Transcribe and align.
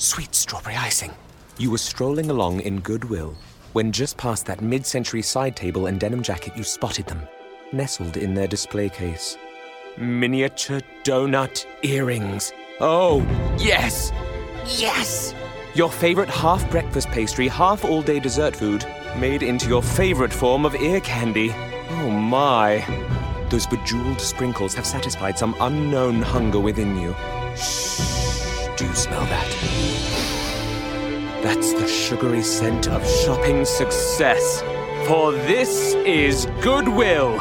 Sweet 0.00 0.34
strawberry 0.34 0.76
icing. 0.76 1.12
You 1.58 1.70
were 1.70 1.76
strolling 1.76 2.30
along 2.30 2.60
in 2.60 2.80
goodwill 2.80 3.34
when 3.74 3.92
just 3.92 4.16
past 4.16 4.46
that 4.46 4.62
mid 4.62 4.86
century 4.86 5.20
side 5.20 5.54
table 5.54 5.88
and 5.88 6.00
denim 6.00 6.22
jacket 6.22 6.56
you 6.56 6.64
spotted 6.64 7.04
them, 7.04 7.20
nestled 7.70 8.16
in 8.16 8.32
their 8.32 8.46
display 8.46 8.88
case. 8.88 9.36
Miniature 9.98 10.80
donut 11.04 11.66
earrings. 11.82 12.50
Oh, 12.80 13.20
yes! 13.58 14.10
Yes! 14.78 15.34
Your 15.74 15.90
favorite 15.90 16.30
half 16.30 16.68
breakfast 16.70 17.08
pastry, 17.08 17.46
half 17.46 17.84
all 17.84 18.00
day 18.00 18.20
dessert 18.20 18.56
food, 18.56 18.86
made 19.18 19.42
into 19.42 19.68
your 19.68 19.82
favorite 19.82 20.32
form 20.32 20.64
of 20.64 20.74
ear 20.76 21.00
candy. 21.00 21.50
Oh 21.90 22.08
my. 22.08 22.78
Those 23.50 23.66
bejeweled 23.66 24.22
sprinkles 24.22 24.72
have 24.72 24.86
satisfied 24.86 25.38
some 25.38 25.54
unknown 25.60 26.22
hunger 26.22 26.58
within 26.58 26.96
you. 26.96 27.14
Shh, 27.54 28.76
do 28.80 28.86
you 28.86 28.94
smell 28.94 29.26
that? 29.26 29.79
That's 31.42 31.72
the 31.72 31.88
sugary 31.88 32.42
scent 32.42 32.86
of 32.86 33.02
shopping 33.06 33.64
success. 33.64 34.60
For 35.08 35.32
this 35.32 35.94
is 36.04 36.46
Goodwill. 36.60 37.40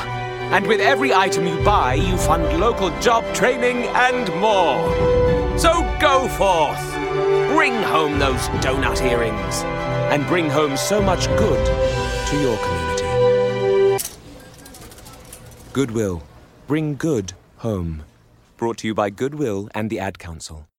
And 0.52 0.66
with 0.66 0.80
every 0.80 1.14
item 1.14 1.46
you 1.46 1.62
buy, 1.66 1.96
you 1.96 2.16
fund 2.18 2.62
local 2.62 2.98
job 3.02 3.26
training 3.36 3.84
and 3.90 4.34
more. 4.40 5.60
So 5.60 5.84
go 6.00 6.30
forth. 6.30 6.82
Bring 7.54 7.74
home 7.84 8.20
those 8.20 8.48
donut 8.64 9.02
earrings. 9.02 9.64
And 10.14 10.26
bring 10.28 10.50
home 10.50 10.78
so 10.78 11.02
much 11.02 11.28
good 11.38 11.66
to 12.30 12.42
your 12.42 12.58
community. 12.58 14.06
Goodwill. 15.74 16.24
Bring 16.68 16.96
good 16.96 17.34
home. 17.58 18.04
Brought 18.56 18.78
to 18.78 18.88
you 18.88 18.94
by 18.94 19.10
Goodwill 19.10 19.68
and 19.76 19.90
the 19.90 20.00
Ad 20.00 20.20
Council. 20.20 20.70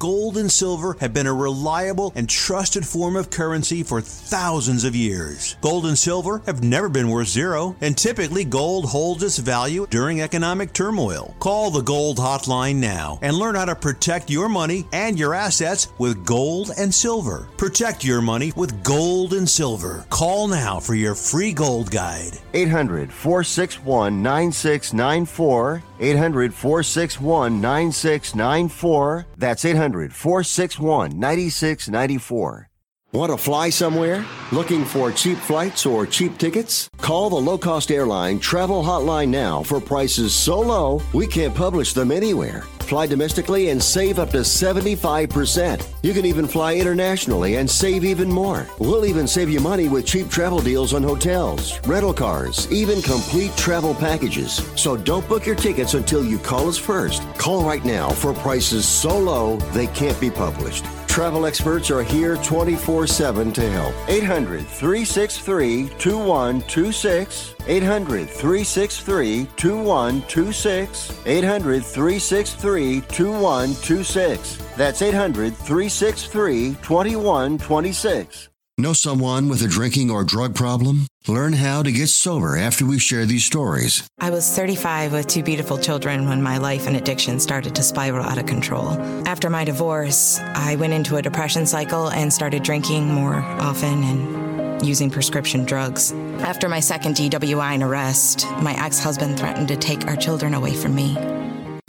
Gold 0.00 0.38
and 0.38 0.50
silver 0.50 0.96
have 1.00 1.12
been 1.12 1.26
a 1.26 1.34
reliable 1.34 2.10
and 2.16 2.26
trusted 2.26 2.86
form 2.86 3.16
of 3.16 3.28
currency 3.28 3.82
for 3.82 4.00
thousands 4.00 4.82
of 4.82 4.96
years. 4.96 5.56
Gold 5.60 5.84
and 5.84 5.98
silver 5.98 6.40
have 6.46 6.64
never 6.64 6.88
been 6.88 7.10
worth 7.10 7.28
zero, 7.28 7.76
and 7.82 7.94
typically 7.94 8.46
gold 8.46 8.86
holds 8.86 9.22
its 9.22 9.36
value 9.36 9.86
during 9.90 10.22
economic 10.22 10.72
turmoil. 10.72 11.34
Call 11.38 11.70
the 11.70 11.82
Gold 11.82 12.16
Hotline 12.16 12.76
now 12.76 13.18
and 13.20 13.36
learn 13.36 13.56
how 13.56 13.66
to 13.66 13.76
protect 13.76 14.30
your 14.30 14.48
money 14.48 14.86
and 14.94 15.18
your 15.18 15.34
assets 15.34 15.88
with 15.98 16.24
gold 16.24 16.70
and 16.78 16.94
silver. 16.94 17.46
Protect 17.58 18.02
your 18.02 18.22
money 18.22 18.54
with 18.56 18.82
gold 18.82 19.34
and 19.34 19.46
silver. 19.46 20.06
Call 20.08 20.48
now 20.48 20.80
for 20.80 20.94
your 20.94 21.14
free 21.14 21.52
gold 21.52 21.90
guide. 21.90 22.38
800 22.54 23.12
461 23.12 24.22
9694. 24.22 25.82
800 26.00 26.54
461 26.54 27.60
9694. 27.60 29.26
That's 29.36 29.64
800 29.64 30.12
461 30.12 31.18
9694. 31.18 32.70
Want 33.12 33.32
to 33.32 33.36
fly 33.36 33.70
somewhere? 33.70 34.24
Looking 34.52 34.84
for 34.84 35.10
cheap 35.10 35.36
flights 35.38 35.84
or 35.84 36.06
cheap 36.06 36.38
tickets? 36.38 36.88
Call 36.98 37.28
the 37.28 37.36
low 37.36 37.58
cost 37.58 37.90
airline 37.90 38.38
travel 38.38 38.84
hotline 38.84 39.28
now 39.28 39.64
for 39.64 39.80
prices 39.80 40.32
so 40.32 40.60
low 40.60 41.02
we 41.12 41.26
can't 41.26 41.54
publish 41.54 41.92
them 41.92 42.12
anywhere. 42.12 42.62
Fly 42.90 43.06
domestically 43.06 43.68
and 43.68 43.80
save 43.80 44.18
up 44.18 44.30
to 44.30 44.38
75%. 44.38 45.86
You 46.02 46.12
can 46.12 46.26
even 46.26 46.48
fly 46.48 46.74
internationally 46.74 47.54
and 47.54 47.70
save 47.70 48.04
even 48.04 48.28
more. 48.28 48.66
We'll 48.80 49.06
even 49.06 49.28
save 49.28 49.48
you 49.48 49.60
money 49.60 49.86
with 49.86 50.04
cheap 50.04 50.28
travel 50.28 50.58
deals 50.58 50.92
on 50.92 51.04
hotels, 51.04 51.78
rental 51.86 52.12
cars, 52.12 52.66
even 52.72 53.00
complete 53.00 53.56
travel 53.56 53.94
packages. 53.94 54.54
So 54.74 54.96
don't 54.96 55.28
book 55.28 55.46
your 55.46 55.54
tickets 55.54 55.94
until 55.94 56.24
you 56.24 56.36
call 56.36 56.68
us 56.68 56.78
first. 56.78 57.22
Call 57.38 57.62
right 57.62 57.84
now 57.84 58.10
for 58.10 58.32
prices 58.34 58.88
so 58.88 59.16
low 59.16 59.58
they 59.72 59.86
can't 59.86 60.20
be 60.20 60.28
published. 60.28 60.84
Travel 61.10 61.44
experts 61.44 61.90
are 61.90 62.04
here 62.04 62.36
24 62.36 63.08
7 63.08 63.52
to 63.54 63.68
help. 63.68 63.92
800 64.08 64.64
363 64.64 65.88
2126. 65.98 67.54
800 67.66 68.30
363 68.30 69.48
2126. 69.56 71.26
800 71.26 71.84
363 71.84 73.00
2126. 73.00 74.56
That's 74.76 75.02
800 75.02 75.56
363 75.56 76.74
2126. 76.80 78.49
Know 78.80 78.94
someone 78.94 79.50
with 79.50 79.60
a 79.60 79.68
drinking 79.68 80.10
or 80.10 80.24
drug 80.24 80.54
problem? 80.54 81.06
Learn 81.28 81.52
how 81.52 81.82
to 81.82 81.92
get 81.92 82.06
sober 82.06 82.56
after 82.56 82.86
we 82.86 82.98
share 82.98 83.26
these 83.26 83.44
stories. 83.44 84.08
I 84.18 84.30
was 84.30 84.48
35 84.56 85.12
with 85.12 85.26
two 85.26 85.42
beautiful 85.42 85.76
children 85.76 86.26
when 86.26 86.40
my 86.40 86.56
life 86.56 86.86
and 86.86 86.96
addiction 86.96 87.38
started 87.40 87.74
to 87.74 87.82
spiral 87.82 88.24
out 88.24 88.38
of 88.38 88.46
control. 88.46 88.92
After 89.28 89.50
my 89.50 89.64
divorce, 89.64 90.40
I 90.54 90.76
went 90.76 90.94
into 90.94 91.16
a 91.16 91.22
depression 91.22 91.66
cycle 91.66 92.08
and 92.08 92.32
started 92.32 92.62
drinking 92.62 93.06
more 93.06 93.34
often 93.34 94.02
and 94.02 94.86
using 94.86 95.10
prescription 95.10 95.66
drugs. 95.66 96.12
After 96.40 96.66
my 96.66 96.80
second 96.80 97.16
DWI 97.16 97.74
and 97.74 97.82
arrest, 97.82 98.46
my 98.62 98.72
ex 98.82 98.98
husband 98.98 99.38
threatened 99.38 99.68
to 99.68 99.76
take 99.76 100.06
our 100.06 100.16
children 100.16 100.54
away 100.54 100.72
from 100.72 100.94
me. 100.94 101.18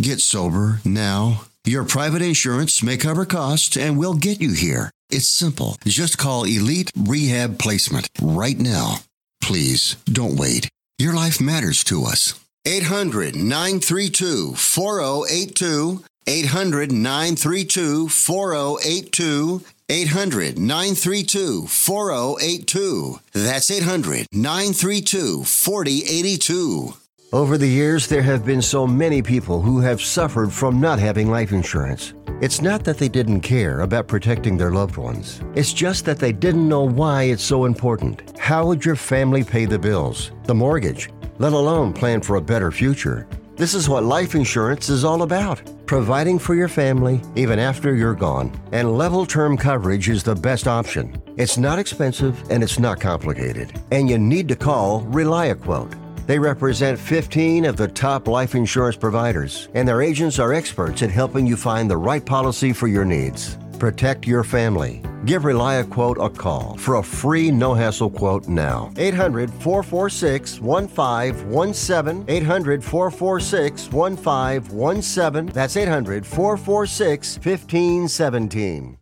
Get 0.02 0.20
sober 0.20 0.82
now. 0.84 1.44
Your 1.64 1.86
private 1.86 2.22
insurance 2.22 2.84
may 2.84 2.98
cover 2.98 3.24
costs 3.24 3.78
and 3.78 3.98
we'll 3.98 4.16
get 4.16 4.42
you 4.42 4.52
here. 4.52 4.92
It's 5.12 5.28
simple. 5.28 5.78
Just 5.86 6.18
call 6.18 6.46
Elite 6.46 6.92
Rehab 6.96 7.60
Placement 7.60 8.10
right 8.22 8.58
now. 8.58 8.98
Please 9.42 9.98
don't 10.06 10.38
wait. 10.38 10.70
Your 10.98 11.14
life 11.14 11.42
matters 11.42 11.84
to 11.86 12.04
us. 12.04 12.34
800 12.66 13.36
932 13.36 14.54
4082. 14.56 16.04
800 16.28 16.92
932 16.92 18.08
4082. 18.08 19.66
800 19.90 20.58
932 20.58 21.68
4082. 21.68 23.20
That's 23.34 23.70
800 23.70 24.28
932 24.32 25.44
4082. 25.44 26.94
Over 27.34 27.58
the 27.58 27.66
years, 27.66 28.08
there 28.08 28.22
have 28.24 28.46
been 28.46 28.62
so 28.62 28.86
many 28.86 29.22
people 29.22 29.62
who 29.62 29.80
have 29.80 30.02
suffered 30.02 30.52
from 30.52 30.82
not 30.82 31.00
having 31.00 31.32
life 31.32 31.54
insurance. 31.54 32.14
It's 32.42 32.62
not 32.62 32.84
that 32.84 32.98
they 32.98 33.08
didn't 33.08 33.40
care 33.40 33.80
about 33.80 34.10
protecting 34.10 34.58
their 34.58 34.72
loved 34.72 34.98
ones. 34.98 35.42
It's 35.56 35.72
just 35.72 36.04
that 36.04 36.20
they 36.20 36.34
didn't 36.34 36.68
know 36.68 36.84
why 36.84 37.24
it's 37.24 37.42
so 37.42 37.64
important. 37.64 38.38
How 38.38 38.66
would 38.66 38.84
your 38.84 38.98
family 38.98 39.46
pay 39.46 39.64
the 39.64 39.80
bills, 39.80 40.34
the 40.44 40.54
mortgage, 40.54 41.10
let 41.40 41.54
alone 41.54 41.94
plan 41.94 42.20
for 42.20 42.36
a 42.36 42.42
better 42.42 42.70
future? 42.70 43.30
This 43.56 43.76
is 43.76 43.88
what 43.88 44.04
life 44.04 44.36
insurance 44.36 44.90
is 44.90 45.06
all 45.06 45.22
about 45.22 45.62
providing 45.86 46.40
for 46.40 46.56
your 46.56 46.70
family 46.70 47.22
even 47.36 47.60
after 47.60 47.96
you're 47.96 48.16
gone. 48.16 48.50
And 48.72 48.98
level 48.98 49.26
term 49.26 49.58
coverage 49.58 50.08
is 50.08 50.24
the 50.24 50.36
best 50.36 50.66
option. 50.66 51.22
It's 51.36 51.58
not 51.58 51.80
expensive 51.80 52.42
and 52.50 52.64
it's 52.64 52.80
not 52.80 53.02
complicated. 53.02 53.78
And 53.92 54.10
you 54.10 54.18
need 54.18 54.48
to 54.48 54.56
call 54.56 55.02
ReliaQuote. 55.04 56.11
They 56.28 56.40
represent 56.40 57.00
15 57.00 57.66
of 57.66 57.78
the 57.78 57.88
top 57.88 58.28
life 58.28 58.56
insurance 58.56 58.96
providers, 58.96 59.70
and 59.74 59.88
their 59.88 60.02
agents 60.02 60.40
are 60.40 60.54
experts 60.54 61.02
at 61.04 61.12
helping 61.12 61.46
you 61.48 61.56
find 61.58 61.90
the 61.90 61.98
right 61.98 62.26
policy 62.26 62.74
for 62.74 62.88
your 62.88 63.06
needs. 63.06 63.58
Protect 63.80 64.28
your 64.28 64.44
family. 64.44 65.02
Give 65.26 65.42
ReliaQuote 65.42 66.24
a 66.24 66.30
call 66.30 66.78
for 66.78 66.96
a 66.96 67.04
free 67.04 67.50
no 67.50 67.74
hassle 67.74 68.12
quote 68.12 68.48
now. 68.48 68.92
800 68.98 69.50
446 69.52 70.60
1517. 70.60 72.26
800 72.28 72.84
446 72.84 73.92
1517. 73.92 75.54
That's 75.54 75.76
800 75.78 76.26
446 76.26 77.38
1517. 77.38 78.98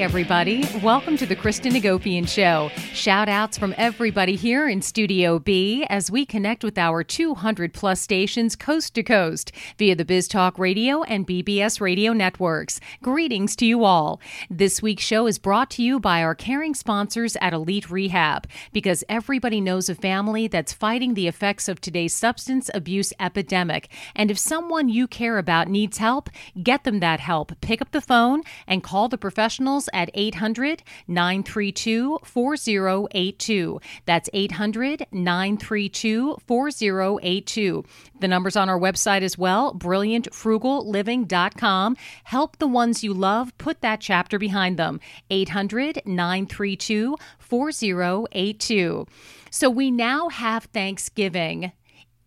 Everybody. 0.00 0.66
Welcome 0.82 1.18
to 1.18 1.26
the 1.26 1.36
Kristen 1.36 1.72
Hagopian 1.74 2.26
Show. 2.26 2.70
Shout 2.94 3.28
outs 3.28 3.58
from 3.58 3.74
everybody 3.76 4.34
here 4.34 4.66
in 4.66 4.80
Studio 4.80 5.38
B 5.38 5.84
as 5.90 6.10
we 6.10 6.24
connect 6.24 6.64
with 6.64 6.78
our 6.78 7.04
200 7.04 7.74
plus 7.74 8.00
stations 8.00 8.56
coast 8.56 8.94
to 8.94 9.02
coast 9.02 9.52
via 9.76 9.94
the 9.94 10.06
Biz 10.06 10.26
Talk 10.26 10.58
Radio 10.58 11.02
and 11.02 11.26
BBS 11.26 11.82
radio 11.82 12.14
networks. 12.14 12.80
Greetings 13.02 13.54
to 13.56 13.66
you 13.66 13.84
all. 13.84 14.22
This 14.48 14.80
week's 14.80 15.04
show 15.04 15.26
is 15.26 15.38
brought 15.38 15.68
to 15.72 15.82
you 15.82 16.00
by 16.00 16.22
our 16.22 16.34
caring 16.34 16.72
sponsors 16.72 17.36
at 17.42 17.52
Elite 17.52 17.90
Rehab 17.90 18.46
because 18.72 19.04
everybody 19.06 19.60
knows 19.60 19.90
a 19.90 19.94
family 19.94 20.48
that's 20.48 20.72
fighting 20.72 21.12
the 21.12 21.28
effects 21.28 21.68
of 21.68 21.78
today's 21.78 22.14
substance 22.14 22.70
abuse 22.72 23.12
epidemic. 23.20 23.90
And 24.16 24.30
if 24.30 24.38
someone 24.38 24.88
you 24.88 25.06
care 25.06 25.36
about 25.36 25.68
needs 25.68 25.98
help, 25.98 26.30
get 26.62 26.84
them 26.84 27.00
that 27.00 27.20
help. 27.20 27.52
Pick 27.60 27.82
up 27.82 27.90
the 27.92 28.00
phone 28.00 28.44
and 28.66 28.82
call 28.82 29.10
the 29.10 29.18
professionals 29.18 29.89
at 29.92 30.10
800 30.14 30.82
932 31.08 32.20
4082. 32.22 33.80
That's 34.06 34.30
800 34.32 35.06
932 35.12 36.38
4082. 36.46 37.84
The 38.20 38.28
number's 38.28 38.56
on 38.56 38.68
our 38.68 38.78
website 38.78 39.22
as 39.22 39.36
well, 39.38 39.74
brilliantfrugalliving.com. 39.74 41.96
Help 42.24 42.58
the 42.58 42.66
ones 42.66 43.02
you 43.02 43.14
love, 43.14 43.56
put 43.58 43.80
that 43.80 44.00
chapter 44.00 44.38
behind 44.38 44.78
them. 44.78 45.00
800 45.30 46.02
932 46.04 47.16
4082. 47.38 49.06
So 49.50 49.68
we 49.68 49.90
now 49.90 50.28
have 50.28 50.62
Thanksgiving 50.64 51.72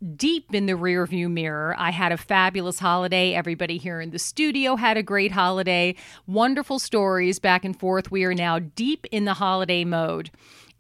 deep 0.04 0.54
in 0.54 0.66
the 0.66 0.74
rearview 0.74 1.32
mirror. 1.32 1.76
I 1.78 1.92
had 1.92 2.12
a 2.12 2.18
fabulous 2.18 2.80
holiday. 2.80 3.34
Everybody 3.34 3.78
here 3.78 4.02
in 4.02 4.12
the 4.12 4.20
studio 4.20 4.76
had 4.76 4.98
a 4.98 5.04
great 5.04 5.32
holiday. 5.32 5.96
Wonderful 6.28 6.80
stories 6.80 7.40
back 7.40 7.64
and 7.64 7.78
forth. 7.80 8.12
We 8.12 8.24
are 8.26 8.34
now 8.34 8.60
deep 8.60 9.06
in 9.12 9.26
the 9.26 9.36
holiday 9.36 9.86
mode. 9.86 10.32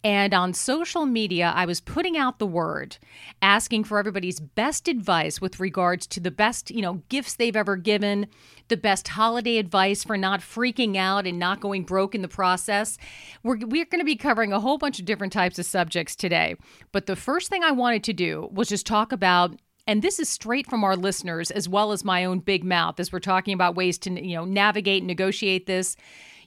And 0.03 0.33
on 0.33 0.53
social 0.53 1.05
media, 1.05 1.53
I 1.55 1.65
was 1.65 1.79
putting 1.79 2.17
out 2.17 2.37
the 2.37 2.45
word, 2.45 2.97
asking 3.41 3.85
for 3.85 3.97
everybody's 3.97 4.41
best 4.41 4.89
advice 4.89 5.39
with 5.39 5.61
regards 5.61 6.05
to 6.07 6.19
the 6.19 6.31
best, 6.31 6.71
you 6.71 6.81
know, 6.81 7.01
gifts 7.07 7.35
they've 7.35 7.55
ever 7.55 7.77
given, 7.77 8.27
the 8.67 8.75
best 8.75 9.07
holiday 9.07 9.57
advice 9.57 10.03
for 10.03 10.17
not 10.17 10.41
freaking 10.41 10.97
out 10.97 11.25
and 11.25 11.39
not 11.39 11.61
going 11.61 11.83
broke 11.83 12.13
in 12.13 12.21
the 12.21 12.27
process. 12.27 12.97
We're, 13.43 13.59
we're 13.59 13.85
going 13.85 14.01
to 14.01 14.05
be 14.05 14.17
covering 14.17 14.51
a 14.51 14.59
whole 14.59 14.77
bunch 14.77 14.99
of 14.99 15.05
different 15.05 15.31
types 15.31 15.57
of 15.57 15.65
subjects 15.65 16.17
today. 16.17 16.57
But 16.91 17.05
the 17.05 17.15
first 17.15 17.49
thing 17.49 17.63
I 17.63 17.71
wanted 17.71 18.03
to 18.03 18.13
do 18.13 18.49
was 18.51 18.67
just 18.67 18.85
talk 18.85 19.13
about 19.13 19.57
and 19.85 20.01
this 20.01 20.17
is 20.17 20.29
straight 20.29 20.69
from 20.69 20.85
our 20.85 20.95
listeners 20.95 21.51
as 21.51 21.67
well 21.67 21.91
as 21.91 22.05
my 22.05 22.23
own 22.23 22.39
big 22.39 22.63
mouth 22.63 23.01
as 23.01 23.11
we're 23.11 23.19
talking 23.19 23.53
about 23.53 23.75
ways 23.75 23.97
to 23.99 24.11
you 24.11 24.35
know 24.35 24.45
navigate 24.45 25.01
and 25.01 25.07
negotiate 25.07 25.65
this 25.65 25.97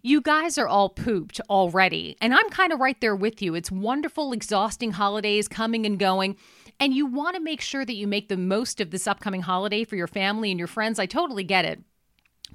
you 0.02 0.20
guys 0.20 0.58
are 0.58 0.68
all 0.68 0.88
pooped 0.88 1.40
already. 1.48 2.16
And 2.20 2.34
I'm 2.34 2.48
kind 2.50 2.72
of 2.72 2.80
right 2.80 3.00
there 3.00 3.16
with 3.16 3.42
you. 3.42 3.54
It's 3.54 3.70
wonderful, 3.70 4.32
exhausting 4.32 4.92
holidays 4.92 5.48
coming 5.48 5.86
and 5.86 5.98
going. 5.98 6.36
And 6.78 6.94
you 6.94 7.06
want 7.06 7.36
to 7.36 7.42
make 7.42 7.60
sure 7.60 7.84
that 7.84 7.96
you 7.96 8.06
make 8.06 8.28
the 8.28 8.36
most 8.36 8.80
of 8.80 8.90
this 8.90 9.06
upcoming 9.06 9.42
holiday 9.42 9.84
for 9.84 9.96
your 9.96 10.06
family 10.06 10.50
and 10.50 10.58
your 10.58 10.68
friends. 10.68 10.98
I 10.98 11.06
totally 11.06 11.44
get 11.44 11.64
it 11.64 11.82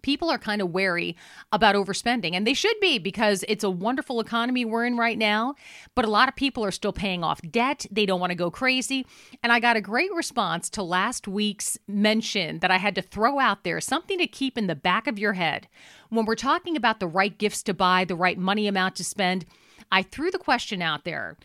people 0.01 0.29
are 0.29 0.37
kind 0.37 0.61
of 0.61 0.71
wary 0.71 1.15
about 1.51 1.75
overspending 1.75 2.33
and 2.33 2.45
they 2.45 2.53
should 2.53 2.79
be 2.79 2.97
because 2.99 3.43
it's 3.47 3.63
a 3.63 3.69
wonderful 3.69 4.19
economy 4.19 4.65
we're 4.65 4.85
in 4.85 4.97
right 4.97 5.17
now 5.17 5.55
but 5.95 6.05
a 6.05 6.09
lot 6.09 6.29
of 6.29 6.35
people 6.35 6.63
are 6.63 6.71
still 6.71 6.93
paying 6.93 7.23
off 7.23 7.41
debt. 7.41 7.85
They 7.91 8.05
don't 8.05 8.19
want 8.19 8.31
to 8.31 8.35
go 8.35 8.51
crazy. 8.51 9.05
And 9.43 9.51
i 9.51 9.59
got 9.59 9.77
a 9.77 9.81
great 9.81 10.13
response 10.13 10.69
to 10.71 10.83
last 10.83 11.27
week's 11.27 11.77
mention 11.87 12.59
that 12.59 12.71
i 12.71 12.77
had 12.77 12.95
to 12.95 13.01
throw 13.01 13.39
out 13.39 13.63
there 13.63 13.81
something 13.81 14.17
to 14.17 14.27
keep 14.27 14.57
in 14.57 14.67
the 14.67 14.75
back 14.75 15.07
of 15.07 15.19
your 15.19 15.33
head. 15.33 15.67
When 16.09 16.25
we're 16.25 16.35
talking 16.35 16.75
about 16.75 16.99
the 16.99 17.07
right 17.07 17.37
gifts 17.37 17.63
to 17.63 17.73
buy 17.73 18.05
the 18.05 18.15
right 18.15 18.37
money 18.37 18.67
amount 18.67 18.95
to 18.97 19.03
spend 19.03 19.45
i 19.91 20.01
threw 20.01 20.31
the 20.31 20.37
question 20.37 20.81
out 20.81 21.03
there 21.03 21.37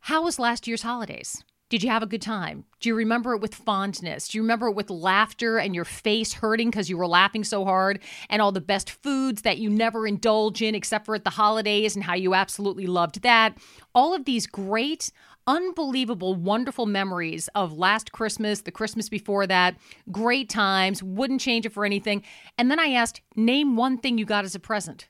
how 0.00 0.22
was 0.22 0.38
last 0.38 0.66
year's 0.66 0.82
holidays 0.82 1.42
did 1.68 1.82
you 1.82 1.90
have 1.90 2.02
a 2.02 2.06
good 2.06 2.22
time? 2.22 2.64
Do 2.78 2.88
you 2.88 2.94
remember 2.94 3.34
it 3.34 3.40
with 3.40 3.54
fondness? 3.54 4.28
Do 4.28 4.38
you 4.38 4.42
remember 4.42 4.68
it 4.68 4.76
with 4.76 4.88
laughter 4.88 5.58
and 5.58 5.74
your 5.74 5.84
face 5.84 6.34
hurting 6.34 6.70
because 6.70 6.88
you 6.88 6.96
were 6.96 7.08
laughing 7.08 7.42
so 7.42 7.64
hard 7.64 8.00
and 8.30 8.40
all 8.40 8.52
the 8.52 8.60
best 8.60 8.90
foods 8.90 9.42
that 9.42 9.58
you 9.58 9.68
never 9.68 10.06
indulge 10.06 10.62
in 10.62 10.76
except 10.76 11.06
for 11.06 11.16
at 11.16 11.24
the 11.24 11.30
holidays 11.30 11.96
and 11.96 12.04
how 12.04 12.14
you 12.14 12.34
absolutely 12.34 12.86
loved 12.86 13.22
that? 13.22 13.58
All 13.96 14.14
of 14.14 14.26
these 14.26 14.46
great, 14.46 15.10
unbelievable, 15.48 16.34
wonderful 16.34 16.86
memories 16.86 17.48
of 17.56 17.72
last 17.76 18.12
Christmas, 18.12 18.60
the 18.60 18.70
Christmas 18.70 19.08
before 19.08 19.48
that, 19.48 19.76
great 20.12 20.48
times, 20.48 21.02
wouldn't 21.02 21.40
change 21.40 21.66
it 21.66 21.72
for 21.72 21.84
anything. 21.84 22.22
And 22.56 22.70
then 22.70 22.78
I 22.78 22.92
asked, 22.92 23.22
name 23.34 23.74
one 23.74 23.98
thing 23.98 24.18
you 24.18 24.24
got 24.24 24.44
as 24.44 24.54
a 24.54 24.60
present. 24.60 25.08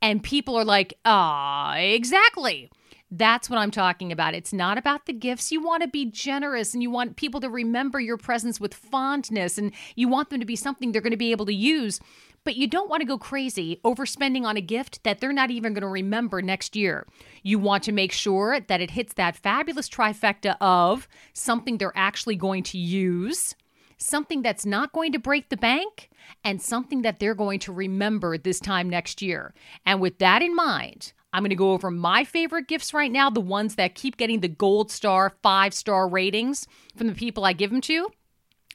And 0.00 0.22
people 0.22 0.56
are 0.56 0.64
like, 0.64 0.94
ah, 1.04 1.76
exactly. 1.76 2.70
That's 3.10 3.48
what 3.48 3.58
I'm 3.58 3.70
talking 3.70 4.10
about. 4.10 4.34
It's 4.34 4.52
not 4.52 4.78
about 4.78 5.06
the 5.06 5.12
gifts. 5.12 5.52
You 5.52 5.62
want 5.62 5.82
to 5.82 5.88
be 5.88 6.06
generous 6.06 6.74
and 6.74 6.82
you 6.82 6.90
want 6.90 7.16
people 7.16 7.40
to 7.40 7.48
remember 7.48 8.00
your 8.00 8.16
presence 8.16 8.58
with 8.58 8.74
fondness 8.74 9.58
and 9.58 9.72
you 9.94 10.08
want 10.08 10.30
them 10.30 10.40
to 10.40 10.46
be 10.46 10.56
something 10.56 10.90
they're 10.90 11.02
going 11.02 11.10
to 11.12 11.16
be 11.16 11.30
able 11.30 11.46
to 11.46 11.54
use. 11.54 12.00
But 12.44 12.56
you 12.56 12.66
don't 12.66 12.90
want 12.90 13.00
to 13.00 13.06
go 13.06 13.16
crazy 13.16 13.80
overspending 13.84 14.44
on 14.44 14.56
a 14.56 14.60
gift 14.60 15.02
that 15.04 15.20
they're 15.20 15.32
not 15.32 15.50
even 15.50 15.72
going 15.72 15.82
to 15.82 15.88
remember 15.88 16.42
next 16.42 16.76
year. 16.76 17.06
You 17.42 17.58
want 17.58 17.84
to 17.84 17.92
make 17.92 18.12
sure 18.12 18.60
that 18.60 18.80
it 18.80 18.90
hits 18.90 19.14
that 19.14 19.36
fabulous 19.36 19.88
trifecta 19.88 20.56
of 20.60 21.08
something 21.32 21.78
they're 21.78 21.92
actually 21.94 22.36
going 22.36 22.62
to 22.64 22.78
use, 22.78 23.54
something 23.96 24.42
that's 24.42 24.66
not 24.66 24.92
going 24.92 25.12
to 25.12 25.18
break 25.18 25.48
the 25.48 25.56
bank, 25.56 26.10
and 26.42 26.60
something 26.60 27.00
that 27.02 27.18
they're 27.18 27.34
going 27.34 27.60
to 27.60 27.72
remember 27.72 28.36
this 28.36 28.60
time 28.60 28.90
next 28.90 29.22
year. 29.22 29.54
And 29.86 30.00
with 30.00 30.18
that 30.18 30.42
in 30.42 30.54
mind, 30.54 31.14
I'm 31.34 31.42
going 31.42 31.50
to 31.50 31.56
go 31.56 31.72
over 31.72 31.90
my 31.90 32.22
favorite 32.22 32.68
gifts 32.68 32.94
right 32.94 33.10
now, 33.10 33.28
the 33.28 33.40
ones 33.40 33.74
that 33.74 33.96
keep 33.96 34.16
getting 34.16 34.38
the 34.38 34.48
gold 34.48 34.92
star, 34.92 35.32
five 35.42 35.74
star 35.74 36.08
ratings 36.08 36.68
from 36.96 37.08
the 37.08 37.14
people 37.14 37.44
I 37.44 37.52
give 37.52 37.70
them 37.70 37.80
to. 37.82 38.08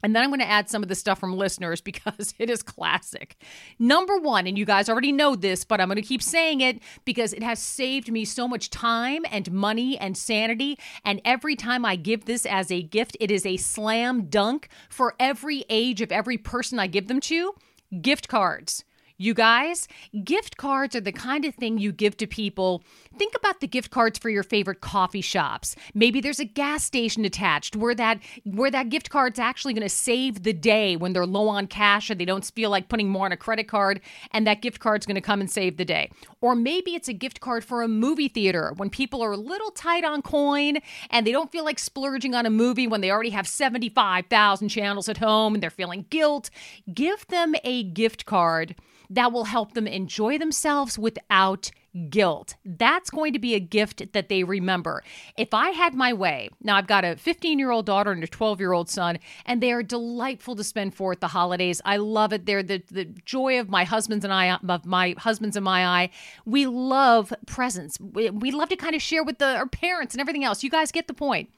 And 0.03 0.13
then 0.13 0.23
I'm 0.23 0.29
going 0.29 0.41
to 0.41 0.49
add 0.49 0.69
some 0.69 0.83
of 0.83 0.89
the 0.89 0.95
stuff 0.95 1.19
from 1.19 1.37
listeners 1.37 1.79
because 1.89 2.33
it 2.37 2.49
is 2.49 2.61
classic. 2.61 3.37
Number 3.79 4.17
one, 4.17 4.45
and 4.45 4.57
you 4.57 4.65
guys 4.65 4.89
already 4.89 5.13
know 5.13 5.37
this, 5.37 5.63
but 5.63 5.79
I'm 5.79 5.87
going 5.87 5.95
to 5.95 6.01
keep 6.01 6.21
saying 6.21 6.59
it 6.59 6.81
because 7.05 7.31
it 7.31 7.43
has 7.43 7.59
saved 7.59 8.11
me 8.11 8.25
so 8.25 8.45
much 8.45 8.69
time 8.69 9.23
and 9.31 9.49
money 9.53 9.97
and 9.97 10.17
sanity. 10.17 10.77
And 11.05 11.21
every 11.23 11.55
time 11.55 11.85
I 11.85 11.95
give 11.95 12.25
this 12.25 12.45
as 12.45 12.71
a 12.71 12.81
gift, 12.81 13.15
it 13.21 13.31
is 13.31 13.45
a 13.45 13.55
slam 13.55 14.25
dunk 14.25 14.67
for 14.89 15.15
every 15.17 15.63
age 15.69 16.01
of 16.01 16.11
every 16.11 16.37
person 16.37 16.77
I 16.77 16.87
give 16.87 17.07
them 17.07 17.21
to. 17.21 17.53
Gift 18.01 18.27
cards. 18.27 18.83
You 19.21 19.33
guys, 19.33 19.89
gift 20.23 20.55
cards 20.55 20.95
are 20.95 21.01
the 21.01 21.11
kind 21.11 21.43
of 21.43 21.53
thing 21.53 21.77
you 21.77 21.91
give 21.91 22.15
to 22.17 22.25
people. 22.25 22.81
Think 23.19 23.35
about 23.35 23.59
the 23.59 23.67
gift 23.67 23.91
cards 23.91 24.17
for 24.17 24.29
your 24.29 24.43
favorite 24.43 24.79
coffee 24.79 25.19
shops. 25.19 25.75
Maybe 25.93 26.21
there's 26.21 26.39
a 26.39 26.45
gas 26.45 26.85
station 26.85 27.25
attached 27.25 27.75
where 27.75 27.93
that 27.95 28.21
where 28.45 28.71
that 28.71 28.87
gift 28.87 29.09
card's 29.09 29.39
actually 29.39 29.73
going 29.73 29.83
to 29.83 29.89
save 29.89 30.43
the 30.43 30.53
day 30.53 30.95
when 30.95 31.11
they're 31.11 31.25
low 31.25 31.49
on 31.49 31.67
cash 31.67 32.09
or 32.09 32.15
they 32.15 32.23
don't 32.23 32.45
feel 32.45 32.69
like 32.69 32.87
putting 32.87 33.09
more 33.09 33.25
on 33.25 33.33
a 33.33 33.37
credit 33.37 33.67
card 33.67 33.99
and 34.31 34.47
that 34.47 34.61
gift 34.61 34.79
card's 34.79 35.05
going 35.05 35.15
to 35.15 35.21
come 35.21 35.41
and 35.41 35.51
save 35.51 35.75
the 35.75 35.83
day. 35.83 36.09
Or 36.39 36.55
maybe 36.55 36.95
it's 36.95 37.09
a 37.09 37.13
gift 37.13 37.41
card 37.41 37.65
for 37.65 37.83
a 37.83 37.89
movie 37.89 38.29
theater 38.29 38.71
when 38.77 38.89
people 38.89 39.21
are 39.21 39.33
a 39.33 39.37
little 39.37 39.71
tight 39.71 40.05
on 40.05 40.21
coin 40.21 40.77
and 41.09 41.27
they 41.27 41.33
don't 41.33 41.51
feel 41.51 41.65
like 41.65 41.77
splurging 41.77 42.33
on 42.33 42.45
a 42.45 42.49
movie 42.49 42.87
when 42.87 43.01
they 43.01 43.11
already 43.11 43.31
have 43.31 43.49
75,000 43.49 44.69
channels 44.69 45.09
at 45.09 45.17
home 45.17 45.55
and 45.55 45.61
they're 45.61 45.69
feeling 45.69 46.05
guilt. 46.09 46.49
Give 46.93 47.27
them 47.27 47.53
a 47.65 47.83
gift 47.83 48.25
card 48.25 48.75
that 49.09 49.33
will 49.33 49.45
help 49.45 49.73
them 49.73 49.87
enjoy 49.87 50.37
themselves 50.37 50.97
without 50.97 51.71
guilt. 52.09 52.55
That's 52.65 53.09
going 53.09 53.33
to 53.33 53.39
be 53.39 53.55
a 53.55 53.59
gift 53.59 54.13
that 54.13 54.29
they 54.29 54.43
remember. 54.43 55.03
If 55.37 55.53
I 55.53 55.69
had 55.69 55.93
my 55.93 56.13
way, 56.13 56.49
now 56.61 56.75
I've 56.75 56.87
got 56.87 57.03
a 57.03 57.15
15 57.15 57.59
year 57.59 57.71
old 57.71 57.85
daughter 57.85 58.11
and 58.11 58.23
a 58.23 58.27
12 58.27 58.59
year 58.59 58.73
old 58.73 58.89
son, 58.89 59.19
and 59.45 59.61
they 59.61 59.71
are 59.71 59.83
delightful 59.83 60.55
to 60.55 60.63
spend 60.63 60.95
for 60.95 61.11
at 61.11 61.21
the 61.21 61.29
holidays. 61.29 61.81
I 61.85 61.97
love 61.97 62.33
it. 62.33 62.45
They're 62.45 62.63
the, 62.63 62.83
the 62.89 63.05
joy 63.05 63.59
of 63.59 63.69
my 63.69 63.83
husband's 63.83 64.25
and 64.25 64.33
I, 64.33 64.53
of 64.55 64.85
my 64.85 65.15
husband's 65.17 65.55
and 65.55 65.65
my 65.65 65.85
eye. 65.85 66.09
We 66.45 66.65
love 66.65 67.33
presents. 67.45 67.99
We, 67.99 68.29
we 68.29 68.51
love 68.51 68.69
to 68.69 68.75
kind 68.75 68.95
of 68.95 69.01
share 69.01 69.23
with 69.23 69.39
the, 69.39 69.55
our 69.55 69.67
parents 69.67 70.13
and 70.13 70.21
everything 70.21 70.43
else. 70.43 70.63
You 70.63 70.69
guys 70.69 70.91
get 70.91 71.07
the 71.07 71.13
point. 71.13 71.49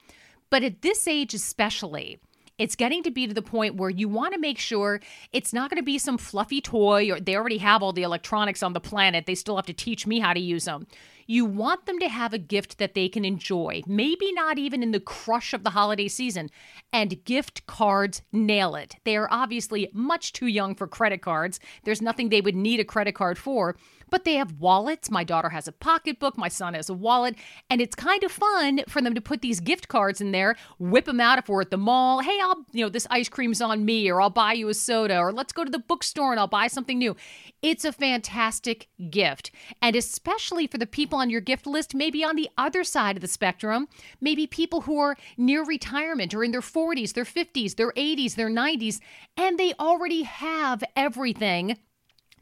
But 0.50 0.62
at 0.62 0.82
this 0.82 1.08
age, 1.08 1.32
especially, 1.32 2.20
it's 2.62 2.76
getting 2.76 3.02
to 3.02 3.10
be 3.10 3.26
to 3.26 3.34
the 3.34 3.42
point 3.42 3.74
where 3.74 3.90
you 3.90 4.08
want 4.08 4.34
to 4.34 4.38
make 4.38 4.56
sure 4.56 5.00
it's 5.32 5.52
not 5.52 5.68
going 5.68 5.80
to 5.80 5.84
be 5.84 5.98
some 5.98 6.16
fluffy 6.16 6.60
toy 6.60 7.10
or 7.10 7.18
they 7.18 7.34
already 7.34 7.58
have 7.58 7.82
all 7.82 7.92
the 7.92 8.04
electronics 8.04 8.62
on 8.62 8.72
the 8.72 8.78
planet. 8.78 9.26
They 9.26 9.34
still 9.34 9.56
have 9.56 9.66
to 9.66 9.72
teach 9.72 10.06
me 10.06 10.20
how 10.20 10.32
to 10.32 10.38
use 10.38 10.66
them. 10.66 10.86
You 11.26 11.44
want 11.44 11.86
them 11.86 11.98
to 11.98 12.08
have 12.08 12.32
a 12.32 12.38
gift 12.38 12.78
that 12.78 12.94
they 12.94 13.08
can 13.08 13.24
enjoy, 13.24 13.82
maybe 13.84 14.32
not 14.32 14.58
even 14.58 14.80
in 14.80 14.92
the 14.92 15.00
crush 15.00 15.52
of 15.52 15.64
the 15.64 15.70
holiday 15.70 16.06
season. 16.06 16.50
And 16.92 17.24
gift 17.24 17.66
cards 17.66 18.22
nail 18.30 18.76
it. 18.76 18.94
They 19.02 19.16
are 19.16 19.28
obviously 19.28 19.88
much 19.92 20.32
too 20.32 20.46
young 20.46 20.76
for 20.76 20.86
credit 20.86 21.20
cards. 21.20 21.58
There's 21.82 22.00
nothing 22.00 22.28
they 22.28 22.40
would 22.40 22.54
need 22.54 22.78
a 22.78 22.84
credit 22.84 23.16
card 23.16 23.38
for 23.38 23.74
but 24.12 24.24
they 24.24 24.34
have 24.34 24.60
wallets. 24.60 25.10
My 25.10 25.24
daughter 25.24 25.48
has 25.48 25.66
a 25.66 25.72
pocketbook, 25.72 26.36
my 26.36 26.48
son 26.48 26.74
has 26.74 26.90
a 26.90 26.94
wallet, 26.94 27.34
and 27.70 27.80
it's 27.80 27.96
kind 27.96 28.22
of 28.22 28.30
fun 28.30 28.82
for 28.86 29.00
them 29.00 29.14
to 29.14 29.22
put 29.22 29.40
these 29.40 29.58
gift 29.58 29.88
cards 29.88 30.20
in 30.20 30.32
there, 30.32 30.54
whip 30.78 31.06
them 31.06 31.18
out 31.18 31.38
if 31.38 31.48
we're 31.48 31.62
at 31.62 31.70
the 31.70 31.78
mall. 31.78 32.20
Hey, 32.20 32.38
I'll, 32.40 32.66
you 32.72 32.84
know, 32.84 32.90
this 32.90 33.06
ice 33.10 33.30
cream's 33.30 33.62
on 33.62 33.86
me, 33.86 34.10
or 34.10 34.20
I'll 34.20 34.28
buy 34.28 34.52
you 34.52 34.68
a 34.68 34.74
soda, 34.74 35.18
or 35.18 35.32
let's 35.32 35.54
go 35.54 35.64
to 35.64 35.70
the 35.70 35.78
bookstore 35.78 36.30
and 36.30 36.38
I'll 36.38 36.46
buy 36.46 36.66
something 36.66 36.98
new. 36.98 37.16
It's 37.62 37.86
a 37.86 37.92
fantastic 37.92 38.88
gift. 39.08 39.50
And 39.80 39.96
especially 39.96 40.66
for 40.66 40.76
the 40.76 40.86
people 40.86 41.18
on 41.18 41.30
your 41.30 41.40
gift 41.40 41.66
list, 41.66 41.94
maybe 41.94 42.22
on 42.22 42.36
the 42.36 42.50
other 42.58 42.84
side 42.84 43.16
of 43.16 43.22
the 43.22 43.28
spectrum, 43.28 43.88
maybe 44.20 44.46
people 44.46 44.82
who 44.82 44.98
are 44.98 45.16
near 45.38 45.64
retirement 45.64 46.34
or 46.34 46.44
in 46.44 46.50
their 46.50 46.60
40s, 46.60 47.14
their 47.14 47.24
50s, 47.24 47.76
their 47.76 47.92
80s, 47.92 48.34
their 48.34 48.50
90s, 48.50 49.00
and 49.38 49.58
they 49.58 49.72
already 49.80 50.24
have 50.24 50.84
everything 50.94 51.78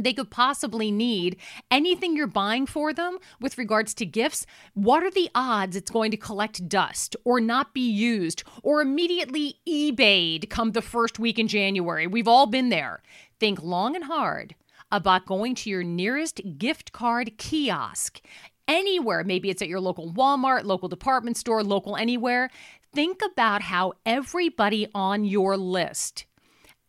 they 0.04 0.12
could 0.12 0.30
possibly 0.30 0.90
need 0.90 1.36
anything 1.70 2.16
you're 2.16 2.26
buying 2.26 2.66
for 2.66 2.92
them 2.92 3.18
with 3.40 3.58
regards 3.58 3.94
to 3.94 4.06
gifts. 4.06 4.46
What 4.74 5.02
are 5.02 5.10
the 5.10 5.30
odds 5.34 5.76
it's 5.76 5.90
going 5.90 6.10
to 6.10 6.16
collect 6.16 6.68
dust 6.68 7.16
or 7.24 7.40
not 7.40 7.74
be 7.74 7.88
used 7.88 8.42
or 8.62 8.80
immediately 8.80 9.56
ebayed 9.68 10.50
come 10.50 10.72
the 10.72 10.82
first 10.82 11.18
week 11.18 11.38
in 11.38 11.48
january? 11.48 12.06
We've 12.06 12.28
all 12.28 12.46
been 12.46 12.68
there. 12.68 13.02
Think 13.38 13.62
long 13.62 13.94
and 13.94 14.04
hard 14.04 14.54
about 14.92 15.26
going 15.26 15.54
to 15.54 15.70
your 15.70 15.84
nearest 15.84 16.40
gift 16.58 16.92
card 16.92 17.38
kiosk. 17.38 18.20
Anywhere 18.66 19.24
maybe 19.24 19.50
it's 19.50 19.62
at 19.62 19.68
your 19.68 19.80
local 19.80 20.12
walmart 20.12 20.64
local 20.64 20.88
department 20.88 21.36
store 21.36 21.62
local 21.62 21.96
anywhere. 21.96 22.50
Think 22.92 23.20
about 23.24 23.62
how 23.62 23.92
everybody 24.04 24.88
on 24.94 25.24
your 25.24 25.56
list 25.56 26.26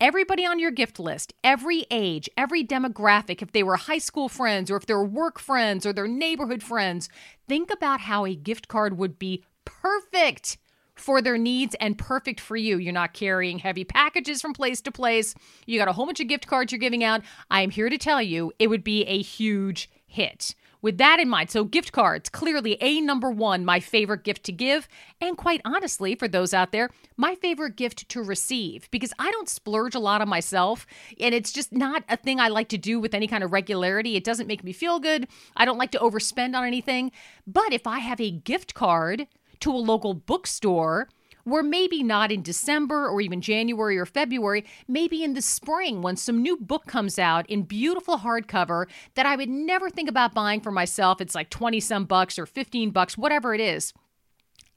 everybody 0.02 0.44
on 0.44 0.58
your 0.58 0.72
gift 0.72 0.98
list, 0.98 1.32
every 1.44 1.86
age, 1.88 2.28
every 2.36 2.64
demographic, 2.64 3.40
if 3.40 3.52
they 3.52 3.62
were 3.62 3.76
high 3.76 3.98
school 3.98 4.28
friends 4.28 4.68
or 4.68 4.76
if 4.76 4.84
they 4.84 4.94
were 4.94 5.04
work 5.04 5.38
friends 5.38 5.86
or 5.86 5.92
their 5.92 6.08
neighborhood 6.08 6.60
friends, 6.60 7.08
think 7.48 7.72
about 7.72 8.00
how 8.00 8.26
a 8.26 8.34
gift 8.34 8.66
card 8.66 8.98
would 8.98 9.16
be 9.16 9.44
perfect 9.64 10.58
for 10.96 11.22
their 11.22 11.38
needs 11.38 11.76
and 11.80 11.96
perfect 11.96 12.40
for 12.40 12.56
you. 12.56 12.78
You're 12.78 12.92
not 12.92 13.14
carrying 13.14 13.60
heavy 13.60 13.84
packages 13.84 14.42
from 14.42 14.52
place 14.52 14.80
to 14.82 14.90
place. 14.90 15.36
You 15.66 15.78
got 15.78 15.86
a 15.86 15.92
whole 15.92 16.06
bunch 16.06 16.18
of 16.18 16.26
gift 16.26 16.48
cards 16.48 16.72
you're 16.72 16.80
giving 16.80 17.04
out. 17.04 17.22
I 17.48 17.62
am 17.62 17.70
here 17.70 17.88
to 17.88 17.96
tell 17.96 18.20
you 18.20 18.52
it 18.58 18.66
would 18.66 18.82
be 18.82 19.04
a 19.04 19.22
huge 19.22 19.88
hit. 20.04 20.56
With 20.82 20.98
that 20.98 21.20
in 21.20 21.28
mind, 21.28 21.48
so 21.48 21.62
gift 21.62 21.92
cards, 21.92 22.28
clearly 22.28 22.76
a 22.80 23.00
number 23.00 23.30
one, 23.30 23.64
my 23.64 23.78
favorite 23.78 24.24
gift 24.24 24.42
to 24.44 24.52
give. 24.52 24.88
And 25.20 25.36
quite 25.36 25.60
honestly, 25.64 26.16
for 26.16 26.26
those 26.26 26.52
out 26.52 26.72
there, 26.72 26.90
my 27.16 27.36
favorite 27.36 27.76
gift 27.76 28.08
to 28.08 28.22
receive 28.22 28.90
because 28.90 29.12
I 29.16 29.30
don't 29.30 29.48
splurge 29.48 29.94
a 29.94 30.00
lot 30.00 30.20
on 30.20 30.28
myself. 30.28 30.84
And 31.20 31.36
it's 31.36 31.52
just 31.52 31.72
not 31.72 32.02
a 32.08 32.16
thing 32.16 32.40
I 32.40 32.48
like 32.48 32.68
to 32.70 32.78
do 32.78 32.98
with 32.98 33.14
any 33.14 33.28
kind 33.28 33.44
of 33.44 33.52
regularity. 33.52 34.16
It 34.16 34.24
doesn't 34.24 34.48
make 34.48 34.64
me 34.64 34.72
feel 34.72 34.98
good. 34.98 35.28
I 35.56 35.64
don't 35.64 35.78
like 35.78 35.92
to 35.92 36.00
overspend 36.00 36.56
on 36.56 36.66
anything. 36.66 37.12
But 37.46 37.72
if 37.72 37.86
I 37.86 38.00
have 38.00 38.20
a 38.20 38.32
gift 38.32 38.74
card 38.74 39.28
to 39.60 39.70
a 39.70 39.78
local 39.78 40.14
bookstore, 40.14 41.08
where 41.44 41.62
maybe 41.62 42.02
not 42.02 42.32
in 42.32 42.42
December 42.42 43.08
or 43.08 43.20
even 43.20 43.40
January 43.40 43.98
or 43.98 44.06
February, 44.06 44.64
maybe 44.86 45.22
in 45.22 45.34
the 45.34 45.42
spring 45.42 46.02
when 46.02 46.16
some 46.16 46.42
new 46.42 46.56
book 46.56 46.86
comes 46.86 47.18
out 47.18 47.48
in 47.48 47.62
beautiful 47.62 48.18
hardcover 48.18 48.86
that 49.14 49.26
I 49.26 49.36
would 49.36 49.48
never 49.48 49.90
think 49.90 50.08
about 50.08 50.34
buying 50.34 50.60
for 50.60 50.70
myself. 50.70 51.20
It's 51.20 51.34
like 51.34 51.50
20 51.50 51.80
some 51.80 52.04
bucks 52.04 52.38
or 52.38 52.46
15 52.46 52.90
bucks, 52.90 53.18
whatever 53.18 53.54
it 53.54 53.60
is. 53.60 53.92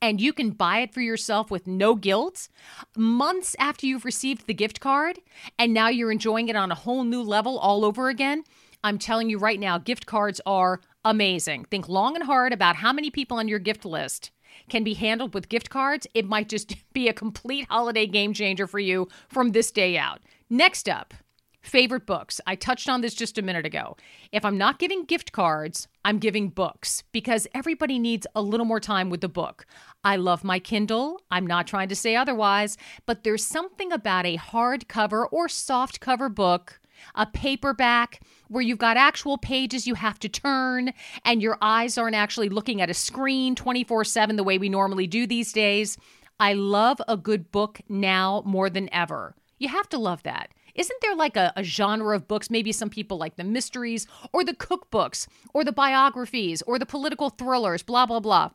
And 0.01 0.22
you 0.22 0.34
can 0.34 0.51
buy 0.51 0.79
it 0.79 0.93
for 0.93 1.01
yourself 1.01 1.50
with 1.50 1.67
no 1.67 1.95
guilt 1.95 2.50
months 2.95 3.55
after 3.57 3.88
you've 3.88 4.05
received 4.05 4.45
the 4.45 4.53
gift 4.53 4.79
card, 4.79 5.19
and 5.57 5.74
now 5.74 5.88
you're 5.88 6.12
enjoying 6.12 6.50
it 6.50 6.55
on 6.55 6.72
a 6.72 6.75
whole 6.75 7.03
new 7.03 7.22
level 7.22 7.57
all 7.57 7.86
over 7.86 8.10
again. 8.10 8.43
I'm 8.84 9.00
telling 9.00 9.29
you 9.29 9.39
right 9.39 9.60
now, 9.60 9.79
gift 9.79 10.05
cards 10.05 10.39
are 10.45 10.79
amazing. 11.03 11.65
Think 11.65 11.89
long 11.89 12.15
and 12.15 12.25
hard 12.25 12.53
about 12.53 12.75
how 12.75 12.93
many 12.93 13.10
people 13.10 13.38
on 13.38 13.48
your 13.48 13.57
gift 13.57 13.84
list 13.84 14.31
can 14.70 14.84
be 14.84 14.94
handled 14.94 15.34
with 15.34 15.50
gift 15.50 15.70
cards, 15.70 16.08
it 16.14 16.26
might 16.26 16.50
just 16.50 16.76
be 16.94 17.08
a 17.08 17.14
complete 17.14 17.68
holiday 17.70 18.08
game 18.08 18.34
changer 18.34 18.68
for 18.68 18.80
you 18.80 19.08
from 19.30 19.52
this 19.52 19.72
day 19.72 19.98
out. 19.98 20.22
Next 20.50 20.88
up, 20.88 21.14
favorite 21.62 22.06
books. 22.06 22.40
I 22.46 22.56
touched 22.56 22.88
on 22.88 23.02
this 23.02 23.14
just 23.14 23.38
a 23.38 23.42
minute 23.42 23.66
ago. 23.66 23.98
If 24.32 24.46
I'm 24.46 24.58
not 24.58 24.80
giving 24.80 25.06
gift 25.06 25.32
cards, 25.32 25.88
I'm 26.04 26.20
giving 26.20 26.50
books 26.50 27.04
because 27.12 27.48
everybody 27.54 28.00
needs 28.00 28.28
a 28.36 28.42
little 28.42 28.66
more 28.66 28.80
time 28.80 29.10
with 29.10 29.22
the 29.22 29.30
book. 29.30 29.66
I 30.04 30.16
love 30.16 30.44
my 30.44 30.60
Kindle. 30.60 31.22
I'm 31.32 31.48
not 31.48 31.68
trying 31.68 31.90
to 31.90 31.96
say 31.96 32.16
otherwise, 32.16 32.78
but 33.06 33.24
there's 33.24 33.46
something 33.46 33.92
about 33.92 34.26
a 34.26 34.38
hardcover 34.38 35.26
or 35.32 35.50
soft 35.50 36.00
cover 36.00 36.30
book 36.30 36.80
a 37.16 37.25
paperback 37.25 38.22
where 38.48 38.62
you've 38.62 38.78
got 38.78 38.98
actual 38.98 39.38
pages 39.38 39.88
you 39.88 39.96
have 39.96 40.20
to 40.20 40.30
turn 40.30 40.94
and 41.24 41.42
your 41.42 41.58
eyes 41.62 41.98
aren't 41.98 42.16
actually 42.16 42.50
looking 42.50 42.82
at 42.82 42.90
a 42.90 42.94
screen 42.94 43.56
24 43.56 44.04
7 44.04 44.36
the 44.36 44.44
way 44.44 44.58
we 44.58 44.70
normally 44.70 45.08
do 45.08 45.25
these 45.28 45.52
days. 45.52 45.98
I 46.40 46.54
love 46.54 47.02
a 47.08 47.18
good 47.18 47.52
book 47.52 47.82
now 47.88 48.44
more 48.46 48.70
than 48.70 48.94
ever. 48.94 49.36
You 49.58 49.70
have 49.70 49.88
to 49.90 49.98
love 49.98 50.24
that. 50.24 50.52
Isn't 50.75 51.00
there 51.02 51.16
like 51.16 51.38
a, 51.38 51.54
a, 51.56 51.64
genre 51.64 52.16
of 52.16 52.28
books? 52.28 52.50
Maybe 52.50 52.74
some 52.74 52.90
people 52.90 53.18
like 53.18 53.38
the 53.38 53.46
mysteries 53.46 54.08
or 54.34 54.44
the 54.44 54.54
cookbooks 54.54 55.28
or 55.54 55.64
the 55.64 55.72
biographies 55.72 56.62
or 56.64 56.78
the 56.78 56.86
political 56.86 57.30
thrillers, 57.30 57.82
blah, 57.82 58.06
blah, 58.06 58.20
blah. 58.20 58.50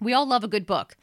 We 0.00 0.12
all 0.12 0.26
love 0.26 0.42
a 0.42 0.48
good 0.48 0.66
book. 0.66 0.96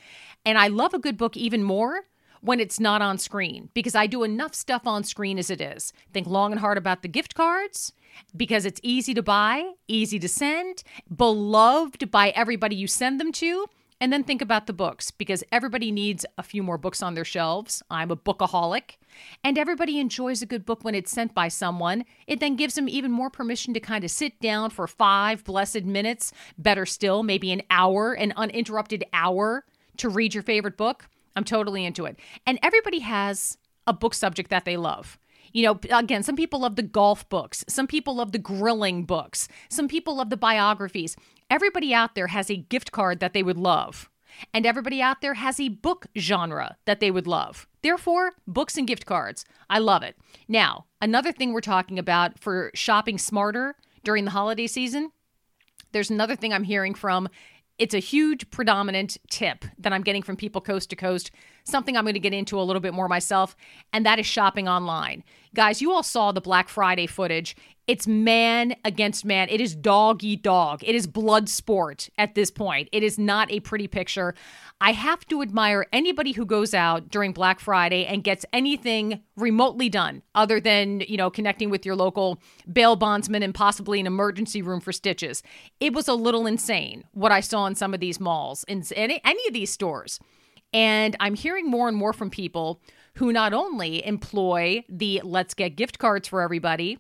And 0.46 0.58
I 0.58 0.68
love 0.68 0.94
a 0.94 1.00
good 1.00 1.18
book 1.18 1.38
even 1.38 1.64
more 1.64 2.02
when 2.42 2.60
it's 2.60 2.80
not 2.80 3.02
on 3.02 3.18
screen 3.18 3.70
because 3.74 3.96
I 3.96 4.08
do 4.08 4.24
enough 4.24 4.54
stuff 4.54 4.86
on 4.86 5.04
screen 5.04 5.40
as 5.40 5.50
it 5.50 5.62
is. 5.62 5.94
Think 6.14 6.28
long 6.28 6.52
and 6.52 6.60
hard 6.60 6.78
about 6.78 7.02
the 7.02 7.08
gift 7.08 7.36
cards 7.36 7.94
because 8.36 8.66
it's 8.66 8.82
easy 8.84 9.14
to 9.14 9.24
buy, 9.24 9.74
easy 9.88 10.20
to 10.20 10.28
send, 10.28 10.84
beloved 11.16 12.12
by 12.12 12.30
everybody 12.32 12.76
you 12.76 12.88
send 12.88 13.20
them 13.20 13.32
to. 13.34 13.68
And 14.02 14.12
then 14.12 14.24
think 14.24 14.42
about 14.42 14.66
the 14.66 14.74
books 14.74 15.12
because 15.12 15.44
everybody 15.52 15.92
needs 15.92 16.26
a 16.36 16.42
few 16.42 16.64
more 16.64 16.80
books 16.80 17.04
on 17.04 17.14
their 17.14 17.24
shelves. 17.24 17.84
I'm 17.92 18.10
a 18.10 18.18
bookaholic. 18.18 18.98
And 19.44 19.60
everybody 19.60 20.00
enjoys 20.00 20.42
a 20.42 20.48
good 20.48 20.66
book 20.66 20.84
when 20.84 20.96
it's 20.96 21.12
sent 21.12 21.36
by 21.36 21.50
someone. 21.50 22.06
It 22.26 22.40
then 22.40 22.56
gives 22.56 22.74
them 22.74 22.90
even 22.90 23.12
more 23.12 23.30
permission 23.30 23.76
to 23.76 23.80
kind 23.80 24.04
of 24.04 24.10
sit 24.10 24.40
down 24.40 24.72
for 24.72 24.88
five 24.88 25.44
blessed 25.44 25.84
minutes, 25.84 26.34
better 26.58 26.88
still, 26.88 27.22
maybe 27.22 27.52
an 27.52 27.62
hour, 27.70 28.14
an 28.14 28.34
uninterrupted 28.36 29.04
hour 29.14 29.66
to 29.98 30.10
read 30.10 30.34
your 30.34 30.42
favorite 30.42 30.78
book. 30.78 31.08
I'm 31.36 31.44
totally 31.44 31.86
into 31.86 32.06
it. 32.06 32.18
And 32.46 32.60
everybody 32.62 33.00
has 33.00 33.58
a 33.88 33.94
book 33.94 34.14
subject 34.14 34.50
that 34.50 34.66
they 34.66 34.78
love. 34.78 35.18
You 35.54 35.64
know, 35.64 35.80
again, 35.92 36.24
some 36.24 36.36
people 36.36 36.62
love 36.62 36.78
the 36.78 36.84
golf 36.84 37.28
books, 37.28 37.66
some 37.68 37.88
people 37.88 38.16
love 38.16 38.32
the 38.32 38.40
grilling 38.40 39.04
books, 39.04 39.50
some 39.70 39.88
people 39.88 40.16
love 40.16 40.30
the 40.30 40.38
biographies. 40.38 41.18
Everybody 41.50 41.94
out 41.94 42.16
there 42.16 42.28
has 42.28 42.50
a 42.50 42.56
gift 42.56 42.92
card 42.92 43.20
that 43.20 43.34
they 43.34 43.44
would 43.44 43.58
love. 43.58 44.10
And 44.54 44.66
everybody 44.66 45.02
out 45.02 45.22
there 45.22 45.34
has 45.34 45.60
a 45.60 45.68
book 45.68 46.08
genre 46.18 46.78
that 46.86 47.02
they 47.02 47.12
would 47.12 47.28
love. 47.28 47.68
Therefore, 47.82 48.32
books 48.48 48.78
and 48.78 48.88
gift 48.88 49.06
cards. 49.06 49.44
I 49.70 49.80
love 49.80 50.04
it. 50.04 50.16
Now, 50.48 50.86
another 51.02 51.34
thing 51.34 51.52
we're 51.52 51.62
talking 51.62 52.00
about 52.00 52.40
for 52.40 52.72
shopping 52.74 53.18
smarter 53.18 53.76
during 54.04 54.24
the 54.24 54.32
holiday 54.32 54.68
season, 54.68 55.12
there's 55.92 56.10
another 56.10 56.36
thing 56.36 56.54
I'm 56.54 56.64
hearing 56.64 56.94
from 56.94 57.28
it's 57.82 57.96
a 57.96 58.00
huge 58.00 58.48
predominant 58.52 59.18
tip 59.32 59.66
that 59.80 59.92
I'm 59.92 60.04
getting 60.04 60.22
from 60.22 60.36
people 60.36 60.62
coast 60.62 60.92
to 60.92 60.96
coast, 60.96 61.32
something 61.64 61.98
I'm 61.98 62.04
going 62.04 62.14
to 62.14 62.20
get 62.20 62.32
into 62.32 62.60
a 62.60 62.62
little 62.62 62.80
bit 62.80 62.94
more 62.94 63.08
myself, 63.08 63.56
and 63.92 64.06
that 64.06 64.20
is 64.20 64.28
shopping 64.28 64.68
online. 64.68 65.24
Guys, 65.56 65.82
you 65.82 65.92
all 65.92 66.04
saw 66.04 66.32
the 66.32 66.42
Black 66.42 66.70
Friday 66.70 67.08
footage. 67.08 67.56
It's 67.88 68.08
man 68.08 68.76
against 68.86 69.26
man. 69.26 69.50
It 69.50 69.60
is 69.60 69.76
dog 69.76 70.24
eat 70.24 70.44
dog. 70.44 70.84
It 70.84 70.94
is 70.94 71.08
blood 71.08 71.50
sport 71.50 72.10
at 72.18 72.36
this 72.36 72.52
point. 72.52 72.88
It 72.92 73.04
is 73.04 73.18
not 73.18 73.52
a 73.52 73.60
pretty 73.60 73.88
picture. 73.88 74.36
I 74.80 74.94
have 74.94 75.28
to 75.28 75.42
admire 75.42 75.88
anybody 75.92 76.32
who 76.32 76.46
goes 76.46 76.74
out 76.74 77.10
during 77.10 77.34
Black 77.34 77.60
Friday 77.60 78.06
and 78.06 78.24
gets 78.24 78.46
anything 78.54 79.22
remotely 79.36 79.90
done 79.90 80.22
other 80.36 80.60
than, 80.60 81.02
you 81.02 81.18
know, 81.18 81.30
connecting 81.30 81.70
with 81.70 81.86
your 81.86 81.96
local 81.96 82.40
bail 82.72 82.96
bondsman 82.96 83.44
and 83.44 83.54
possibly 83.54 84.00
an 84.00 84.08
emergency 84.08 84.62
room 84.62 84.80
for 84.80 84.92
stitches. 84.92 85.42
It 85.80 85.94
was 85.94 86.08
a 86.08 86.14
little 86.14 86.46
insane 86.46 87.04
what 87.14 87.32
I 87.32 87.40
saw 87.40 87.66
in 87.66 87.76
some 87.76 87.94
of 87.94 88.00
these 88.00 88.20
malls, 88.20 88.64
in 88.66 88.84
any, 88.96 89.20
any 89.26 89.48
of 89.48 89.54
these 89.54 89.72
stores. 89.72 90.20
And 90.74 91.16
I'm 91.20 91.36
hearing 91.36 91.70
more 91.70 91.88
and 91.88 91.98
more 91.98 92.14
from 92.14 92.30
people 92.30 92.80
who 93.16 93.34
not 93.34 93.54
only 93.54 94.06
employ 94.06 94.86
the 94.88 95.22
let's 95.24 95.54
get 95.54 95.76
gift 95.76 96.00
cards 96.00 96.28
for 96.28 96.42
everybody, 96.42 96.98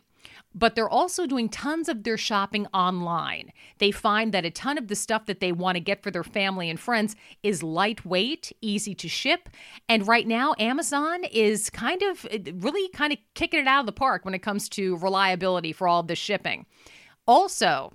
but 0.53 0.75
they're 0.75 0.89
also 0.89 1.25
doing 1.25 1.50
tons 1.50 1.88
of 1.88 2.03
their 2.03 2.17
shopping 2.17 2.67
online. 2.74 3.51
They 3.77 3.91
find 3.91 4.34
that 4.34 4.46
a 4.46 4.51
ton 4.51 4.77
of 4.77 4.88
the 4.88 4.96
stuff 4.96 5.25
that 5.25 5.39
they 5.39 5.51
want 5.51 5.75
to 5.75 5.79
get 5.79 6.03
for 6.03 6.12
their 6.12 6.24
family 6.24 6.70
and 6.70 6.79
friends 6.79 7.15
is 7.41 7.63
lightweight, 7.63 8.51
easy 8.62 8.93
to 8.96 9.08
ship. 9.08 9.50
And 9.88 10.08
right 10.08 10.27
now, 10.27 10.53
Amazon 10.60 11.24
is 11.31 11.70
kind 11.70 12.01
of 12.03 12.27
eh, 12.29 12.51
really 12.55 12.89
kind 12.89 13.13
of 13.13 13.20
kicking 13.34 13.62
it 13.62 13.67
out 13.67 13.81
of 13.81 13.86
the 13.86 13.91
park 13.91 14.25
when 14.25 14.34
it 14.34 14.39
comes 14.39 14.67
to 14.70 14.98
reliability 14.98 15.72
for 15.72 15.88
all 15.88 16.01
of 16.01 16.08
the 16.08 16.15
shipping. 16.15 16.65
Also, 17.25 17.93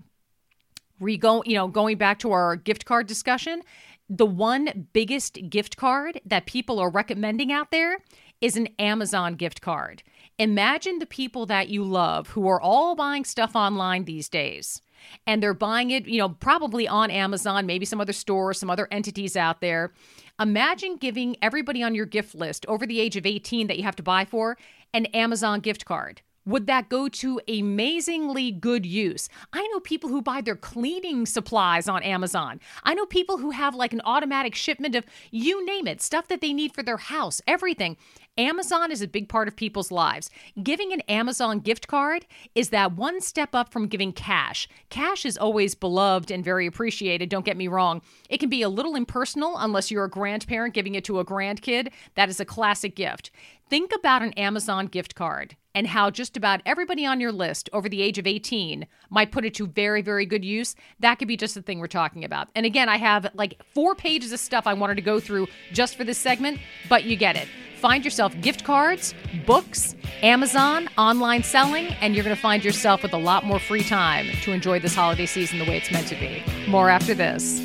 re 0.99 1.17
go, 1.17 1.43
you 1.45 1.55
know, 1.55 1.69
going 1.69 1.99
back 1.99 2.19
to 2.21 2.33
our 2.33 2.57
gift 2.57 2.87
card 2.87 3.07
discussion, 3.07 3.63
the 4.09 4.27
one 4.27 4.89
biggest 4.93 5.39
gift 5.51 5.77
card 5.77 6.21
that 6.25 6.47
people 6.47 6.79
are 6.79 6.91
recommending 6.91 7.53
out 7.53 7.71
there 7.71 7.99
is 8.41 8.57
an 8.57 8.69
Amazon 8.79 9.35
gift 9.35 9.61
card. 9.61 10.03
Imagine 10.39 10.99
the 10.99 11.07
people 11.07 11.47
that 11.47 11.69
you 11.69 11.83
love 11.83 12.29
who 12.29 12.47
are 12.49 12.61
all 12.61 12.95
buying 12.95 13.25
stuff 13.25 13.57
online 13.57 14.05
these 14.05 14.29
days. 14.29 14.83
And 15.27 15.43
they're 15.43 15.55
buying 15.55 15.91
it, 15.91 16.07
you 16.07 16.19
know, 16.19 16.31
probably 16.31 16.87
on 16.87 17.11
Amazon, 17.11 17.65
maybe 17.65 17.87
some 17.87 18.01
other 18.01 18.13
store, 18.13 18.53
some 18.53 18.69
other 18.69 18.89
entities 18.91 19.37
out 19.37 19.61
there. 19.61 19.93
Imagine 20.39 20.97
giving 20.97 21.37
everybody 21.41 21.83
on 21.83 21.95
your 21.95 22.07
gift 22.07 22.35
list 22.35 22.67
over 22.67 22.87
the 22.87 23.01
age 23.01 23.17
of 23.17 23.25
18 23.25 23.69
that 23.69 23.79
you 23.79 23.85
have 23.85 23.97
to 23.97 24.03
buy 24.03 24.25
for 24.25 24.59
an 24.93 25.07
Amazon 25.07 25.61
gift 25.61 25.85
card 25.85 26.21
would 26.47 26.69
that 26.69 26.89
go 26.89 27.09
to 27.09 27.41
amazingly 27.49 28.53
good 28.53 28.87
use? 28.87 29.29
I 29.53 29.67
know 29.67 29.81
people 29.81 30.09
who 30.09 30.23
buy 30.23 30.41
their 30.41 30.57
cleaning 30.57 31.27
supplies 31.27 31.89
on 31.89 32.03
Amazon. 32.05 32.61
I 32.85 32.95
know 32.95 33.05
people 33.05 33.39
who 33.39 33.51
have 33.51 33.75
like 33.75 33.93
an 33.93 34.01
automatic 34.05 34.55
shipment 34.55 34.95
of 34.95 35.05
you 35.31 35.67
name 35.67 35.89
it, 35.89 36.01
stuff 36.01 36.29
that 36.29 36.41
they 36.41 36.53
need 36.53 36.73
for 36.73 36.85
their 36.85 36.97
house, 36.97 37.43
everything. 37.47 37.97
Amazon 38.39 38.93
is 38.93 39.01
a 39.01 39.09
big 39.09 39.31
part 39.31 39.49
of 39.49 39.57
people's 39.57 39.91
lives. 39.91 40.29
Giving 40.63 40.93
an 40.93 41.01
Amazon 41.03 41.59
gift 41.59 41.89
card 41.89 42.27
is 42.55 42.69
that 42.69 42.93
one 42.93 43.23
step 43.23 43.55
up 43.55 43.73
from 43.73 43.87
giving 43.87 44.13
cash. 44.13 44.69
Cash 44.91 45.25
is 45.25 45.39
always 45.39 45.75
beloved 45.75 46.31
and 46.31 46.45
very 46.45 46.67
appreciated, 46.67 47.31
don't 47.31 47.47
get 47.47 47.57
me 47.57 47.67
wrong. 47.67 48.03
It 48.29 48.39
can 48.39 48.51
be 48.51 48.61
a 48.61 48.69
little 48.69 48.95
impersonal 48.95 49.57
unless 49.57 49.91
you're 49.91 50.05
a 50.05 50.11
grandparent 50.11 50.75
giving 50.75 50.95
it 50.95 51.05
to 51.05 51.19
a 51.19 51.25
grandkid. 51.25 51.89
That 52.15 52.29
is 52.29 52.39
a 52.39 52.45
classic 52.45 52.95
gift. 52.95 53.31
Think 53.69 53.91
about 53.93 54.23
an 54.23 54.33
Amazon 54.35 54.87
gift 54.87 55.17
card 55.17 55.57
and 55.75 55.89
how 55.89 56.09
just 56.09 56.37
about 56.37 56.61
everybody 56.65 57.05
on 57.05 57.19
your 57.19 57.33
list 57.33 57.69
over 57.73 57.89
the 57.89 58.01
age 58.01 58.17
of 58.17 58.25
18 58.25 58.87
might 59.11 59.33
put 59.33 59.45
it 59.45 59.55
to 59.55 59.67
very, 59.67 60.03
very 60.03 60.25
good 60.25 60.45
use. 60.45 60.77
That 61.01 61.17
could 61.17 61.27
be 61.27 61.37
just 61.37 61.57
the 61.57 61.63
thing 61.63 61.81
we're 61.81 61.89
talking 61.89 62.25
about. 62.25 62.49
And 62.55 62.65
again, 62.65 62.89
I 62.89 62.97
have 62.97 63.27
like 63.35 63.61
four 63.75 63.97
pages 63.97 64.33
of 64.33 64.39
stuff 64.39 64.69
I 64.69 64.75
wanted 64.75 64.95
to 64.95 65.03
go 65.03 65.19
through 65.19 65.49
just 65.73 65.97
for 65.97 66.05
this 66.05 66.17
segment, 66.17 66.61
but 66.89 67.05
you 67.05 67.17
get 67.17 67.35
it. 67.35 67.49
Find 67.81 68.05
yourself 68.05 68.41
gift 68.41 68.63
cards, 68.63 69.15
books, 69.47 69.97
Amazon, 70.23 70.89
online 70.97 71.43
selling, 71.43 71.89
and 72.01 72.15
you're 72.15 72.25
going 72.25 72.37
to 72.37 72.41
find 72.41 72.65
yourself 72.65 73.03
with 73.03 73.15
a 73.15 73.19
lot 73.19 73.45
more 73.45 73.59
free 73.59 73.83
time 73.83 74.27
to 74.43 74.53
enjoy 74.53 74.79
this 74.79 74.95
holiday 74.95 75.27
season 75.27 75.59
the 75.59 75.65
way 75.65 75.77
it's 75.77 75.91
meant 75.91 76.07
to 76.07 76.15
be. 76.15 76.41
More 76.69 76.89
after 76.89 77.15
this. 77.15 77.61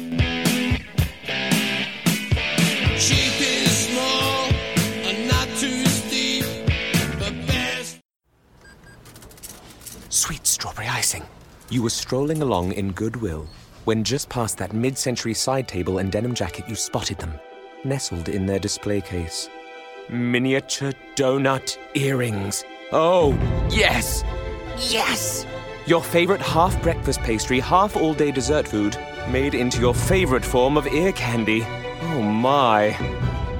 You 11.71 11.81
were 11.81 11.89
strolling 11.89 12.41
along 12.41 12.73
in 12.73 12.91
goodwill 12.91 13.47
when 13.85 14.03
just 14.03 14.27
past 14.27 14.57
that 14.57 14.73
mid 14.73 14.97
century 14.97 15.33
side 15.33 15.69
table 15.69 15.99
and 15.99 16.11
denim 16.11 16.33
jacket 16.35 16.67
you 16.67 16.75
spotted 16.75 17.17
them, 17.17 17.33
nestled 17.85 18.27
in 18.27 18.45
their 18.45 18.59
display 18.59 18.99
case. 18.99 19.47
Miniature 20.09 20.91
donut 21.15 21.77
earrings. 21.93 22.65
Oh, 22.91 23.31
yes! 23.69 24.25
Yes! 24.89 25.45
Your 25.85 26.03
favorite 26.03 26.41
half 26.41 26.79
breakfast 26.83 27.21
pastry, 27.21 27.61
half 27.61 27.95
all 27.95 28.13
day 28.13 28.31
dessert 28.31 28.67
food, 28.67 28.97
made 29.29 29.53
into 29.53 29.79
your 29.79 29.95
favorite 29.95 30.43
form 30.43 30.75
of 30.75 30.85
ear 30.87 31.13
candy. 31.13 31.63
Oh 32.01 32.21
my. 32.21 32.97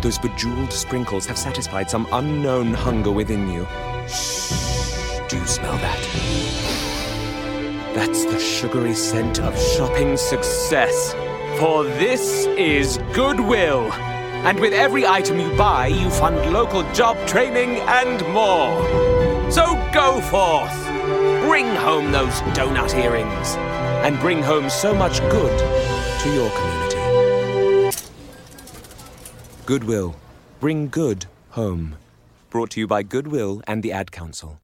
Those 0.02 0.20
bejeweled 0.20 0.74
sprinkles 0.74 1.26
have 1.28 1.38
satisfied 1.38 1.90
some 1.90 2.06
unknown 2.12 2.74
hunger 2.74 3.12
within 3.12 3.50
you. 3.50 3.66
Shh. 4.10 5.22
Do 5.30 5.38
you 5.38 5.48
smell 5.48 5.78
that? 5.78 6.41
That's 7.94 8.24
the 8.24 8.40
sugary 8.40 8.94
scent 8.94 9.40
of 9.40 9.60
shopping 9.60 10.16
success. 10.16 11.14
For 11.60 11.84
this 11.84 12.46
is 12.58 12.98
Goodwill. 13.14 13.92
And 14.48 14.60
with 14.60 14.72
every 14.72 15.06
item 15.06 15.40
you 15.40 15.54
buy, 15.58 15.88
you 15.88 16.10
fund 16.10 16.54
local 16.54 16.90
job 16.94 17.18
training 17.28 17.82
and 17.82 18.22
more. 18.34 19.52
So 19.52 19.66
go 19.94 20.22
forth. 20.22 20.74
Bring 21.46 21.68
home 21.76 22.14
those 22.14 22.40
donut 22.56 22.94
earrings. 22.96 23.56
And 24.06 24.18
bring 24.22 24.42
home 24.42 24.70
so 24.70 24.96
much 24.96 25.20
good 25.30 25.60
to 26.22 26.34
your 26.34 26.50
community. 26.50 27.98
Goodwill. 29.66 30.16
Bring 30.62 30.88
good 30.88 31.26
home. 31.50 31.98
Brought 32.50 32.70
to 32.72 32.80
you 32.80 32.88
by 32.88 33.04
Goodwill 33.04 33.62
and 33.68 33.84
the 33.84 33.92
Ad 33.92 34.14
Council. 34.14 34.61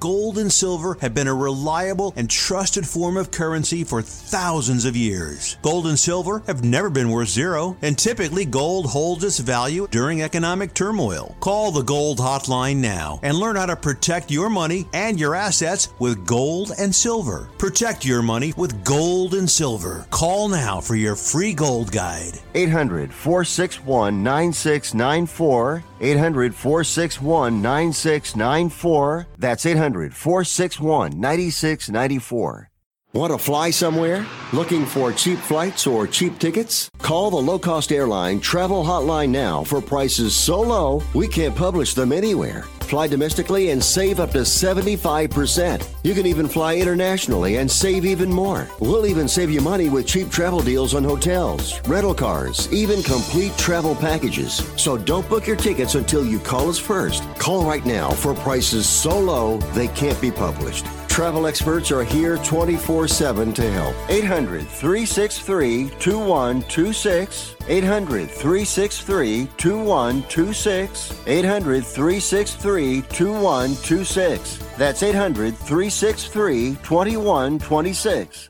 Gold 0.00 0.38
and 0.38 0.50
silver 0.50 0.96
have 1.02 1.12
been 1.12 1.26
a 1.26 1.34
reliable 1.34 2.14
and 2.16 2.30
trusted 2.30 2.88
form 2.88 3.18
of 3.18 3.30
currency 3.30 3.84
for 3.84 4.00
thousands 4.00 4.86
of 4.86 4.96
years. 4.96 5.58
Gold 5.60 5.86
and 5.88 5.98
silver 5.98 6.42
have 6.46 6.64
never 6.64 6.88
been 6.88 7.10
worth 7.10 7.28
zero, 7.28 7.76
and 7.82 7.98
typically 7.98 8.46
gold 8.46 8.86
holds 8.86 9.24
its 9.24 9.38
value 9.40 9.86
during 9.90 10.22
economic 10.22 10.72
turmoil. 10.72 11.36
Call 11.40 11.70
the 11.70 11.82
Gold 11.82 12.16
Hotline 12.16 12.76
now 12.76 13.20
and 13.22 13.36
learn 13.36 13.56
how 13.56 13.66
to 13.66 13.76
protect 13.76 14.30
your 14.30 14.48
money 14.48 14.88
and 14.94 15.20
your 15.20 15.34
assets 15.34 15.90
with 15.98 16.26
gold 16.26 16.72
and 16.78 16.94
silver. 16.94 17.50
Protect 17.58 18.02
your 18.02 18.22
money 18.22 18.54
with 18.56 18.82
gold 18.82 19.34
and 19.34 19.50
silver. 19.50 20.06
Call 20.08 20.48
now 20.48 20.80
for 20.80 20.94
your 20.94 21.14
free 21.14 21.52
gold 21.52 21.92
guide. 21.92 22.40
800 22.54 23.12
461 23.12 24.22
9694. 24.22 25.84
800 26.00 26.54
461 26.54 27.60
9694. 27.60 29.26
That's 29.38 29.66
800 29.66 29.89
461 30.14 31.20
9694. 31.20 32.70
Want 33.12 33.32
to 33.32 33.38
fly 33.38 33.70
somewhere? 33.70 34.24
Looking 34.52 34.86
for 34.86 35.12
cheap 35.12 35.38
flights 35.40 35.84
or 35.84 36.06
cheap 36.06 36.38
tickets? 36.38 36.88
Call 36.98 37.30
the 37.30 37.36
low 37.38 37.58
cost 37.58 37.90
airline 37.90 38.38
travel 38.38 38.84
hotline 38.84 39.30
now 39.30 39.64
for 39.64 39.80
prices 39.80 40.32
so 40.32 40.60
low 40.60 41.02
we 41.12 41.26
can't 41.26 41.56
publish 41.56 41.94
them 41.94 42.12
anywhere. 42.12 42.64
Fly 42.90 43.06
domestically 43.06 43.70
and 43.70 43.80
save 43.80 44.18
up 44.18 44.32
to 44.32 44.38
75%. 44.38 45.86
You 46.02 46.12
can 46.12 46.26
even 46.26 46.48
fly 46.48 46.74
internationally 46.74 47.58
and 47.58 47.70
save 47.70 48.04
even 48.04 48.32
more. 48.32 48.66
We'll 48.80 49.06
even 49.06 49.28
save 49.28 49.48
you 49.48 49.60
money 49.60 49.88
with 49.88 50.08
cheap 50.08 50.28
travel 50.28 50.60
deals 50.60 50.92
on 50.96 51.04
hotels, 51.04 51.80
rental 51.86 52.16
cars, 52.16 52.68
even 52.72 53.00
complete 53.04 53.56
travel 53.56 53.94
packages. 53.94 54.68
So 54.76 54.98
don't 54.98 55.28
book 55.28 55.46
your 55.46 55.54
tickets 55.54 55.94
until 55.94 56.26
you 56.26 56.40
call 56.40 56.68
us 56.68 56.80
first. 56.80 57.22
Call 57.38 57.64
right 57.64 57.86
now 57.86 58.10
for 58.10 58.34
prices 58.34 58.88
so 58.88 59.16
low 59.16 59.58
they 59.72 59.86
can't 59.86 60.20
be 60.20 60.32
published. 60.32 60.84
Travel 61.10 61.48
experts 61.48 61.90
are 61.90 62.04
here 62.04 62.38
24 62.38 63.08
7 63.08 63.52
to 63.54 63.70
help. 63.72 63.96
800 64.08 64.62
363 64.66 65.90
2126. 65.98 67.56
800 67.66 68.30
363 68.30 69.48
2126. 69.56 71.22
800 71.26 71.84
363 71.84 73.02
2126. 73.02 74.58
That's 74.78 75.02
800 75.02 75.56
363 75.56 76.76
2126. 76.76 78.49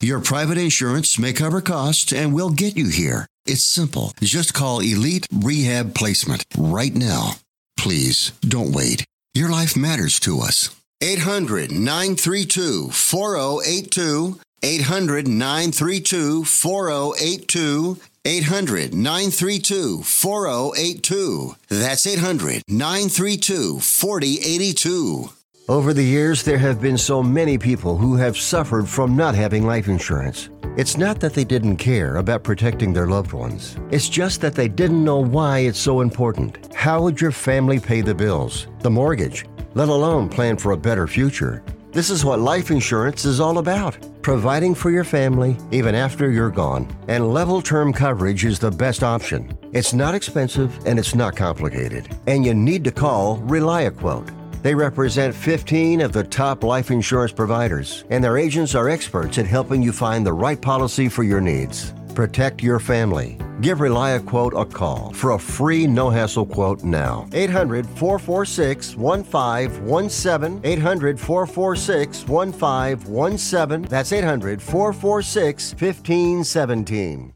Your 0.00 0.20
private 0.20 0.58
insurance 0.58 1.18
may 1.18 1.32
cover 1.32 1.62
costs 1.62 2.12
and 2.12 2.34
we'll 2.34 2.50
get 2.50 2.76
you 2.76 2.88
here. 2.88 3.26
It's 3.46 3.64
simple. 3.64 4.12
Just 4.20 4.52
call 4.52 4.80
Elite 4.80 5.26
Rehab 5.32 5.94
Placement 5.94 6.44
right 6.58 6.94
now. 6.94 7.36
Please 7.78 8.32
don't 8.42 8.72
wait. 8.72 9.06
Your 9.32 9.48
life 9.48 9.74
matters 9.74 10.20
to 10.20 10.40
us. 10.40 10.68
800 11.00 11.72
932 11.72 12.90
4082. 12.90 14.38
800 14.62 15.28
932 15.28 16.44
4082. 16.44 18.00
800 18.26 18.92
932 18.92 20.02
4082. 20.02 21.56
That's 21.68 22.06
800 22.06 22.62
932 22.68 23.80
4082. 23.80 25.30
Over 25.68 25.92
the 25.92 26.04
years, 26.04 26.44
there 26.44 26.58
have 26.58 26.80
been 26.80 26.96
so 26.96 27.24
many 27.24 27.58
people 27.58 27.96
who 27.98 28.14
have 28.14 28.36
suffered 28.36 28.88
from 28.88 29.16
not 29.16 29.34
having 29.34 29.66
life 29.66 29.88
insurance. 29.88 30.48
It's 30.76 30.96
not 30.96 31.18
that 31.18 31.34
they 31.34 31.42
didn't 31.42 31.78
care 31.78 32.18
about 32.18 32.44
protecting 32.44 32.92
their 32.92 33.08
loved 33.08 33.32
ones. 33.32 33.76
It's 33.90 34.08
just 34.08 34.40
that 34.42 34.54
they 34.54 34.68
didn't 34.68 35.02
know 35.02 35.18
why 35.18 35.60
it's 35.60 35.80
so 35.80 36.02
important. 36.02 36.72
How 36.72 37.02
would 37.02 37.20
your 37.20 37.32
family 37.32 37.80
pay 37.80 38.00
the 38.00 38.14
bills, 38.14 38.68
the 38.78 38.90
mortgage, 38.90 39.44
let 39.74 39.88
alone 39.88 40.28
plan 40.28 40.56
for 40.56 40.70
a 40.70 40.76
better 40.76 41.08
future? 41.08 41.64
This 41.90 42.10
is 42.10 42.24
what 42.24 42.38
life 42.38 42.70
insurance 42.70 43.24
is 43.24 43.40
all 43.40 43.58
about 43.58 43.98
providing 44.22 44.74
for 44.74 44.90
your 44.90 45.04
family 45.04 45.56
even 45.70 45.94
after 45.94 46.32
you're 46.32 46.50
gone. 46.50 46.84
And 47.06 47.32
level 47.32 47.62
term 47.62 47.92
coverage 47.92 48.44
is 48.44 48.58
the 48.58 48.72
best 48.72 49.04
option. 49.04 49.56
It's 49.72 49.94
not 49.94 50.16
expensive 50.16 50.84
and 50.84 50.98
it's 50.98 51.14
not 51.14 51.36
complicated. 51.36 52.08
And 52.26 52.44
you 52.44 52.52
need 52.52 52.82
to 52.84 52.90
call 52.90 53.38
ReliaQuote. 53.38 54.35
They 54.66 54.74
represent 54.74 55.32
15 55.32 56.00
of 56.00 56.12
the 56.12 56.24
top 56.24 56.64
life 56.64 56.90
insurance 56.90 57.30
providers, 57.30 58.04
and 58.10 58.24
their 58.24 58.36
agents 58.36 58.74
are 58.74 58.88
experts 58.88 59.38
at 59.38 59.46
helping 59.46 59.80
you 59.80 59.92
find 59.92 60.26
the 60.26 60.32
right 60.32 60.60
policy 60.60 61.08
for 61.08 61.22
your 61.22 61.40
needs. 61.40 61.94
Protect 62.16 62.64
your 62.64 62.80
family. 62.80 63.38
Give 63.60 63.78
ReliaQuote 63.78 64.60
a 64.60 64.64
call 64.64 65.12
for 65.12 65.34
a 65.34 65.38
free 65.38 65.86
no 65.86 66.10
hassle 66.10 66.46
quote 66.46 66.82
now. 66.82 67.28
800 67.32 67.86
446 67.86 68.96
1517. 68.96 70.60
800 70.64 71.20
446 71.20 72.26
1517. 72.26 73.88
That's 73.88 74.12
800 74.12 74.60
446 74.60 75.74
1517. 75.74 77.34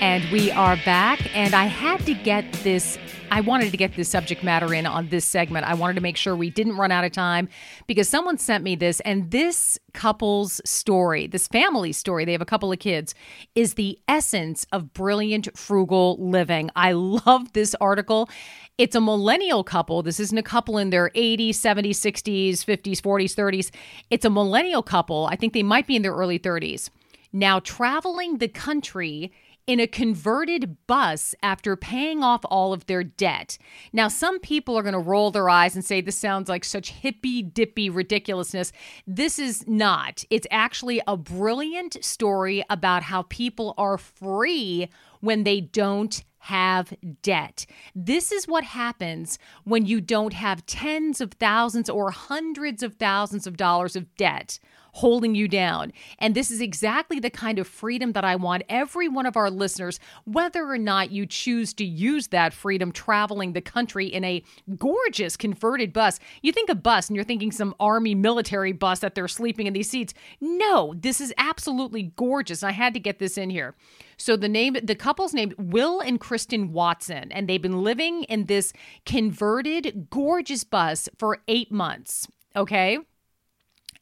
And 0.00 0.24
we 0.32 0.50
are 0.50 0.76
back, 0.76 1.20
and 1.36 1.54
I 1.54 1.64
had 1.64 2.06
to 2.06 2.14
get 2.14 2.50
this. 2.64 2.98
I 3.30 3.42
wanted 3.42 3.70
to 3.70 3.76
get 3.76 3.96
this 3.96 4.08
subject 4.08 4.42
matter 4.42 4.72
in 4.72 4.86
on 4.86 5.10
this 5.10 5.26
segment. 5.26 5.66
I 5.66 5.74
wanted 5.74 5.96
to 5.96 6.00
make 6.00 6.16
sure 6.16 6.34
we 6.34 6.48
didn't 6.48 6.78
run 6.78 6.90
out 6.90 7.04
of 7.04 7.12
time 7.12 7.50
because 7.86 8.08
someone 8.08 8.38
sent 8.38 8.64
me 8.64 8.76
this, 8.76 9.00
and 9.00 9.30
this 9.30 9.78
couple's 9.92 10.58
story, 10.64 11.26
this 11.26 11.46
family 11.48 11.92
story, 11.92 12.24
they 12.24 12.32
have 12.32 12.40
a 12.40 12.46
couple 12.46 12.72
of 12.72 12.78
kids, 12.78 13.14
is 13.54 13.74
the 13.74 13.98
essence 14.08 14.66
of 14.72 14.94
brilliant, 14.94 15.54
frugal 15.54 16.16
living. 16.18 16.70
I 16.74 16.92
love 16.92 17.52
this 17.52 17.74
article. 17.78 18.30
It's 18.78 18.96
a 18.96 19.02
millennial 19.02 19.62
couple. 19.62 20.02
This 20.02 20.18
isn't 20.18 20.38
a 20.38 20.42
couple 20.42 20.78
in 20.78 20.88
their 20.88 21.10
80s, 21.10 21.50
70s, 21.50 21.90
60s, 21.90 22.52
50s, 22.64 23.02
40s, 23.02 23.34
30s. 23.34 23.70
It's 24.08 24.24
a 24.24 24.30
millennial 24.30 24.82
couple. 24.82 25.26
I 25.26 25.36
think 25.36 25.52
they 25.52 25.62
might 25.62 25.86
be 25.86 25.94
in 25.94 26.00
their 26.00 26.14
early 26.14 26.38
30s. 26.38 26.88
Now, 27.32 27.60
traveling 27.60 28.38
the 28.38 28.48
country 28.48 29.30
in 29.66 29.80
a 29.80 29.86
converted 29.86 30.76
bus 30.86 31.34
after 31.42 31.76
paying 31.76 32.22
off 32.22 32.40
all 32.44 32.72
of 32.72 32.86
their 32.86 33.04
debt. 33.04 33.58
Now, 33.92 34.08
some 34.08 34.40
people 34.40 34.76
are 34.76 34.82
going 34.82 34.94
to 34.94 34.98
roll 34.98 35.30
their 35.30 35.48
eyes 35.48 35.74
and 35.74 35.84
say 35.84 36.00
this 36.00 36.18
sounds 36.18 36.48
like 36.48 36.64
such 36.64 36.90
hippy 36.90 37.42
dippy 37.42 37.88
ridiculousness. 37.88 38.72
This 39.06 39.38
is 39.38 39.66
not. 39.68 40.24
It's 40.30 40.46
actually 40.50 41.00
a 41.06 41.16
brilliant 41.16 42.02
story 42.04 42.64
about 42.68 43.04
how 43.04 43.22
people 43.22 43.74
are 43.78 43.98
free 43.98 44.88
when 45.20 45.44
they 45.44 45.60
don't 45.60 46.24
have 46.44 46.94
debt. 47.22 47.66
This 47.94 48.32
is 48.32 48.48
what 48.48 48.64
happens 48.64 49.38
when 49.64 49.84
you 49.84 50.00
don't 50.00 50.32
have 50.32 50.64
tens 50.64 51.20
of 51.20 51.32
thousands 51.32 51.90
or 51.90 52.10
hundreds 52.10 52.82
of 52.82 52.94
thousands 52.94 53.46
of 53.46 53.58
dollars 53.58 53.94
of 53.94 54.14
debt 54.16 54.58
holding 54.92 55.34
you 55.34 55.48
down. 55.48 55.92
And 56.18 56.34
this 56.34 56.50
is 56.50 56.60
exactly 56.60 57.20
the 57.20 57.30
kind 57.30 57.58
of 57.58 57.66
freedom 57.66 58.12
that 58.12 58.24
I 58.24 58.36
want 58.36 58.62
every 58.68 59.08
one 59.08 59.26
of 59.26 59.36
our 59.36 59.50
listeners, 59.50 60.00
whether 60.24 60.68
or 60.68 60.78
not 60.78 61.10
you 61.10 61.26
choose 61.26 61.72
to 61.74 61.84
use 61.84 62.28
that 62.28 62.52
freedom 62.52 62.92
traveling 62.92 63.52
the 63.52 63.60
country 63.60 64.06
in 64.06 64.24
a 64.24 64.42
gorgeous 64.76 65.36
converted 65.36 65.92
bus. 65.92 66.18
You 66.42 66.52
think 66.52 66.68
a 66.70 66.74
bus 66.74 67.08
and 67.08 67.16
you're 67.16 67.24
thinking 67.24 67.52
some 67.52 67.74
army 67.80 68.14
military 68.14 68.72
bus 68.72 69.00
that 69.00 69.14
they're 69.14 69.28
sleeping 69.28 69.66
in 69.66 69.72
these 69.72 69.90
seats. 69.90 70.14
No, 70.40 70.94
this 70.96 71.20
is 71.20 71.32
absolutely 71.38 72.12
gorgeous. 72.16 72.62
I 72.62 72.72
had 72.72 72.94
to 72.94 73.00
get 73.00 73.18
this 73.18 73.38
in 73.38 73.50
here. 73.50 73.74
So 74.16 74.36
the 74.36 74.48
name 74.48 74.76
the 74.82 74.94
couple's 74.94 75.32
named 75.32 75.54
Will 75.56 76.00
and 76.00 76.20
Kristen 76.20 76.72
Watson 76.72 77.32
and 77.32 77.48
they've 77.48 77.62
been 77.62 77.82
living 77.82 78.24
in 78.24 78.46
this 78.46 78.72
converted 79.06 80.08
gorgeous 80.10 80.64
bus 80.64 81.08
for 81.18 81.38
8 81.48 81.72
months. 81.72 82.28
Okay? 82.54 82.98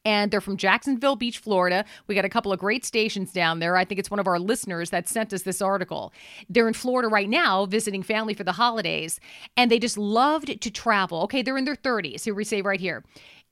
And 0.05 0.31
they're 0.31 0.41
from 0.41 0.57
Jacksonville 0.57 1.15
Beach, 1.15 1.37
Florida. 1.37 1.85
We 2.07 2.15
got 2.15 2.25
a 2.25 2.29
couple 2.29 2.51
of 2.51 2.59
great 2.59 2.85
stations 2.85 3.31
down 3.31 3.59
there. 3.59 3.75
I 3.77 3.85
think 3.85 3.99
it's 3.99 4.11
one 4.11 4.19
of 4.19 4.27
our 4.27 4.39
listeners 4.39 4.89
that 4.91 5.07
sent 5.07 5.33
us 5.33 5.43
this 5.43 5.61
article. 5.61 6.13
They're 6.49 6.67
in 6.67 6.73
Florida 6.73 7.07
right 7.07 7.29
now 7.29 7.65
visiting 7.65 8.03
family 8.03 8.33
for 8.33 8.43
the 8.43 8.53
holidays, 8.53 9.19
and 9.57 9.69
they 9.69 9.79
just 9.79 9.97
loved 9.97 10.61
to 10.61 10.71
travel. 10.71 11.21
Okay, 11.23 11.41
they're 11.41 11.57
in 11.57 11.65
their 11.65 11.75
30s. 11.75 12.23
Here 12.23 12.33
we 12.33 12.43
say 12.43 12.61
right 12.61 12.79
here. 12.79 13.03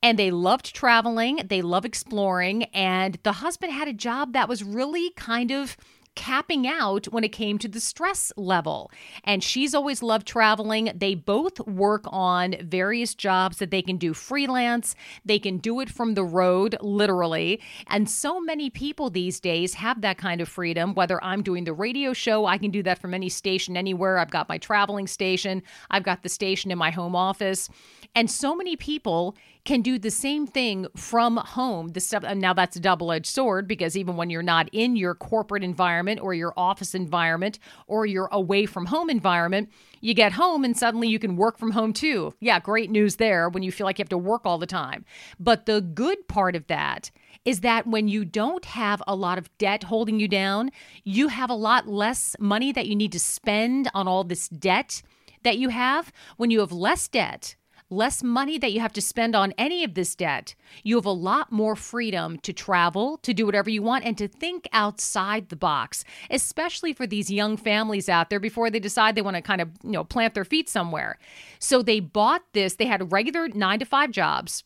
And 0.03 0.19
they 0.19 0.29
loved 0.29 0.75
traveling, 0.75 1.41
they 1.47 1.63
love 1.63 1.83
exploring, 1.83 2.65
and 2.65 3.17
the 3.23 3.31
husband 3.31 3.73
had 3.73 3.87
a 3.87 3.93
job 3.93 4.33
that 4.33 4.47
was 4.47 4.63
really 4.63 5.09
kind 5.11 5.49
of 5.49 5.75
capping 6.17 6.67
out 6.67 7.05
when 7.05 7.23
it 7.23 7.31
came 7.31 7.59
to 7.59 7.67
the 7.67 7.79
stress 7.79 8.33
level. 8.35 8.91
And 9.23 9.43
she's 9.43 9.75
always 9.75 10.01
loved 10.01 10.27
traveling. 10.27 10.91
They 10.95 11.13
both 11.13 11.65
work 11.67 12.03
on 12.07 12.55
various 12.59 13.13
jobs 13.13 13.57
that 13.57 13.69
they 13.69 13.83
can 13.83 13.97
do 13.97 14.13
freelance, 14.13 14.95
they 15.23 15.37
can 15.37 15.59
do 15.59 15.79
it 15.79 15.89
from 15.89 16.15
the 16.15 16.23
road, 16.23 16.75
literally. 16.81 17.61
And 17.85 18.09
so 18.09 18.41
many 18.41 18.69
people 18.71 19.11
these 19.11 19.39
days 19.39 19.75
have 19.75 20.01
that 20.01 20.17
kind 20.17 20.41
of 20.41 20.49
freedom. 20.49 20.95
Whether 20.95 21.23
I'm 21.23 21.43
doing 21.43 21.63
the 21.63 21.73
radio 21.73 22.13
show, 22.13 22.47
I 22.47 22.57
can 22.57 22.71
do 22.71 22.81
that 22.83 22.99
from 22.99 23.13
any 23.13 23.29
station 23.29 23.77
anywhere. 23.77 24.17
I've 24.17 24.31
got 24.31 24.49
my 24.49 24.57
traveling 24.57 25.05
station, 25.07 25.61
I've 25.91 26.03
got 26.03 26.23
the 26.23 26.29
station 26.29 26.71
in 26.71 26.79
my 26.79 26.89
home 26.89 27.15
office. 27.15 27.69
And 28.15 28.31
so 28.31 28.55
many 28.55 28.75
people 28.75 29.35
can 29.67 29.81
do 29.81 29.99
the 29.99 30.09
same 30.09 30.47
thing 30.47 30.87
from 30.95 31.35
home. 31.35 31.89
The 31.89 31.99
stuff 31.99 32.23
now 32.23 32.53
that's 32.53 32.77
a 32.77 32.79
double-edged 32.79 33.25
sword 33.25 33.67
because 33.67 33.97
even 33.97 34.15
when 34.15 34.29
you're 34.29 34.41
not 34.41 34.69
in 34.71 34.95
your 34.95 35.13
corporate 35.13 35.61
environment 35.61 36.21
or 36.21 36.33
your 36.33 36.53
office 36.55 36.95
environment 36.95 37.59
or 37.85 38.05
your 38.05 38.29
away 38.31 38.65
from 38.65 38.85
home 38.85 39.09
environment, 39.09 39.69
you 39.99 40.13
get 40.13 40.31
home 40.31 40.63
and 40.63 40.77
suddenly 40.77 41.09
you 41.09 41.19
can 41.19 41.35
work 41.35 41.57
from 41.57 41.71
home 41.71 41.91
too. 41.91 42.33
Yeah, 42.39 42.61
great 42.61 42.89
news 42.89 43.17
there 43.17 43.49
when 43.49 43.61
you 43.61 43.73
feel 43.73 43.83
like 43.83 43.99
you 43.99 44.03
have 44.03 44.09
to 44.09 44.17
work 44.17 44.43
all 44.45 44.57
the 44.57 44.65
time. 44.65 45.03
But 45.37 45.65
the 45.65 45.81
good 45.81 46.29
part 46.29 46.55
of 46.55 46.65
that 46.67 47.11
is 47.43 47.59
that 47.59 47.85
when 47.85 48.07
you 48.07 48.23
don't 48.23 48.63
have 48.63 49.03
a 49.05 49.15
lot 49.15 49.37
of 49.37 49.55
debt 49.57 49.83
holding 49.83 50.17
you 50.17 50.29
down, 50.29 50.71
you 51.03 51.27
have 51.27 51.49
a 51.49 51.55
lot 51.55 51.89
less 51.89 52.37
money 52.39 52.71
that 52.71 52.87
you 52.87 52.95
need 52.95 53.11
to 53.11 53.19
spend 53.19 53.89
on 53.93 54.07
all 54.07 54.23
this 54.23 54.47
debt 54.47 55.01
that 55.43 55.57
you 55.57 55.67
have. 55.67 56.13
When 56.37 56.51
you 56.51 56.61
have 56.61 56.71
less 56.71 57.09
debt, 57.09 57.57
less 57.89 58.21
money 58.21 58.57
that 58.57 58.73
you 58.73 58.79
have 58.79 58.93
to 58.93 59.01
spend 59.01 59.35
on 59.35 59.53
any 59.57 59.83
of 59.83 59.93
this 59.93 60.15
debt. 60.15 60.55
You 60.83 60.95
have 60.95 61.05
a 61.05 61.11
lot 61.11 61.51
more 61.51 61.75
freedom 61.75 62.37
to 62.39 62.53
travel, 62.53 63.17
to 63.19 63.33
do 63.33 63.45
whatever 63.45 63.69
you 63.69 63.81
want, 63.81 64.05
and 64.05 64.17
to 64.17 64.27
think 64.27 64.67
outside 64.73 65.49
the 65.49 65.55
box, 65.55 66.03
especially 66.29 66.93
for 66.93 67.07
these 67.07 67.31
young 67.31 67.57
families 67.57 68.09
out 68.09 68.29
there 68.29 68.39
before 68.39 68.69
they 68.69 68.79
decide 68.79 69.15
they 69.15 69.21
want 69.21 69.35
to 69.35 69.41
kind 69.41 69.61
of, 69.61 69.69
you 69.83 69.91
know, 69.91 70.03
plant 70.03 70.33
their 70.33 70.45
feet 70.45 70.69
somewhere. 70.69 71.17
So 71.59 71.81
they 71.81 71.99
bought 71.99 72.43
this, 72.53 72.75
they 72.75 72.85
had 72.85 73.11
regular 73.11 73.47
nine 73.47 73.79
to 73.79 73.85
five 73.85 74.11
jobs 74.11 74.63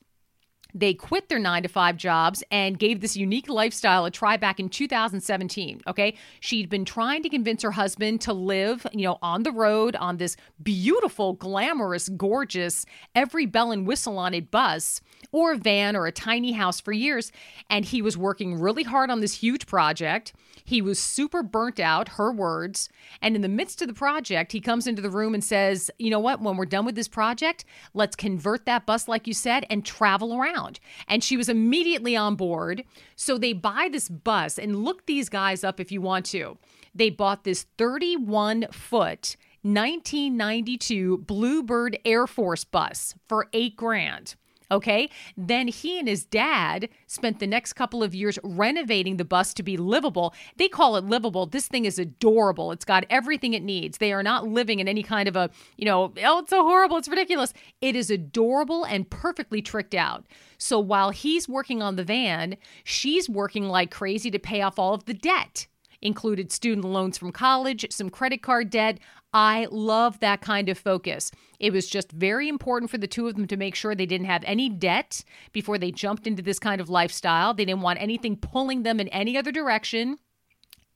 they 0.73 0.93
quit 0.93 1.29
their 1.29 1.39
nine 1.39 1.63
to 1.63 1.69
five 1.69 1.97
jobs 1.97 2.43
and 2.51 2.79
gave 2.79 3.01
this 3.01 3.17
unique 3.17 3.49
lifestyle 3.49 4.05
a 4.05 4.11
try 4.11 4.37
back 4.37 4.59
in 4.59 4.69
2017. 4.69 5.81
Okay. 5.87 6.15
She'd 6.39 6.69
been 6.69 6.85
trying 6.85 7.23
to 7.23 7.29
convince 7.29 7.61
her 7.63 7.71
husband 7.71 8.21
to 8.21 8.33
live, 8.33 8.85
you 8.91 9.03
know, 9.03 9.17
on 9.21 9.43
the 9.43 9.51
road 9.51 9.95
on 9.95 10.17
this 10.17 10.37
beautiful, 10.61 11.33
glamorous, 11.33 12.09
gorgeous, 12.09 12.85
every 13.15 13.45
bell 13.45 13.71
and 13.71 13.85
whistle 13.85 14.17
on 14.17 14.33
it 14.33 14.51
bus 14.51 15.01
or 15.31 15.53
a 15.53 15.57
van 15.57 15.95
or 15.95 16.05
a 16.07 16.11
tiny 16.11 16.53
house 16.53 16.79
for 16.79 16.91
years. 16.91 17.31
And 17.69 17.85
he 17.85 18.01
was 18.01 18.17
working 18.17 18.59
really 18.59 18.83
hard 18.83 19.09
on 19.09 19.21
this 19.21 19.35
huge 19.35 19.67
project. 19.67 20.33
He 20.63 20.81
was 20.81 20.99
super 20.99 21.43
burnt 21.43 21.79
out, 21.79 22.09
her 22.09 22.31
words. 22.31 22.89
And 23.21 23.35
in 23.35 23.41
the 23.41 23.49
midst 23.49 23.81
of 23.81 23.87
the 23.87 23.93
project, 23.93 24.51
he 24.51 24.61
comes 24.61 24.87
into 24.87 25.01
the 25.01 25.09
room 25.09 25.33
and 25.33 25.43
says, 25.43 25.91
You 25.97 26.09
know 26.09 26.19
what? 26.19 26.41
When 26.41 26.57
we're 26.57 26.65
done 26.65 26.85
with 26.85 26.95
this 26.95 27.07
project, 27.07 27.65
let's 27.93 28.15
convert 28.15 28.65
that 28.65 28.85
bus, 28.85 29.07
like 29.07 29.27
you 29.27 29.33
said, 29.33 29.65
and 29.69 29.85
travel 29.85 30.35
around. 30.35 30.60
And 31.07 31.23
she 31.23 31.37
was 31.37 31.49
immediately 31.49 32.15
on 32.15 32.35
board. 32.35 32.83
So 33.15 33.37
they 33.37 33.53
buy 33.53 33.89
this 33.91 34.09
bus 34.09 34.57
and 34.57 34.83
look 34.83 35.05
these 35.05 35.29
guys 35.29 35.63
up 35.63 35.79
if 35.79 35.91
you 35.91 36.01
want 36.01 36.25
to. 36.27 36.57
They 36.93 37.09
bought 37.09 37.43
this 37.43 37.65
31 37.77 38.67
foot 38.71 39.35
1992 39.63 41.19
Bluebird 41.19 41.97
Air 42.03 42.25
Force 42.25 42.63
bus 42.63 43.13
for 43.27 43.47
eight 43.53 43.75
grand. 43.75 44.35
Okay. 44.71 45.09
Then 45.35 45.67
he 45.67 45.99
and 45.99 46.07
his 46.07 46.23
dad 46.23 46.89
spent 47.05 47.39
the 47.39 47.47
next 47.47 47.73
couple 47.73 48.01
of 48.01 48.15
years 48.15 48.39
renovating 48.43 49.17
the 49.17 49.25
bus 49.25 49.53
to 49.55 49.63
be 49.63 49.75
livable. 49.75 50.33
They 50.55 50.69
call 50.69 50.95
it 50.95 51.03
livable. 51.03 51.45
This 51.45 51.67
thing 51.67 51.83
is 51.85 51.99
adorable. 51.99 52.71
It's 52.71 52.85
got 52.85 53.05
everything 53.09 53.53
it 53.53 53.63
needs. 53.63 53.97
They 53.97 54.13
are 54.13 54.23
not 54.23 54.47
living 54.47 54.79
in 54.79 54.87
any 54.87 55.03
kind 55.03 55.27
of 55.27 55.35
a, 55.35 55.49
you 55.77 55.85
know, 55.85 56.13
oh, 56.23 56.39
it's 56.39 56.49
so 56.49 56.63
horrible. 56.63 56.97
It's 56.97 57.09
ridiculous. 57.09 57.53
It 57.81 57.95
is 57.95 58.09
adorable 58.09 58.85
and 58.85 59.09
perfectly 59.09 59.61
tricked 59.61 59.93
out. 59.93 60.25
So 60.57 60.79
while 60.79 61.09
he's 61.09 61.49
working 61.49 61.81
on 61.81 61.97
the 61.97 62.03
van, 62.03 62.55
she's 62.83 63.27
working 63.29 63.67
like 63.67 63.91
crazy 63.91 64.31
to 64.31 64.39
pay 64.39 64.61
off 64.61 64.79
all 64.79 64.93
of 64.93 65.05
the 65.05 65.13
debt 65.13 65.67
included 66.01 66.51
student 66.51 66.85
loans 66.85 67.17
from 67.17 67.31
college, 67.31 67.85
some 67.91 68.09
credit 68.09 68.41
card 68.41 68.69
debt. 68.69 68.99
I 69.33 69.67
love 69.71 70.19
that 70.19 70.41
kind 70.41 70.67
of 70.67 70.77
focus. 70.77 71.31
It 71.59 71.71
was 71.71 71.87
just 71.87 72.11
very 72.11 72.49
important 72.49 72.91
for 72.91 72.97
the 72.97 73.07
two 73.07 73.27
of 73.27 73.35
them 73.35 73.47
to 73.47 73.57
make 73.57 73.75
sure 73.75 73.95
they 73.95 74.05
didn't 74.05 74.27
have 74.27 74.43
any 74.45 74.67
debt 74.67 75.23
before 75.53 75.77
they 75.77 75.91
jumped 75.91 76.27
into 76.27 76.41
this 76.41 76.59
kind 76.59 76.81
of 76.81 76.89
lifestyle. 76.89 77.53
They 77.53 77.65
didn't 77.65 77.81
want 77.81 78.01
anything 78.01 78.35
pulling 78.35 78.83
them 78.83 78.99
in 78.99 79.07
any 79.09 79.37
other 79.37 79.51
direction 79.51 80.17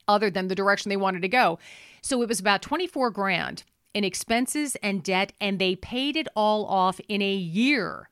other 0.08 0.30
than 0.30 0.48
the 0.48 0.54
direction 0.54 0.88
they 0.88 0.96
wanted 0.96 1.22
to 1.22 1.28
go. 1.28 1.58
So 2.02 2.22
it 2.22 2.28
was 2.28 2.40
about 2.40 2.62
24 2.62 3.10
grand 3.10 3.64
in 3.94 4.04
expenses 4.04 4.76
and 4.82 5.02
debt, 5.02 5.32
and 5.40 5.58
they 5.58 5.74
paid 5.74 6.16
it 6.16 6.28
all 6.36 6.66
off 6.66 7.00
in 7.08 7.22
a 7.22 7.34
year 7.34 8.10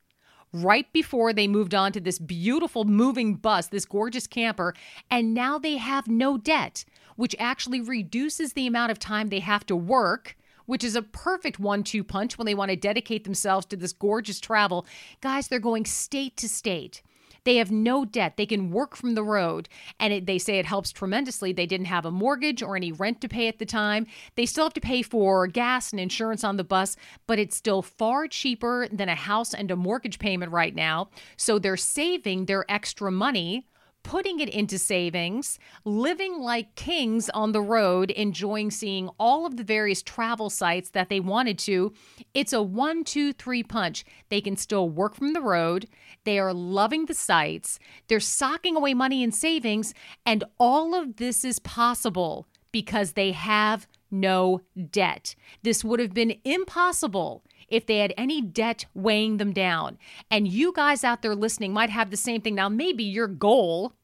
right 0.54 0.90
before 0.92 1.32
they 1.32 1.48
moved 1.48 1.74
on 1.74 1.92
to 1.92 2.00
this 2.00 2.18
beautiful 2.18 2.84
moving 2.84 3.34
bus, 3.34 3.66
this 3.66 3.84
gorgeous 3.84 4.26
camper, 4.26 4.72
and 5.10 5.34
now 5.34 5.58
they 5.58 5.76
have 5.76 6.06
no 6.06 6.38
debt, 6.38 6.84
which 7.16 7.37
actually 7.38 7.81
reduces 7.81 8.53
the 8.53 8.66
amount 8.66 8.92
of 8.92 8.98
time 8.98 9.29
they 9.29 9.40
have 9.40 9.66
to 9.66 9.77
work. 9.77 10.37
Which 10.66 10.83
is 10.83 10.96
a 10.96 11.03
perfect 11.03 11.61
one 11.61 11.85
two 11.85 12.03
punch 12.03 12.38
when 12.38 12.46
they 12.46 12.55
want 12.55 12.70
to 12.70 12.77
dedicate 12.77 13.24
themselves 13.24 13.66
to 13.66 13.77
this 13.77 13.92
gorgeous 13.92 14.40
travel. 14.40 14.87
Guys, 15.20 15.48
they're 15.48 15.59
going 15.59 15.85
state 15.85 16.38
to 16.38 16.48
state. 16.48 17.03
They 17.44 17.57
have 17.57 17.70
no 17.70 18.05
debt. 18.05 18.37
They 18.37 18.46
can 18.46 18.70
work 18.70 18.96
from 18.96 19.14
the 19.14 19.22
road. 19.22 19.68
And 20.00 20.12
it, 20.12 20.27
they 20.27 20.38
say 20.38 20.59
it 20.59 20.66
helps 20.66 20.90
tremendously. 20.90 21.53
They 21.53 21.66
didn't 21.66 21.87
have 21.87 22.07
a 22.07 22.11
mortgage 22.11 22.62
or 22.62 22.77
any 22.77 22.92
rent 22.92 23.20
to 23.20 23.29
pay 23.29 23.48
at 23.48 23.59
the 23.59 23.66
time. 23.66 24.07
They 24.35 24.46
still 24.46 24.64
have 24.64 24.74
to 24.74 24.81
pay 24.81 25.03
for 25.03 25.46
gas 25.46 25.92
and 25.92 26.00
insurance 26.00 26.42
on 26.42 26.57
the 26.57 26.64
bus, 26.64 26.96
but 27.27 27.38
it's 27.38 27.57
still 27.57 27.83
far 27.83 28.27
cheaper 28.27 28.88
than 28.90 29.09
a 29.09 29.14
house 29.14 29.53
and 29.53 29.70
a 29.70 29.77
mortgage 29.77 30.18
payment 30.18 30.53
right 30.53 30.74
now. 30.74 31.11
So 31.37 31.59
they're 31.59 31.77
saving 31.77 32.46
their 32.46 32.64
extra 32.70 33.11
money 33.12 33.66
putting 34.04 34.38
it 34.38 34.48
into 34.48 34.78
savings, 34.78 35.58
living 35.84 36.38
like 36.38 36.76
kings 36.76 37.28
on 37.30 37.50
the 37.50 37.60
road, 37.60 38.12
enjoying 38.12 38.70
seeing 38.70 39.08
all 39.18 39.44
of 39.44 39.56
the 39.56 39.64
various 39.64 40.02
travel 40.02 40.48
sites 40.48 40.90
that 40.90 41.08
they 41.08 41.18
wanted 41.18 41.58
to. 41.58 41.92
It's 42.34 42.52
a 42.52 42.62
one, 42.62 43.02
two, 43.02 43.32
three 43.32 43.64
punch. 43.64 44.04
They 44.28 44.40
can 44.40 44.56
still 44.56 44.88
work 44.88 45.16
from 45.16 45.32
the 45.32 45.40
road. 45.40 45.88
They 46.22 46.38
are 46.38 46.54
loving 46.54 47.06
the 47.06 47.14
sites. 47.14 47.80
They're 48.06 48.20
socking 48.20 48.76
away 48.76 48.94
money 48.94 49.24
in 49.24 49.32
savings. 49.32 49.92
And 50.24 50.44
all 50.58 50.94
of 50.94 51.16
this 51.16 51.44
is 51.44 51.58
possible 51.58 52.46
because 52.70 53.12
they 53.12 53.32
have 53.32 53.88
no 54.10 54.60
debt. 54.90 55.34
This 55.62 55.82
would 55.82 55.98
have 55.98 56.14
been 56.14 56.36
impossible 56.44 57.42
if 57.74 57.87
they 57.87 57.98
had 57.98 58.14
any 58.16 58.40
debt 58.40 58.87
weighing 58.94 59.38
them 59.38 59.52
down. 59.52 59.98
And 60.30 60.46
you 60.46 60.72
guys 60.72 61.04
out 61.04 61.22
there 61.22 61.34
listening 61.34 61.72
might 61.72 61.90
have 61.90 62.10
the 62.10 62.16
same 62.16 62.40
thing. 62.40 62.54
Now, 62.54 62.68
maybe 62.68 63.04
your 63.04 63.26
goal 63.26 63.94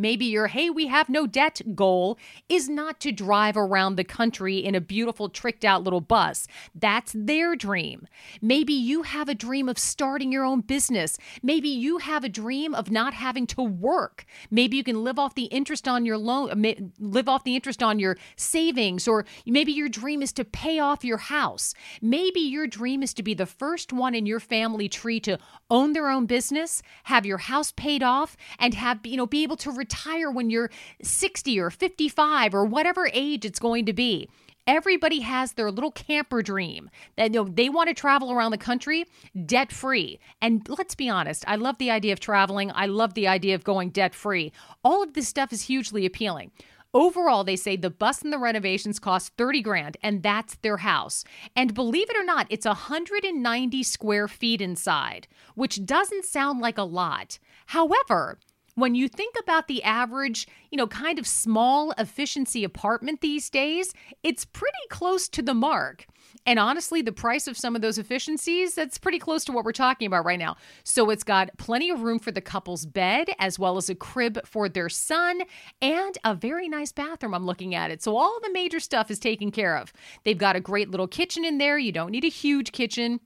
Maybe 0.00 0.24
your 0.24 0.46
hey, 0.46 0.70
we 0.70 0.86
have 0.86 1.10
no 1.10 1.26
debt 1.26 1.60
goal 1.74 2.18
is 2.48 2.70
not 2.70 3.00
to 3.00 3.12
drive 3.12 3.54
around 3.54 3.96
the 3.96 4.04
country 4.04 4.56
in 4.56 4.74
a 4.74 4.80
beautiful, 4.80 5.28
tricked 5.28 5.62
out 5.62 5.84
little 5.84 6.00
bus. 6.00 6.48
That's 6.74 7.12
their 7.14 7.54
dream. 7.54 8.08
Maybe 8.40 8.72
you 8.72 9.02
have 9.02 9.28
a 9.28 9.34
dream 9.34 9.68
of 9.68 9.78
starting 9.78 10.32
your 10.32 10.42
own 10.42 10.62
business. 10.62 11.18
Maybe 11.42 11.68
you 11.68 11.98
have 11.98 12.24
a 12.24 12.30
dream 12.30 12.74
of 12.74 12.90
not 12.90 13.12
having 13.12 13.46
to 13.48 13.62
work. 13.62 14.24
Maybe 14.50 14.78
you 14.78 14.84
can 14.84 15.04
live 15.04 15.18
off 15.18 15.34
the 15.34 15.44
interest 15.44 15.86
on 15.86 16.06
your 16.06 16.16
loan, 16.16 16.64
uh, 16.64 16.74
live 16.98 17.28
off 17.28 17.44
the 17.44 17.54
interest 17.54 17.82
on 17.82 17.98
your 17.98 18.16
savings, 18.36 19.06
or 19.06 19.26
maybe 19.44 19.70
your 19.70 19.90
dream 19.90 20.22
is 20.22 20.32
to 20.32 20.46
pay 20.46 20.78
off 20.78 21.04
your 21.04 21.18
house. 21.18 21.74
Maybe 22.00 22.40
your 22.40 22.66
dream 22.66 23.02
is 23.02 23.12
to 23.14 23.22
be 23.22 23.34
the 23.34 23.44
first 23.44 23.92
one 23.92 24.14
in 24.14 24.24
your 24.24 24.40
family 24.40 24.88
tree 24.88 25.20
to 25.20 25.38
own 25.68 25.92
their 25.92 26.08
own 26.08 26.24
business, 26.24 26.82
have 27.04 27.26
your 27.26 27.38
house 27.38 27.70
paid 27.72 28.02
off, 28.02 28.34
and 28.58 28.72
have, 28.72 29.04
you 29.04 29.18
know, 29.18 29.26
be 29.26 29.42
able 29.42 29.58
to 29.58 29.70
retire 29.70 29.89
when 30.32 30.50
you're 30.50 30.70
60 31.02 31.60
or 31.60 31.70
55 31.70 32.54
or 32.54 32.64
whatever 32.64 33.08
age 33.12 33.44
it's 33.44 33.58
going 33.58 33.86
to 33.86 33.92
be. 33.92 34.28
Everybody 34.66 35.20
has 35.20 35.54
their 35.54 35.70
little 35.70 35.90
camper 35.90 36.42
dream 36.42 36.90
that 37.16 37.32
you 37.32 37.42
know, 37.42 37.44
they 37.44 37.68
want 37.68 37.88
to 37.88 37.94
travel 37.94 38.30
around 38.30 38.52
the 38.52 38.58
country 38.58 39.04
debt 39.46 39.72
free. 39.72 40.20
And 40.40 40.68
let's 40.68 40.94
be 40.94 41.08
honest, 41.08 41.44
I 41.48 41.56
love 41.56 41.78
the 41.78 41.90
idea 41.90 42.12
of 42.12 42.20
traveling. 42.20 42.70
I 42.74 42.86
love 42.86 43.14
the 43.14 43.26
idea 43.26 43.54
of 43.54 43.64
going 43.64 43.90
debt 43.90 44.14
free. 44.14 44.52
All 44.84 45.02
of 45.02 45.14
this 45.14 45.28
stuff 45.28 45.52
is 45.52 45.62
hugely 45.62 46.06
appealing. 46.06 46.52
Overall, 46.92 47.44
they 47.44 47.54
say 47.54 47.76
the 47.76 47.88
bus 47.88 48.22
and 48.22 48.32
the 48.32 48.38
renovations 48.38 48.98
cost 48.98 49.32
30 49.38 49.62
grand, 49.62 49.96
and 50.02 50.24
that's 50.24 50.56
their 50.56 50.78
house. 50.78 51.24
And 51.54 51.72
believe 51.72 52.10
it 52.10 52.16
or 52.16 52.24
not, 52.24 52.48
it's 52.50 52.66
190 52.66 53.82
square 53.84 54.26
feet 54.26 54.60
inside, 54.60 55.28
which 55.54 55.84
doesn't 55.84 56.24
sound 56.24 56.60
like 56.60 56.78
a 56.78 56.82
lot. 56.82 57.38
However, 57.66 58.38
when 58.74 58.94
you 58.94 59.08
think 59.08 59.34
about 59.40 59.68
the 59.68 59.82
average, 59.82 60.46
you 60.70 60.78
know, 60.78 60.86
kind 60.86 61.18
of 61.18 61.26
small 61.26 61.92
efficiency 61.98 62.64
apartment 62.64 63.20
these 63.20 63.50
days, 63.50 63.92
it's 64.22 64.44
pretty 64.44 64.78
close 64.88 65.28
to 65.30 65.42
the 65.42 65.54
mark. 65.54 66.06
And 66.46 66.58
honestly, 66.58 67.02
the 67.02 67.12
price 67.12 67.46
of 67.46 67.56
some 67.56 67.76
of 67.76 67.82
those 67.82 67.98
efficiencies, 67.98 68.74
that's 68.74 68.98
pretty 68.98 69.18
close 69.18 69.44
to 69.44 69.52
what 69.52 69.64
we're 69.64 69.72
talking 69.72 70.06
about 70.06 70.24
right 70.24 70.38
now. 70.38 70.56
So 70.84 71.10
it's 71.10 71.24
got 71.24 71.50
plenty 71.58 71.90
of 71.90 72.02
room 72.02 72.18
for 72.18 72.30
the 72.30 72.40
couple's 72.40 72.86
bed, 72.86 73.28
as 73.38 73.58
well 73.58 73.76
as 73.76 73.90
a 73.90 73.94
crib 73.94 74.38
for 74.46 74.68
their 74.68 74.88
son, 74.88 75.42
and 75.82 76.16
a 76.24 76.34
very 76.34 76.68
nice 76.68 76.92
bathroom. 76.92 77.34
I'm 77.34 77.46
looking 77.46 77.74
at 77.74 77.90
it. 77.90 78.02
So 78.02 78.16
all 78.16 78.38
the 78.40 78.52
major 78.52 78.80
stuff 78.80 79.10
is 79.10 79.18
taken 79.18 79.50
care 79.50 79.76
of. 79.76 79.92
They've 80.24 80.38
got 80.38 80.56
a 80.56 80.60
great 80.60 80.90
little 80.90 81.08
kitchen 81.08 81.44
in 81.44 81.58
there. 81.58 81.78
You 81.78 81.92
don't 81.92 82.12
need 82.12 82.24
a 82.24 82.28
huge 82.28 82.72
kitchen. 82.72 83.20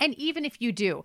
And 0.00 0.14
even 0.18 0.44
if 0.44 0.60
you 0.60 0.72
do, 0.72 1.04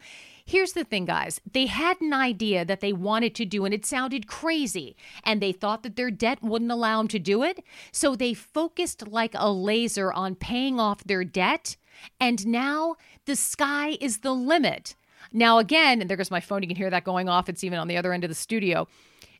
Here's 0.49 0.73
the 0.73 0.83
thing, 0.83 1.05
guys. 1.05 1.39
They 1.53 1.67
had 1.67 2.01
an 2.01 2.11
idea 2.11 2.65
that 2.65 2.79
they 2.79 2.91
wanted 2.91 3.35
to 3.35 3.45
do, 3.45 3.65
and 3.65 3.73
it 3.73 3.85
sounded 3.85 4.25
crazy. 4.25 4.95
And 5.23 5.39
they 5.39 5.51
thought 5.51 5.83
that 5.83 5.95
their 5.95 6.09
debt 6.09 6.41
wouldn't 6.41 6.71
allow 6.71 6.97
them 6.97 7.07
to 7.09 7.19
do 7.19 7.43
it. 7.43 7.63
So 7.91 8.15
they 8.15 8.33
focused 8.33 9.07
like 9.07 9.35
a 9.35 9.51
laser 9.51 10.11
on 10.11 10.33
paying 10.33 10.79
off 10.79 11.03
their 11.03 11.23
debt. 11.23 11.77
And 12.19 12.47
now 12.47 12.95
the 13.25 13.35
sky 13.35 13.95
is 14.01 14.21
the 14.21 14.33
limit. 14.33 14.95
Now, 15.31 15.59
again, 15.59 16.01
and 16.01 16.09
there 16.09 16.17
goes 16.17 16.31
my 16.31 16.39
phone. 16.39 16.63
You 16.63 16.67
can 16.67 16.77
hear 16.77 16.89
that 16.89 17.03
going 17.03 17.29
off. 17.29 17.47
It's 17.47 17.63
even 17.63 17.77
on 17.77 17.87
the 17.87 17.97
other 17.97 18.11
end 18.11 18.23
of 18.23 18.31
the 18.31 18.35
studio. 18.35 18.87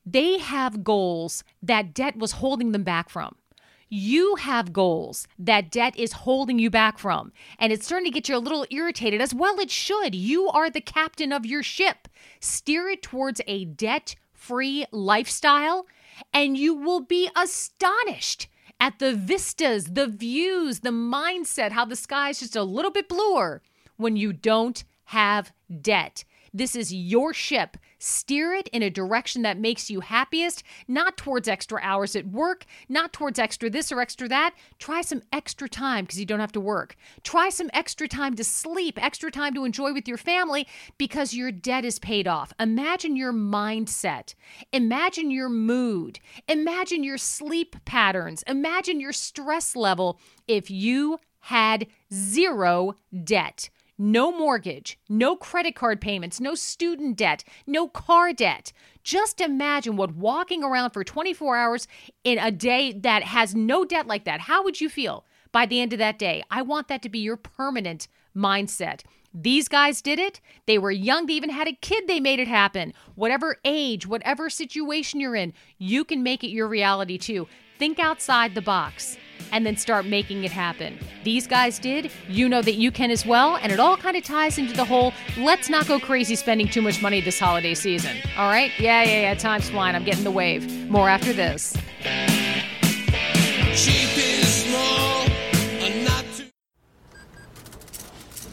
They 0.06 0.38
have 0.38 0.84
goals 0.84 1.44
that 1.64 1.96
debt 1.96 2.18
was 2.18 2.34
holding 2.34 2.72
them 2.72 2.84
back 2.84 3.10
from. 3.10 3.36
You 3.92 4.36
have 4.36 4.72
goals 4.72 5.28
that 5.40 5.72
debt 5.72 5.98
is 5.98 6.14
holding 6.14 6.60
you 6.60 6.70
back 6.70 7.00
from, 7.00 7.32
and 7.58 7.74
it's 7.74 7.86
starting 7.88 8.06
to 8.06 8.12
get 8.12 8.30
you 8.30 8.36
a 8.36 8.38
little 8.38 8.66
irritated, 8.70 9.20
as 9.20 9.34
well 9.34 9.60
it 9.60 9.72
should. 9.72 10.14
You 10.14 10.48
are 10.48 10.70
the 10.70 10.80
captain 10.80 11.34
of 11.34 11.44
your 11.44 11.64
ship. 11.64 12.08
Steer 12.40 12.88
it 12.90 13.02
towards 13.02 13.42
a 13.48 13.66
debt 13.66 14.16
free 14.32 14.86
lifestyle, 14.92 15.88
and 16.32 16.56
you 16.56 16.76
will 16.76 17.02
be 17.02 17.30
astonished 17.36 18.48
at 18.80 19.00
the 19.00 19.14
vistas, 19.14 19.86
the 19.86 20.08
views, 20.08 20.82
the 20.82 20.90
mindset, 20.90 21.72
how 21.72 21.86
the 21.86 21.96
sky 21.96 22.30
is 22.30 22.40
just 22.40 22.56
a 22.56 22.64
little 22.64 22.92
bit 22.92 23.10
bluer 23.10 23.62
when 23.98 24.16
you 24.16 24.32
don't 24.32 24.84
have 25.06 25.52
debt. 25.82 26.24
This 26.54 26.76
is 26.76 26.94
your 26.94 27.34
ship. 27.34 27.78
Steer 27.98 28.54
it 28.54 28.68
in 28.70 28.82
a 28.82 28.90
direction 28.90 29.42
that 29.42 29.60
makes 29.60 29.90
you 29.90 30.00
happiest, 30.00 30.64
not 30.88 31.18
towards 31.18 31.48
extra 31.48 31.80
hours 31.82 32.16
at 32.16 32.28
work, 32.28 32.66
not 32.88 33.14
towards 33.14 33.40
extra 33.40 33.70
this 33.70 33.92
or 33.92 34.00
extra 34.00 34.28
that. 34.30 34.56
Try 34.78 35.02
some 35.02 35.22
extra 35.32 35.68
time 35.68 36.06
because 36.06 36.20
you 36.20 36.26
don't 36.26 36.40
have 36.40 36.52
to 36.54 36.60
work. 36.60 36.96
Try 37.24 37.50
some 37.50 37.70
extra 37.74 38.08
time 38.08 38.36
to 38.36 38.44
sleep, 38.44 39.02
extra 39.02 39.32
time 39.32 39.54
to 39.54 39.66
enjoy 39.66 39.94
with 39.94 40.08
your 40.08 40.18
family 40.18 40.68
because 40.98 41.34
your 41.34 41.52
debt 41.52 41.86
is 41.86 42.00
paid 42.00 42.28
off. 42.28 42.54
Imagine 42.60 43.16
your 43.16 43.34
mindset. 43.34 44.34
Imagine 44.72 45.32
your 45.32 45.50
mood. 45.50 46.20
Imagine 46.48 47.04
your 47.04 47.18
sleep 47.18 47.76
patterns. 47.86 48.44
Imagine 48.48 49.00
your 49.00 49.14
stress 49.14 49.76
level 49.76 50.20
if 50.48 50.72
you 50.72 51.20
had 51.42 51.88
zero 52.14 52.96
debt 53.24 53.70
no 54.00 54.32
mortgage, 54.32 54.98
no 55.10 55.36
credit 55.36 55.76
card 55.76 56.00
payments, 56.00 56.40
no 56.40 56.56
student 56.56 57.18
debt, 57.18 57.44
no 57.68 57.88
car 57.88 58.34
debt. 58.34 58.72
Just 59.04 59.42
imagine 59.42 59.98
what 59.98 60.16
walking 60.16 60.64
around 60.64 60.92
for 60.92 61.04
24 61.04 61.58
hours 61.58 61.88
in 62.24 62.40
a 62.40 62.50
day 62.50 62.94
that 62.94 63.24
has 63.24 63.54
no 63.54 63.84
debt 63.84 64.08
like 64.08 64.24
that, 64.24 64.42
how 64.42 64.64
would 64.64 64.80
you 64.80 64.90
feel 64.90 65.26
by 65.52 65.66
the 65.66 65.82
end 65.82 65.94
of 65.94 66.00
that 66.00 66.18
day? 66.18 66.44
I 66.50 66.62
want 66.62 66.88
that 66.88 67.02
to 67.04 67.10
be 67.10 67.20
your 67.20 67.38
permanent 67.38 68.08
mindset. 68.36 69.02
These 69.34 69.68
guys 69.68 70.02
did 70.02 70.18
it. 70.18 70.40
They 70.66 70.78
were 70.78 70.92
young. 70.92 71.26
They 71.26 71.34
even 71.34 71.52
had 71.52 71.68
a 71.68 71.74
kid. 71.74 72.08
They 72.08 72.20
made 72.20 72.40
it 72.40 72.48
happen. 72.48 72.94
Whatever 73.16 73.58
age, 73.64 74.08
whatever 74.08 74.50
situation 74.50 75.20
you're 75.20 75.36
in, 75.36 75.54
you 75.78 76.04
can 76.04 76.24
make 76.24 76.44
it 76.44 76.50
your 76.50 76.68
reality 76.68 77.18
too. 77.18 77.48
Think 77.78 78.00
outside 78.00 78.56
the 78.56 78.62
box 78.62 79.18
and 79.52 79.66
then 79.66 79.76
start 79.76 80.06
making 80.06 80.44
it 80.44 80.52
happen. 80.52 80.98
These 81.24 81.48
guys 81.48 81.80
did. 81.80 82.12
You 82.28 82.48
know 82.50 82.62
that 82.62 82.76
you 82.76 82.92
can 82.92 83.12
as 83.12 83.26
well. 83.26 83.58
And 83.58 83.72
it 83.72 83.80
all 83.80 83.98
kind 83.98 84.16
of 84.16 84.24
ties 84.24 84.58
into 84.58 84.74
the 84.74 84.86
whole 84.86 85.14
let's 85.38 85.70
not 85.70 85.88
go 85.88 86.00
crazy 86.00 86.36
spending 86.36 86.68
too 86.68 86.82
much 86.82 87.02
money 87.02 87.22
this 87.22 87.40
holiday 87.40 87.74
season. 87.74 88.18
All 88.38 88.50
right? 88.50 88.72
Yeah, 88.80 89.04
yeah, 89.04 89.22
yeah. 89.22 89.34
Time's 89.36 89.70
flying. 89.70 89.96
I'm 89.96 90.04
getting 90.04 90.24
the 90.24 90.32
wave. 90.32 90.90
More 90.90 91.10
after 91.10 91.34
this. 91.34 91.76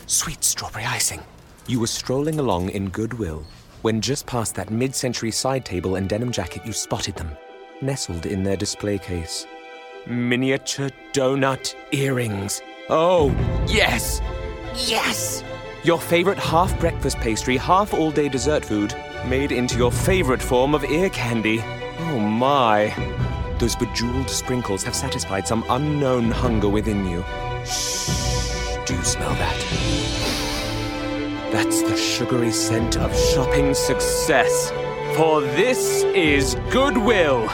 Sweet 0.06 0.44
strawberry 0.44 0.84
icing. 0.84 1.20
You 1.66 1.80
were 1.80 1.86
strolling 1.86 2.38
along 2.38 2.70
in 2.70 2.90
goodwill 2.90 3.44
when 3.82 4.00
just 4.00 4.26
past 4.26 4.54
that 4.54 4.70
mid 4.70 4.94
century 4.94 5.30
side 5.30 5.64
table 5.64 5.96
and 5.96 6.08
denim 6.08 6.32
jacket 6.32 6.62
you 6.64 6.72
spotted 6.72 7.14
them, 7.16 7.30
nestled 7.82 8.26
in 8.26 8.42
their 8.42 8.56
display 8.56 8.98
case 8.98 9.46
miniature 10.06 10.90
donut 11.12 11.74
earrings. 11.92 12.62
Oh, 12.88 13.34
yes! 13.66 14.20
Yes! 14.74 15.42
Your 15.82 15.98
favorite 15.98 16.38
half 16.38 16.78
breakfast 16.80 17.18
pastry, 17.18 17.56
half 17.56 17.94
all 17.94 18.10
day 18.10 18.28
dessert 18.28 18.64
food, 18.64 18.94
made 19.26 19.52
into 19.52 19.76
your 19.76 19.92
favorite 19.92 20.42
form 20.42 20.74
of 20.74 20.84
ear 20.84 21.08
candy. 21.10 21.60
Oh 21.98 22.18
my. 22.18 22.94
Those 23.58 23.76
bejeweled 23.76 24.28
sprinkles 24.28 24.82
have 24.84 24.94
satisfied 24.94 25.48
some 25.48 25.64
unknown 25.70 26.30
hunger 26.30 26.68
within 26.68 27.06
you. 27.06 27.24
Shh, 27.64 28.76
do 28.84 28.94
you 28.94 29.04
smell 29.04 29.34
that? 29.34 30.26
That's 31.52 31.82
the 31.82 31.96
sugary 31.96 32.52
scent 32.52 32.96
of 32.98 33.16
shopping 33.16 33.72
success. 33.72 34.70
For 35.16 35.40
this 35.40 36.02
is 36.02 36.56
Goodwill. 36.70 37.48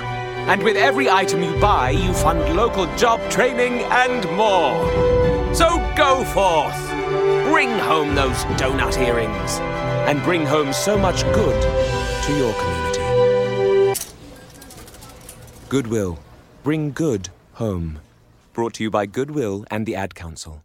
And 0.48 0.62
with 0.62 0.76
every 0.76 1.08
item 1.08 1.42
you 1.42 1.58
buy, 1.60 1.90
you 1.90 2.12
fund 2.12 2.56
local 2.56 2.86
job 2.96 3.20
training 3.30 3.82
and 3.84 4.24
more. 4.36 4.74
So 5.54 5.78
go 5.96 6.24
forth. 6.24 6.76
Bring 7.50 7.70
home 7.78 8.14
those 8.14 8.44
donut 8.58 8.96
earrings. 8.98 9.58
And 10.08 10.22
bring 10.22 10.44
home 10.44 10.72
so 10.72 10.98
much 10.98 11.22
good 11.32 11.62
to 12.24 12.36
your 12.36 12.52
community. 12.54 14.00
Goodwill. 15.68 16.18
Bring 16.62 16.92
good 16.92 17.30
home. 17.54 18.00
Brought 18.52 18.74
to 18.74 18.82
you 18.84 18.90
by 18.90 19.06
Goodwill 19.06 19.64
and 19.70 19.86
the 19.86 19.94
Ad 19.94 20.14
Council. 20.14 20.64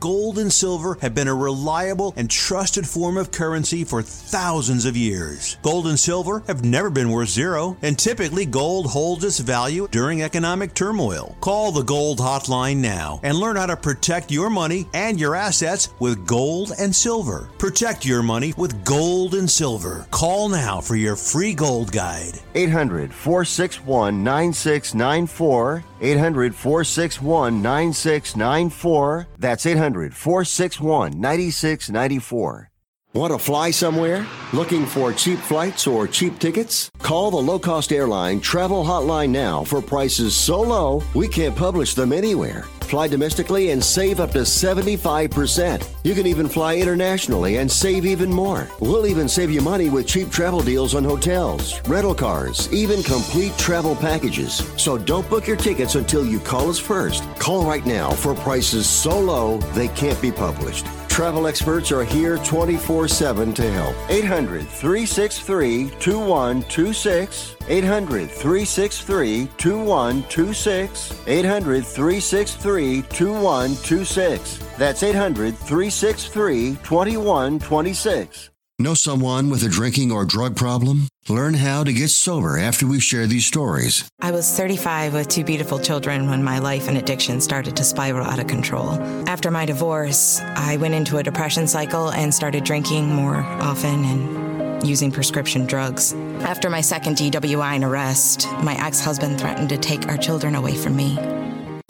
Gold 0.00 0.38
and 0.38 0.52
silver 0.52 0.96
have 1.00 1.12
been 1.12 1.26
a 1.26 1.34
reliable 1.34 2.14
and 2.16 2.30
trusted 2.30 2.86
form 2.86 3.16
of 3.16 3.32
currency 3.32 3.82
for 3.82 4.00
thousands 4.00 4.84
of 4.84 4.96
years. 4.96 5.56
Gold 5.62 5.88
and 5.88 5.98
silver 5.98 6.44
have 6.46 6.64
never 6.64 6.88
been 6.88 7.10
worth 7.10 7.30
zero, 7.30 7.76
and 7.82 7.98
typically 7.98 8.46
gold 8.46 8.86
holds 8.86 9.24
its 9.24 9.40
value 9.40 9.88
during 9.90 10.22
economic 10.22 10.72
turmoil. 10.72 11.36
Call 11.40 11.72
the 11.72 11.82
Gold 11.82 12.20
Hotline 12.20 12.76
now 12.76 13.18
and 13.24 13.36
learn 13.36 13.56
how 13.56 13.66
to 13.66 13.76
protect 13.76 14.30
your 14.30 14.50
money 14.50 14.86
and 14.94 15.18
your 15.18 15.34
assets 15.34 15.88
with 15.98 16.24
gold 16.28 16.70
and 16.78 16.94
silver. 16.94 17.48
Protect 17.58 18.04
your 18.04 18.22
money 18.22 18.54
with 18.56 18.84
gold 18.84 19.34
and 19.34 19.50
silver. 19.50 20.06
Call 20.12 20.48
now 20.48 20.80
for 20.80 20.94
your 20.94 21.16
free 21.16 21.54
gold 21.54 21.90
guide. 21.90 22.38
800 22.54 23.12
461 23.12 24.22
9694. 24.22 25.82
800 26.00 26.54
461 26.54 27.60
9694. 27.60 29.26
That's 29.38 29.66
800 29.66 29.87
461 29.94 31.20
9694. 31.20 32.70
Want 33.14 33.32
to 33.32 33.38
fly 33.38 33.70
somewhere? 33.70 34.26
Looking 34.52 34.84
for 34.84 35.12
cheap 35.14 35.38
flights 35.38 35.86
or 35.86 36.06
cheap 36.06 36.38
tickets? 36.38 36.90
Call 36.98 37.30
the 37.30 37.38
low 37.38 37.58
cost 37.58 37.90
airline 37.90 38.40
travel 38.40 38.84
hotline 38.84 39.30
now 39.30 39.64
for 39.64 39.80
prices 39.80 40.34
so 40.34 40.60
low 40.60 41.02
we 41.14 41.26
can't 41.26 41.56
publish 41.56 41.94
them 41.94 42.12
anywhere. 42.12 42.64
Fly 42.88 43.06
domestically 43.06 43.70
and 43.70 43.84
save 43.84 44.18
up 44.18 44.30
to 44.30 44.38
75%. 44.38 45.86
You 46.04 46.14
can 46.14 46.26
even 46.26 46.48
fly 46.48 46.76
internationally 46.76 47.58
and 47.58 47.70
save 47.70 48.06
even 48.06 48.32
more. 48.32 48.66
We'll 48.80 49.06
even 49.06 49.28
save 49.28 49.50
you 49.50 49.60
money 49.60 49.90
with 49.90 50.06
cheap 50.06 50.30
travel 50.30 50.62
deals 50.62 50.94
on 50.94 51.04
hotels, 51.04 51.82
rental 51.86 52.14
cars, 52.14 52.72
even 52.72 53.02
complete 53.02 53.52
travel 53.58 53.94
packages. 53.94 54.66
So 54.78 54.96
don't 54.96 55.28
book 55.28 55.46
your 55.46 55.58
tickets 55.58 55.96
until 55.96 56.24
you 56.24 56.40
call 56.40 56.70
us 56.70 56.78
first. 56.78 57.22
Call 57.38 57.66
right 57.66 57.84
now 57.84 58.10
for 58.10 58.34
prices 58.34 58.88
so 58.88 59.20
low 59.20 59.58
they 59.74 59.88
can't 59.88 60.20
be 60.22 60.32
published 60.32 60.86
travel 61.18 61.48
experts 61.48 61.90
are 61.90 62.04
here 62.04 62.38
24 62.44 63.08
7 63.08 63.52
to 63.52 63.68
help. 63.72 63.96
800 64.08 64.68
363 64.68 65.90
2126. 65.98 67.56
800 67.66 68.30
363 68.30 69.48
2126. 69.58 71.20
800 71.26 71.84
363 71.84 73.02
2126. 73.02 74.58
That's 74.78 75.02
800 75.02 75.58
363 75.58 76.76
2126. 76.84 78.50
Know 78.78 78.94
someone 78.94 79.50
with 79.50 79.64
a 79.64 79.68
drinking 79.68 80.12
or 80.12 80.24
drug 80.24 80.54
problem? 80.54 81.08
Learn 81.30 81.52
how 81.52 81.84
to 81.84 81.92
get 81.92 82.08
sober 82.08 82.58
after 82.58 82.86
we 82.86 83.00
share 83.00 83.26
these 83.26 83.44
stories. 83.44 84.08
I 84.18 84.30
was 84.30 84.50
35 84.50 85.12
with 85.12 85.28
two 85.28 85.44
beautiful 85.44 85.78
children 85.78 86.30
when 86.30 86.42
my 86.42 86.58
life 86.58 86.88
and 86.88 86.96
addiction 86.96 87.42
started 87.42 87.76
to 87.76 87.84
spiral 87.84 88.26
out 88.26 88.38
of 88.38 88.46
control. 88.46 88.92
After 89.28 89.50
my 89.50 89.66
divorce, 89.66 90.40
I 90.40 90.78
went 90.78 90.94
into 90.94 91.18
a 91.18 91.22
depression 91.22 91.66
cycle 91.66 92.12
and 92.12 92.32
started 92.32 92.64
drinking 92.64 93.12
more 93.12 93.36
often 93.36 94.04
and 94.06 94.86
using 94.86 95.12
prescription 95.12 95.66
drugs. 95.66 96.14
After 96.40 96.70
my 96.70 96.80
second 96.80 97.18
DWI 97.18 97.74
and 97.74 97.84
arrest, 97.84 98.48
my 98.62 98.74
ex 98.82 98.98
husband 99.04 99.38
threatened 99.38 99.68
to 99.68 99.76
take 99.76 100.08
our 100.08 100.16
children 100.16 100.54
away 100.54 100.76
from 100.76 100.96
me. 100.96 101.18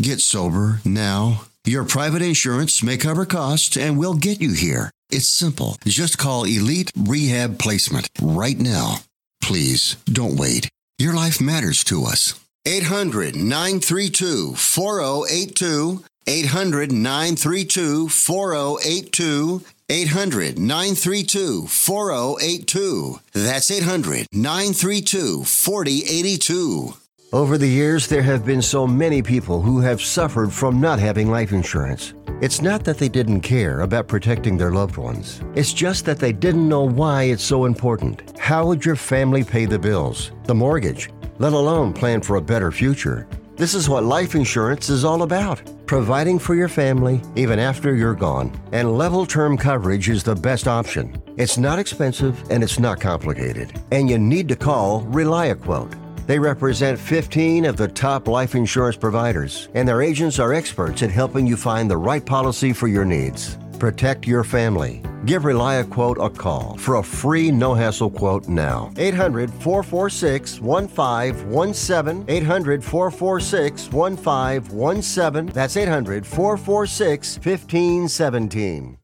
Get 0.03 0.21
sober 0.21 0.81
now. 0.85 1.43
Your 1.65 1.85
private 1.85 2.23
insurance 2.23 2.83
may 2.83 2.97
cover 2.97 3.25
costs 3.25 3.77
and 3.77 3.99
we'll 3.99 4.15
get 4.15 4.41
you 4.41 4.53
here. 4.53 4.91
It's 5.11 5.29
simple. 5.29 5.77
Just 5.85 6.19
call 6.19 6.43
Elite 6.43 6.91
Rehab 6.97 7.59
Placement 7.61 8.09
right 8.21 8.59
now. 8.59 8.97
Please 9.41 9.97
don't 10.07 10.37
wait. 10.37 10.69
Your 10.99 11.15
life 11.15 11.41
matters 11.41 11.85
to 11.85 12.05
us. 12.05 12.35
800 12.67 13.37
932 13.37 14.55
4082. 14.55 16.05
800 16.27 16.93
932 16.93 18.09
4082. 18.09 19.65
800 19.91 20.59
932 20.59 21.67
4082. 21.67 23.21
That's 23.33 23.71
800 23.71 24.27
932 24.33 25.45
4082. 25.45 26.95
Over 27.31 27.59
the 27.59 27.69
years, 27.69 28.07
there 28.07 28.23
have 28.23 28.47
been 28.47 28.63
so 28.63 28.87
many 28.87 29.21
people 29.21 29.61
who 29.61 29.81
have 29.81 30.01
suffered 30.01 30.51
from 30.51 30.81
not 30.81 30.99
having 30.99 31.31
life 31.31 31.53
insurance. 31.53 32.15
It's 32.41 32.63
not 32.63 32.85
that 32.85 32.97
they 32.97 33.11
didn't 33.11 33.43
care 33.43 33.81
about 33.81 34.09
protecting 34.09 34.57
their 34.57 34.71
loved 34.71 34.97
ones. 34.97 35.43
It's 35.55 35.75
just 35.75 36.07
that 36.07 36.19
they 36.19 36.33
didn't 36.33 36.67
know 36.67 36.85
why 36.85 37.25
it's 37.25 37.43
so 37.43 37.67
important. 37.67 38.39
How 38.39 38.65
would 38.65 38.83
your 38.83 38.97
family 38.97 39.45
pay 39.45 39.67
the 39.67 39.79
bills, 39.79 40.33
the 40.45 40.55
mortgage, 40.55 41.11
let 41.39 41.53
alone 41.53 41.93
plan 41.93 42.23
for 42.23 42.37
a 42.37 42.41
better 42.41 42.73
future? 42.73 43.29
This 43.57 43.75
is 43.75 43.91
what 43.91 44.05
life 44.05 44.35
insurance 44.35 44.89
is 44.89 45.05
all 45.05 45.21
about 45.21 45.61
providing 45.87 46.39
for 46.39 46.55
your 46.55 46.69
family 46.69 47.21
even 47.35 47.59
after 47.59 47.95
you're 47.95 48.15
gone. 48.15 48.59
And 48.73 48.97
level 48.97 49.27
term 49.27 49.59
coverage 49.59 50.09
is 50.09 50.23
the 50.23 50.35
best 50.35 50.67
option. 50.67 51.21
It's 51.37 51.59
not 51.59 51.79
expensive 51.79 52.43
and 52.51 52.63
it's 52.63 52.79
not 52.79 53.01
complicated. 53.01 53.79
And 53.91 54.09
you 54.09 54.19
need 54.19 54.49
to 54.49 54.57
call 54.57 55.03
ReliaQuote. 55.05 56.08
They 56.29 56.39
represent 56.39 56.99
15 56.99 57.65
of 57.65 57.79
the 57.79 57.89
top 57.89 58.29
life 58.29 58.55
insurance 58.55 58.99
providers, 58.99 59.71
and 59.73 59.89
their 59.89 60.03
agents 60.03 60.39
are 60.39 60.53
experts 60.53 61.03
at 61.03 61.11
helping 61.11 61.47
you 61.47 61.57
find 61.57 61.91
the 61.91 61.97
right 61.97 62.25
policy 62.25 62.75
for 62.75 62.87
your 62.87 63.07
needs. 63.07 63.57
Protect 63.79 64.27
your 64.27 64.45
family. 64.45 65.03
Give 65.25 65.45
ReliaQuote 65.45 66.23
a 66.23 66.29
call 66.29 66.77
for 66.77 66.97
a 66.97 67.03
free 67.03 67.51
no 67.51 67.73
hassle 67.73 68.11
quote 68.11 68.47
now. 68.47 68.93
800 68.99 69.51
446 69.51 70.61
1517. 70.61 72.25
800 72.29 72.85
446 72.85 73.91
1517. 73.91 75.55
That's 75.55 75.79
800 75.79 76.27
446 76.27 77.37
1517. 77.37 78.98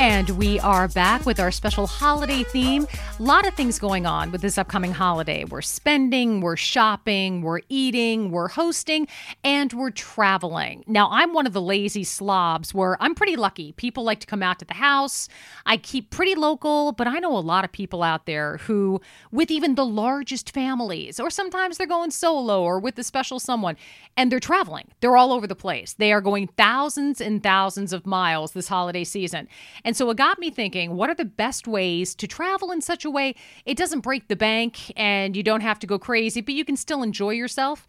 And 0.00 0.30
we 0.30 0.58
are 0.58 0.88
back 0.88 1.24
with 1.24 1.38
our 1.38 1.52
special 1.52 1.86
holiday 1.86 2.42
theme. 2.42 2.88
A 3.20 3.22
lot 3.22 3.46
of 3.46 3.54
things 3.54 3.78
going 3.78 4.06
on 4.06 4.32
with 4.32 4.40
this 4.40 4.58
upcoming 4.58 4.90
holiday. 4.90 5.44
We're 5.44 5.62
spending, 5.62 6.40
we're 6.40 6.56
shopping, 6.56 7.42
we're 7.42 7.60
eating, 7.68 8.32
we're 8.32 8.48
hosting, 8.48 9.06
and 9.44 9.72
we're 9.72 9.90
traveling. 9.90 10.82
Now, 10.88 11.08
I'm 11.12 11.32
one 11.32 11.46
of 11.46 11.52
the 11.52 11.62
lazy 11.62 12.02
slobs 12.02 12.74
where 12.74 13.00
I'm 13.00 13.14
pretty 13.14 13.36
lucky. 13.36 13.70
People 13.72 14.02
like 14.02 14.18
to 14.18 14.26
come 14.26 14.42
out 14.42 14.58
to 14.58 14.64
the 14.64 14.74
house. 14.74 15.28
I 15.64 15.76
keep 15.76 16.10
pretty 16.10 16.34
local, 16.34 16.90
but 16.90 17.06
I 17.06 17.20
know 17.20 17.36
a 17.36 17.38
lot 17.38 17.64
of 17.64 17.70
people 17.70 18.02
out 18.02 18.26
there 18.26 18.56
who, 18.58 19.00
with 19.30 19.50
even 19.52 19.76
the 19.76 19.86
largest 19.86 20.50
families, 20.50 21.20
or 21.20 21.30
sometimes 21.30 21.78
they're 21.78 21.86
going 21.86 22.10
solo 22.10 22.62
or 22.62 22.80
with 22.80 22.98
a 22.98 23.04
special 23.04 23.38
someone, 23.38 23.76
and 24.16 24.30
they're 24.30 24.40
traveling. 24.40 24.88
They're 25.00 25.16
all 25.16 25.32
over 25.32 25.46
the 25.46 25.54
place. 25.54 25.92
They 25.92 26.12
are 26.12 26.20
going 26.20 26.48
thousands 26.48 27.20
and 27.20 27.44
thousands 27.44 27.92
of 27.92 28.06
miles 28.06 28.52
this 28.52 28.66
holiday 28.66 29.04
season. 29.04 29.46
And 29.84 29.96
so 29.96 30.08
it 30.10 30.16
got 30.16 30.38
me 30.38 30.50
thinking 30.50 30.96
what 30.96 31.10
are 31.10 31.14
the 31.14 31.24
best 31.24 31.66
ways 31.66 32.14
to 32.16 32.26
travel 32.26 32.70
in 32.70 32.80
such 32.80 33.04
a 33.04 33.10
way 33.10 33.34
it 33.66 33.76
doesn't 33.76 34.00
break 34.00 34.28
the 34.28 34.36
bank 34.36 34.92
and 34.96 35.36
you 35.36 35.42
don't 35.42 35.60
have 35.60 35.78
to 35.80 35.86
go 35.86 35.98
crazy, 35.98 36.40
but 36.40 36.54
you 36.54 36.64
can 36.64 36.76
still 36.76 37.02
enjoy 37.02 37.30
yourself? 37.30 37.86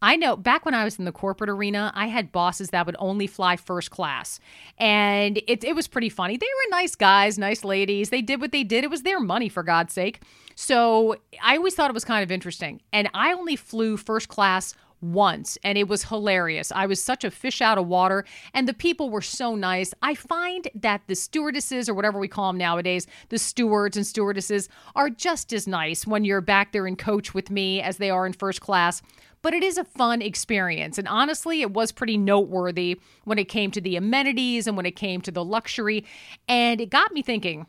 I 0.00 0.16
know 0.16 0.36
back 0.36 0.64
when 0.64 0.74
I 0.74 0.84
was 0.84 0.98
in 0.98 1.04
the 1.04 1.12
corporate 1.12 1.50
arena, 1.50 1.90
I 1.94 2.06
had 2.06 2.30
bosses 2.30 2.70
that 2.70 2.86
would 2.86 2.94
only 3.00 3.26
fly 3.26 3.56
first 3.56 3.90
class. 3.90 4.38
And 4.78 5.38
it, 5.48 5.64
it 5.64 5.74
was 5.74 5.88
pretty 5.88 6.08
funny. 6.08 6.36
They 6.36 6.46
were 6.46 6.76
nice 6.76 6.94
guys, 6.94 7.36
nice 7.36 7.64
ladies. 7.64 8.10
They 8.10 8.22
did 8.22 8.40
what 8.40 8.52
they 8.52 8.62
did. 8.62 8.84
It 8.84 8.90
was 8.90 9.02
their 9.02 9.18
money, 9.18 9.48
for 9.48 9.64
God's 9.64 9.92
sake. 9.92 10.22
So 10.54 11.16
I 11.42 11.56
always 11.56 11.74
thought 11.74 11.90
it 11.90 11.94
was 11.94 12.04
kind 12.04 12.22
of 12.22 12.30
interesting. 12.30 12.80
And 12.92 13.10
I 13.12 13.32
only 13.32 13.56
flew 13.56 13.96
first 13.96 14.28
class 14.28 14.74
once 15.00 15.58
and 15.62 15.78
it 15.78 15.88
was 15.88 16.04
hilarious. 16.04 16.72
I 16.72 16.86
was 16.86 17.02
such 17.02 17.24
a 17.24 17.30
fish 17.30 17.60
out 17.60 17.78
of 17.78 17.86
water 17.86 18.24
and 18.54 18.66
the 18.66 18.74
people 18.74 19.10
were 19.10 19.22
so 19.22 19.54
nice. 19.54 19.94
I 20.02 20.14
find 20.14 20.68
that 20.74 21.02
the 21.06 21.14
stewardesses 21.14 21.88
or 21.88 21.94
whatever 21.94 22.18
we 22.18 22.28
call 22.28 22.48
them 22.50 22.58
nowadays, 22.58 23.06
the 23.28 23.38
stewards 23.38 23.96
and 23.96 24.06
stewardesses 24.06 24.68
are 24.96 25.10
just 25.10 25.52
as 25.52 25.66
nice 25.66 26.06
when 26.06 26.24
you're 26.24 26.40
back 26.40 26.72
there 26.72 26.86
in 26.86 26.96
coach 26.96 27.34
with 27.34 27.50
me 27.50 27.80
as 27.80 27.98
they 27.98 28.10
are 28.10 28.26
in 28.26 28.32
first 28.32 28.60
class. 28.60 29.02
But 29.40 29.54
it 29.54 29.62
is 29.62 29.78
a 29.78 29.84
fun 29.84 30.20
experience. 30.20 30.98
And 30.98 31.06
honestly, 31.06 31.62
it 31.62 31.70
was 31.72 31.92
pretty 31.92 32.18
noteworthy 32.18 33.00
when 33.24 33.38
it 33.38 33.48
came 33.48 33.70
to 33.70 33.80
the 33.80 33.94
amenities 33.94 34.66
and 34.66 34.76
when 34.76 34.86
it 34.86 34.96
came 34.96 35.20
to 35.20 35.30
the 35.30 35.44
luxury. 35.44 36.04
And 36.48 36.80
it 36.80 36.90
got 36.90 37.12
me 37.12 37.22
thinking 37.22 37.66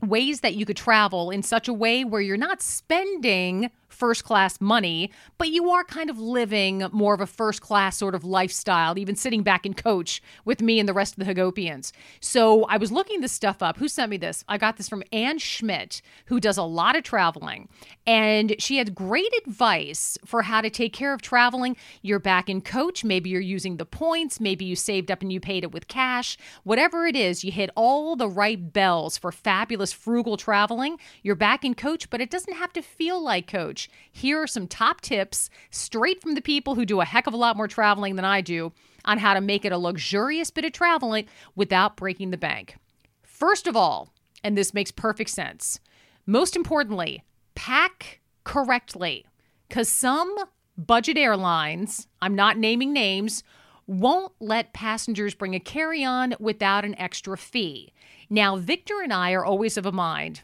ways 0.00 0.40
that 0.40 0.54
you 0.54 0.64
could 0.64 0.76
travel 0.76 1.30
in 1.30 1.42
such 1.42 1.68
a 1.68 1.72
way 1.72 2.04
where 2.04 2.20
you're 2.20 2.36
not 2.36 2.62
spending 2.62 3.70
first 3.88 4.24
class 4.24 4.60
money, 4.60 5.10
but 5.38 5.48
you 5.48 5.70
are 5.70 5.84
kind 5.84 6.10
of 6.10 6.18
living 6.18 6.86
more 6.92 7.14
of 7.14 7.20
a 7.20 7.26
first 7.26 7.60
class 7.60 7.96
sort 7.96 8.14
of 8.14 8.24
lifestyle, 8.24 8.98
even 8.98 9.16
sitting 9.16 9.42
back 9.42 9.64
in 9.66 9.74
coach 9.74 10.22
with 10.44 10.60
me 10.60 10.78
and 10.78 10.88
the 10.88 10.92
rest 10.92 11.18
of 11.18 11.24
the 11.24 11.32
Hagopians. 11.32 11.92
So 12.20 12.64
I 12.64 12.76
was 12.76 12.92
looking 12.92 13.20
this 13.20 13.32
stuff 13.32 13.62
up. 13.62 13.78
Who 13.78 13.88
sent 13.88 14.10
me 14.10 14.16
this? 14.16 14.44
I 14.48 14.58
got 14.58 14.76
this 14.76 14.88
from 14.88 15.02
Ann 15.12 15.38
Schmidt, 15.38 16.02
who 16.26 16.40
does 16.40 16.56
a 16.56 16.62
lot 16.62 16.96
of 16.96 17.02
traveling. 17.02 17.68
And 18.06 18.54
she 18.58 18.78
had 18.78 18.94
great 18.94 19.32
advice 19.46 20.16
for 20.24 20.42
how 20.42 20.60
to 20.60 20.70
take 20.70 20.92
care 20.92 21.12
of 21.12 21.22
traveling. 21.22 21.76
You're 22.02 22.18
back 22.18 22.48
in 22.48 22.60
coach. 22.60 23.04
Maybe 23.04 23.30
you're 23.30 23.40
using 23.40 23.76
the 23.76 23.86
points. 23.86 24.40
Maybe 24.40 24.64
you 24.64 24.76
saved 24.76 25.10
up 25.10 25.22
and 25.22 25.32
you 25.32 25.40
paid 25.40 25.62
it 25.62 25.72
with 25.72 25.88
cash. 25.88 26.36
Whatever 26.64 27.06
it 27.06 27.16
is, 27.16 27.44
you 27.44 27.52
hit 27.52 27.70
all 27.74 28.16
the 28.16 28.28
right 28.28 28.72
bells 28.72 29.18
for 29.18 29.30
fabulous, 29.30 29.92
frugal 29.92 30.36
traveling. 30.36 30.98
You're 31.22 31.34
back 31.34 31.64
in 31.64 31.74
coach, 31.74 32.10
but 32.10 32.20
it 32.20 32.30
doesn't 32.30 32.54
have 32.54 32.72
to 32.72 32.82
feel 32.82 33.20
like 33.22 33.46
coach. 33.46 33.77
Here 34.10 34.42
are 34.42 34.46
some 34.46 34.66
top 34.66 35.00
tips 35.00 35.50
straight 35.70 36.20
from 36.22 36.34
the 36.34 36.40
people 36.40 36.74
who 36.74 36.84
do 36.84 37.00
a 37.00 37.04
heck 37.04 37.26
of 37.26 37.34
a 37.34 37.38
lot 37.38 37.56
more 37.56 37.68
traveling 37.68 38.16
than 38.16 38.24
I 38.24 38.40
do 38.40 38.72
on 39.04 39.18
how 39.18 39.34
to 39.34 39.40
make 39.40 39.64
it 39.64 39.72
a 39.72 39.78
luxurious 39.78 40.50
bit 40.50 40.64
of 40.64 40.72
traveling 40.72 41.26
without 41.54 41.96
breaking 41.96 42.30
the 42.30 42.36
bank. 42.36 42.76
First 43.22 43.66
of 43.66 43.76
all, 43.76 44.12
and 44.42 44.56
this 44.56 44.74
makes 44.74 44.90
perfect 44.90 45.30
sense, 45.30 45.80
most 46.26 46.56
importantly, 46.56 47.22
pack 47.54 48.20
correctly. 48.44 49.26
Because 49.68 49.88
some 49.88 50.34
budget 50.76 51.18
airlines, 51.18 52.06
I'm 52.22 52.34
not 52.34 52.56
naming 52.56 52.92
names, 52.92 53.42
won't 53.86 54.32
let 54.40 54.72
passengers 54.72 55.34
bring 55.34 55.54
a 55.54 55.60
carry 55.60 56.04
on 56.04 56.34
without 56.38 56.84
an 56.84 56.98
extra 56.98 57.36
fee. 57.36 57.92
Now, 58.30 58.56
Victor 58.56 59.00
and 59.02 59.12
I 59.12 59.32
are 59.32 59.44
always 59.44 59.76
of 59.76 59.86
a 59.86 59.92
mind 59.92 60.42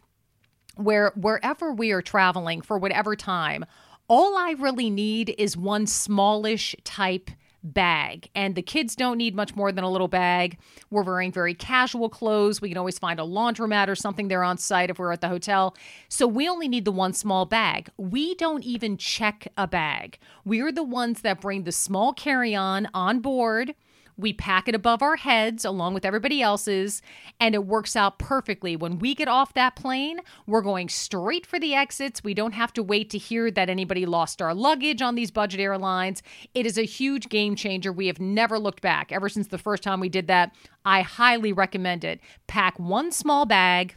where 0.75 1.11
wherever 1.15 1.73
we 1.73 1.91
are 1.91 2.01
traveling 2.01 2.61
for 2.61 2.77
whatever 2.77 3.15
time, 3.15 3.65
all 4.07 4.37
I 4.37 4.51
really 4.51 4.89
need 4.89 5.33
is 5.37 5.57
one 5.57 5.87
smallish 5.87 6.75
type 6.83 7.31
bag. 7.65 8.29
And 8.35 8.53
the 8.53 8.61
kids 8.61 8.95
don't 8.95 9.17
need 9.17 9.35
much 9.35 9.55
more 9.55 9.71
than 9.71 9.83
a 9.83 9.89
little 9.89 10.07
bag. 10.07 10.59
We're 10.91 11.03
wearing 11.03 11.31
very 11.31 11.55
casual 11.55 12.09
clothes. 12.09 12.61
We 12.61 12.69
can 12.69 12.77
always 12.77 12.99
find 12.99 13.19
a 13.19 13.23
laundromat 13.23 13.87
or 13.87 13.95
something 13.95 14.27
there 14.27 14.43
on 14.43 14.57
site 14.57 14.91
if 14.91 14.99
we're 14.99 15.11
at 15.11 15.21
the 15.21 15.27
hotel. 15.27 15.75
So 16.07 16.27
we 16.27 16.47
only 16.47 16.67
need 16.67 16.85
the 16.85 16.91
one 16.91 17.13
small 17.13 17.45
bag. 17.45 17.89
We 17.97 18.35
don't 18.35 18.63
even 18.63 18.97
check 18.97 19.47
a 19.57 19.67
bag. 19.67 20.19
We're 20.45 20.71
the 20.71 20.83
ones 20.83 21.21
that 21.21 21.41
bring 21.41 21.63
the 21.63 21.71
small 21.71 22.13
carry 22.13 22.53
on 22.53 22.87
on 22.93 23.19
board 23.19 23.73
we 24.17 24.33
pack 24.33 24.67
it 24.67 24.75
above 24.75 25.01
our 25.01 25.15
heads 25.17 25.65
along 25.65 25.93
with 25.93 26.05
everybody 26.05 26.41
else's, 26.41 27.01
and 27.39 27.53
it 27.53 27.65
works 27.65 27.95
out 27.95 28.19
perfectly. 28.19 28.75
When 28.75 28.99
we 28.99 29.13
get 29.13 29.27
off 29.27 29.53
that 29.53 29.75
plane, 29.75 30.19
we're 30.47 30.61
going 30.61 30.89
straight 30.89 31.45
for 31.45 31.59
the 31.59 31.75
exits. 31.75 32.23
We 32.23 32.33
don't 32.33 32.53
have 32.53 32.73
to 32.73 32.83
wait 32.83 33.09
to 33.11 33.17
hear 33.17 33.51
that 33.51 33.69
anybody 33.69 34.05
lost 34.05 34.41
our 34.41 34.53
luggage 34.53 35.01
on 35.01 35.15
these 35.15 35.31
budget 35.31 35.59
airlines. 35.59 36.23
It 36.53 36.65
is 36.65 36.77
a 36.77 36.83
huge 36.83 37.29
game 37.29 37.55
changer. 37.55 37.91
We 37.91 38.07
have 38.07 38.19
never 38.19 38.57
looked 38.57 38.81
back 38.81 39.11
ever 39.11 39.29
since 39.29 39.47
the 39.47 39.57
first 39.57 39.83
time 39.83 39.99
we 39.99 40.09
did 40.09 40.27
that. 40.27 40.55
I 40.85 41.01
highly 41.01 41.51
recommend 41.51 42.03
it. 42.03 42.19
Pack 42.47 42.79
one 42.79 43.11
small 43.11 43.45
bag 43.45 43.95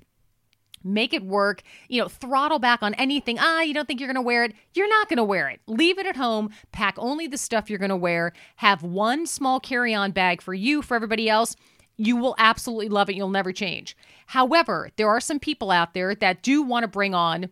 make 0.82 1.12
it 1.12 1.24
work 1.24 1.62
you 1.88 2.00
know 2.00 2.08
throttle 2.08 2.58
back 2.58 2.82
on 2.82 2.94
anything. 2.94 3.38
Ah 3.38 3.60
you 3.62 3.74
don't 3.74 3.86
think 3.86 4.00
you're 4.00 4.08
going 4.08 4.14
to 4.14 4.22
wear 4.22 4.44
it. 4.44 4.54
You're 4.74 4.88
not 4.88 5.08
going 5.08 5.18
to 5.18 5.24
wear 5.24 5.48
it. 5.48 5.60
Leave 5.66 5.98
it 5.98 6.06
at 6.06 6.16
home. 6.16 6.50
Pack 6.72 6.94
only 6.98 7.26
the 7.26 7.38
stuff 7.38 7.68
you're 7.68 7.78
going 7.78 7.88
to 7.90 7.96
wear. 7.96 8.32
Have 8.56 8.82
one 8.82 9.26
small 9.26 9.60
carry-on 9.60 10.12
bag 10.12 10.42
for 10.42 10.54
you 10.54 10.82
for 10.82 10.94
everybody 10.94 11.28
else. 11.28 11.56
You 11.96 12.16
will 12.16 12.34
absolutely 12.38 12.88
love 12.88 13.10
it. 13.10 13.16
You'll 13.16 13.28
never 13.28 13.52
change. 13.52 13.96
However 14.26 14.90
there 14.96 15.08
are 15.08 15.20
some 15.20 15.38
people 15.38 15.70
out 15.70 15.94
there 15.94 16.14
that 16.14 16.42
do 16.42 16.62
want 16.62 16.84
to 16.84 16.88
bring 16.88 17.14
on 17.14 17.50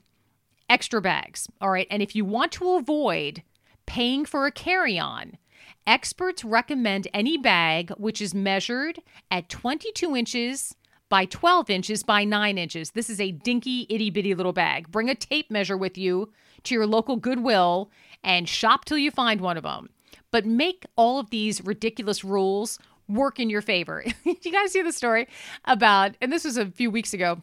extra 0.68 1.00
bags 1.00 1.48
all 1.60 1.70
right? 1.70 1.86
And 1.90 2.02
if 2.02 2.16
you 2.16 2.24
want 2.24 2.52
to 2.52 2.74
avoid 2.74 3.42
paying 3.86 4.24
for 4.24 4.46
a 4.46 4.52
carry-on 4.52 5.38
experts 5.86 6.44
recommend 6.44 7.06
any 7.14 7.36
bag 7.36 7.90
which 7.96 8.20
is 8.20 8.34
measured 8.34 9.00
at 9.30 9.48
22 9.48 10.16
inches 10.16 10.74
by 11.08 11.24
12 11.26 11.70
inches 11.70 12.02
by 12.02 12.24
9 12.24 12.58
inches. 12.58 12.90
This 12.90 13.10
is 13.10 13.20
a 13.20 13.32
dinky, 13.32 13.86
itty 13.88 14.10
bitty 14.10 14.34
little 14.34 14.52
bag. 14.52 14.90
Bring 14.90 15.08
a 15.08 15.14
tape 15.14 15.50
measure 15.50 15.76
with 15.76 15.96
you 15.96 16.32
to 16.64 16.74
your 16.74 16.86
local 16.86 17.16
Goodwill 17.16 17.90
and 18.24 18.48
shop 18.48 18.84
till 18.84 18.98
you 18.98 19.10
find 19.10 19.40
one 19.40 19.56
of 19.56 19.62
them. 19.62 19.90
But 20.30 20.46
make 20.46 20.84
all 20.96 21.18
of 21.18 21.30
these 21.30 21.64
ridiculous 21.64 22.24
rules 22.24 22.78
work 23.08 23.38
in 23.38 23.48
your 23.48 23.62
favor. 23.62 24.04
you 24.24 24.52
guys 24.52 24.72
see 24.72 24.82
the 24.82 24.92
story 24.92 25.28
about, 25.64 26.16
and 26.20 26.32
this 26.32 26.44
was 26.44 26.56
a 26.56 26.66
few 26.66 26.90
weeks 26.90 27.14
ago 27.14 27.42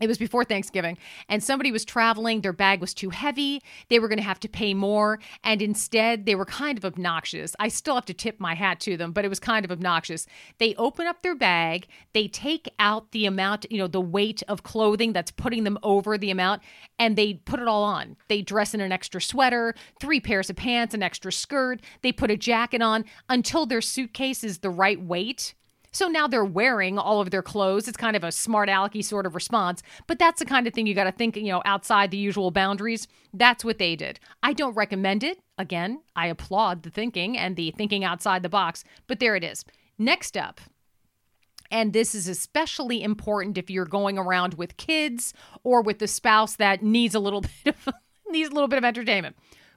it 0.00 0.08
was 0.08 0.18
before 0.18 0.44
Thanksgiving, 0.44 0.98
and 1.28 1.42
somebody 1.42 1.72
was 1.72 1.84
traveling. 1.84 2.40
Their 2.40 2.52
bag 2.52 2.80
was 2.80 2.92
too 2.92 3.10
heavy. 3.10 3.62
They 3.88 3.98
were 3.98 4.08
going 4.08 4.18
to 4.18 4.24
have 4.24 4.40
to 4.40 4.48
pay 4.48 4.74
more. 4.74 5.18
And 5.42 5.62
instead, 5.62 6.26
they 6.26 6.34
were 6.34 6.44
kind 6.44 6.76
of 6.76 6.84
obnoxious. 6.84 7.54
I 7.58 7.68
still 7.68 7.94
have 7.94 8.04
to 8.06 8.14
tip 8.14 8.38
my 8.38 8.54
hat 8.54 8.80
to 8.80 8.96
them, 8.96 9.12
but 9.12 9.24
it 9.24 9.28
was 9.28 9.40
kind 9.40 9.64
of 9.64 9.70
obnoxious. 9.70 10.26
They 10.58 10.74
open 10.74 11.06
up 11.06 11.22
their 11.22 11.34
bag, 11.34 11.86
they 12.12 12.28
take 12.28 12.68
out 12.78 13.12
the 13.12 13.26
amount, 13.26 13.66
you 13.70 13.78
know, 13.78 13.86
the 13.86 14.00
weight 14.00 14.42
of 14.48 14.62
clothing 14.62 15.12
that's 15.12 15.30
putting 15.30 15.64
them 15.64 15.78
over 15.82 16.18
the 16.18 16.30
amount, 16.30 16.62
and 16.98 17.16
they 17.16 17.34
put 17.34 17.60
it 17.60 17.68
all 17.68 17.84
on. 17.84 18.16
They 18.28 18.42
dress 18.42 18.74
in 18.74 18.80
an 18.80 18.92
extra 18.92 19.20
sweater, 19.20 19.74
three 20.00 20.20
pairs 20.20 20.50
of 20.50 20.56
pants, 20.56 20.94
an 20.94 21.02
extra 21.02 21.32
skirt. 21.32 21.80
They 22.02 22.12
put 22.12 22.30
a 22.30 22.36
jacket 22.36 22.82
on 22.82 23.04
until 23.28 23.66
their 23.66 23.80
suitcase 23.80 24.44
is 24.44 24.58
the 24.58 24.70
right 24.70 25.00
weight 25.00 25.54
so 25.96 26.08
now 26.08 26.26
they're 26.26 26.44
wearing 26.44 26.98
all 26.98 27.22
of 27.22 27.30
their 27.30 27.42
clothes. 27.42 27.88
It's 27.88 27.96
kind 27.96 28.16
of 28.16 28.22
a 28.22 28.30
smart 28.30 28.68
alecky 28.68 29.02
sort 29.02 29.24
of 29.24 29.34
response, 29.34 29.82
but 30.06 30.18
that's 30.18 30.40
the 30.40 30.44
kind 30.44 30.66
of 30.66 30.74
thing 30.74 30.86
you 30.86 30.94
got 30.94 31.04
to 31.04 31.12
think, 31.12 31.36
you 31.36 31.44
know, 31.44 31.62
outside 31.64 32.10
the 32.10 32.18
usual 32.18 32.50
boundaries. 32.50 33.08
That's 33.32 33.64
what 33.64 33.78
they 33.78 33.96
did. 33.96 34.20
I 34.42 34.52
don't 34.52 34.74
recommend 34.74 35.24
it. 35.24 35.38
Again, 35.56 36.02
I 36.14 36.26
applaud 36.26 36.82
the 36.82 36.90
thinking 36.90 37.38
and 37.38 37.56
the 37.56 37.70
thinking 37.70 38.04
outside 38.04 38.42
the 38.42 38.50
box, 38.50 38.84
but 39.06 39.20
there 39.20 39.36
it 39.36 39.42
is. 39.42 39.64
Next 39.96 40.36
up, 40.36 40.60
and 41.70 41.94
this 41.94 42.14
is 42.14 42.28
especially 42.28 43.02
important 43.02 43.56
if 43.56 43.70
you're 43.70 43.86
going 43.86 44.18
around 44.18 44.54
with 44.54 44.76
kids 44.76 45.32
or 45.64 45.80
with 45.80 45.98
the 45.98 46.06
spouse 46.06 46.56
that 46.56 46.82
needs 46.82 47.14
a 47.14 47.20
little 47.20 47.40
bit 47.64 47.74
of 47.86 47.94
needs 48.28 48.50
a 48.50 48.52
little 48.52 48.68
bit 48.68 48.76
of 48.76 48.84
entertainment. 48.84 49.34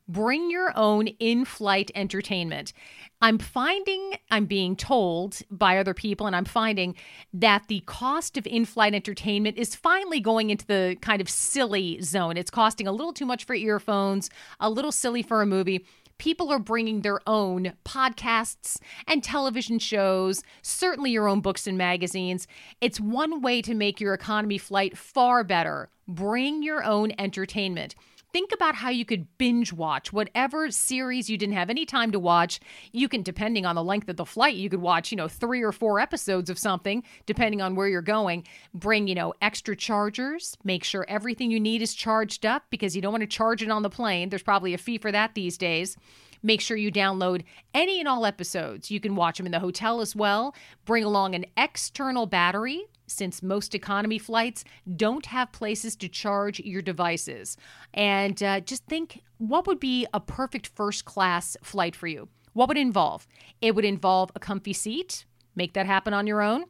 Bring 0.09 0.49
your 0.49 0.75
own 0.75 1.05
in 1.07 1.45
flight 1.45 1.91
entertainment. 1.93 2.73
I'm 3.21 3.37
finding, 3.37 4.13
I'm 4.31 4.45
being 4.45 4.75
told 4.75 5.39
by 5.51 5.77
other 5.77 5.93
people, 5.93 6.25
and 6.25 6.35
I'm 6.35 6.45
finding 6.45 6.95
that 7.31 7.67
the 7.67 7.81
cost 7.81 8.35
of 8.35 8.47
in 8.47 8.65
flight 8.65 8.95
entertainment 8.95 9.57
is 9.57 9.75
finally 9.75 10.19
going 10.19 10.49
into 10.49 10.65
the 10.65 10.97
kind 10.99 11.21
of 11.21 11.29
silly 11.29 12.01
zone. 12.01 12.37
It's 12.37 12.49
costing 12.49 12.87
a 12.87 12.91
little 12.91 13.13
too 13.13 13.27
much 13.27 13.45
for 13.45 13.53
earphones, 13.53 14.31
a 14.59 14.69
little 14.69 14.91
silly 14.91 15.21
for 15.21 15.43
a 15.43 15.45
movie 15.45 15.85
people 16.19 16.51
are 16.51 16.59
bringing 16.59 17.01
their 17.01 17.21
own 17.25 17.73
podcasts 17.83 18.77
and 19.07 19.23
television 19.23 19.79
shows, 19.79 20.43
certainly 20.61 21.11
your 21.11 21.27
own 21.27 21.41
books 21.41 21.65
and 21.65 21.77
magazines. 21.77 22.45
It's 22.81 22.99
one 22.99 23.41
way 23.41 23.61
to 23.63 23.73
make 23.73 23.99
your 23.99 24.13
economy 24.13 24.59
flight 24.59 24.97
far 24.97 25.43
better. 25.43 25.89
Bring 26.07 26.61
your 26.61 26.83
own 26.83 27.13
entertainment 27.17 27.95
think 28.31 28.51
about 28.51 28.75
how 28.75 28.89
you 28.89 29.05
could 29.05 29.37
binge 29.37 29.73
watch 29.73 30.13
whatever 30.13 30.69
series 30.71 31.29
you 31.29 31.37
didn't 31.37 31.55
have 31.55 31.69
any 31.69 31.85
time 31.85 32.11
to 32.11 32.19
watch. 32.19 32.59
You 32.91 33.09
can, 33.09 33.23
depending 33.23 33.65
on 33.65 33.75
the 33.75 33.83
length 33.83 34.09
of 34.09 34.17
the 34.17 34.25
flight, 34.25 34.55
you 34.55 34.69
could 34.69 34.81
watch, 34.81 35.11
you 35.11 35.17
know, 35.17 35.27
three 35.27 35.61
or 35.61 35.71
four 35.71 35.99
episodes 35.99 36.49
of 36.49 36.59
something, 36.59 37.03
depending 37.25 37.61
on 37.61 37.75
where 37.75 37.87
you're 37.87 38.01
going. 38.01 38.45
Bring, 38.73 39.07
you 39.07 39.15
know, 39.15 39.33
extra 39.41 39.75
chargers. 39.75 40.57
Make 40.63 40.83
sure 40.83 41.05
everything 41.07 41.51
you 41.51 41.59
need 41.59 41.81
is 41.81 41.93
charged 41.93 42.45
up 42.45 42.63
because 42.69 42.95
you 42.95 43.01
don't 43.01 43.13
want 43.13 43.21
to 43.21 43.27
charge 43.27 43.63
it 43.63 43.69
on 43.69 43.83
the 43.83 43.89
plane. 43.89 44.29
There's 44.29 44.43
probably 44.43 44.73
a 44.73 44.77
fee 44.77 44.97
for 44.97 45.11
that 45.11 45.35
these 45.35 45.57
days. 45.57 45.97
Make 46.41 46.61
sure 46.61 46.77
you 46.77 46.91
download 46.91 47.43
any 47.73 47.99
and 47.99 48.07
all 48.07 48.25
episodes. 48.25 48.89
You 48.89 48.99
can 48.99 49.15
watch 49.15 49.37
them 49.37 49.45
in 49.45 49.51
the 49.51 49.59
hotel 49.59 50.01
as 50.01 50.15
well. 50.15 50.55
Bring 50.85 51.03
along 51.03 51.35
an 51.35 51.45
external 51.57 52.25
battery 52.25 52.85
since 53.07 53.43
most 53.43 53.75
economy 53.75 54.17
flights 54.17 54.63
don't 54.95 55.25
have 55.27 55.51
places 55.51 55.95
to 55.97 56.07
charge 56.07 56.59
your 56.59 56.81
devices. 56.81 57.57
And 57.93 58.41
uh, 58.41 58.59
just 58.61 58.85
think 58.85 59.21
what 59.37 59.67
would 59.67 59.79
be 59.79 60.05
a 60.13 60.19
perfect 60.19 60.67
first 60.75 61.05
class 61.05 61.57
flight 61.63 61.95
for 61.95 62.07
you? 62.07 62.29
What 62.53 62.67
would 62.67 62.77
involve? 62.77 63.27
It 63.61 63.75
would 63.75 63.85
involve 63.85 64.31
a 64.35 64.39
comfy 64.39 64.73
seat, 64.73 65.25
make 65.55 65.73
that 65.73 65.85
happen 65.85 66.13
on 66.13 66.27
your 66.27 66.41
own. 66.41 66.65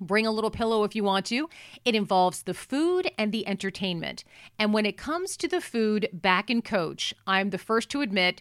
Bring 0.00 0.26
a 0.26 0.30
little 0.30 0.50
pillow 0.50 0.84
if 0.84 0.96
you 0.96 1.04
want 1.04 1.26
to. 1.26 1.50
It 1.84 1.94
involves 1.94 2.42
the 2.42 2.54
food 2.54 3.10
and 3.18 3.32
the 3.32 3.46
entertainment. 3.46 4.24
And 4.58 4.72
when 4.72 4.86
it 4.86 4.96
comes 4.96 5.36
to 5.36 5.46
the 5.46 5.60
food 5.60 6.08
back 6.12 6.48
in 6.48 6.62
coach, 6.62 7.12
I'm 7.26 7.50
the 7.50 7.58
first 7.58 7.90
to 7.90 8.00
admit 8.00 8.40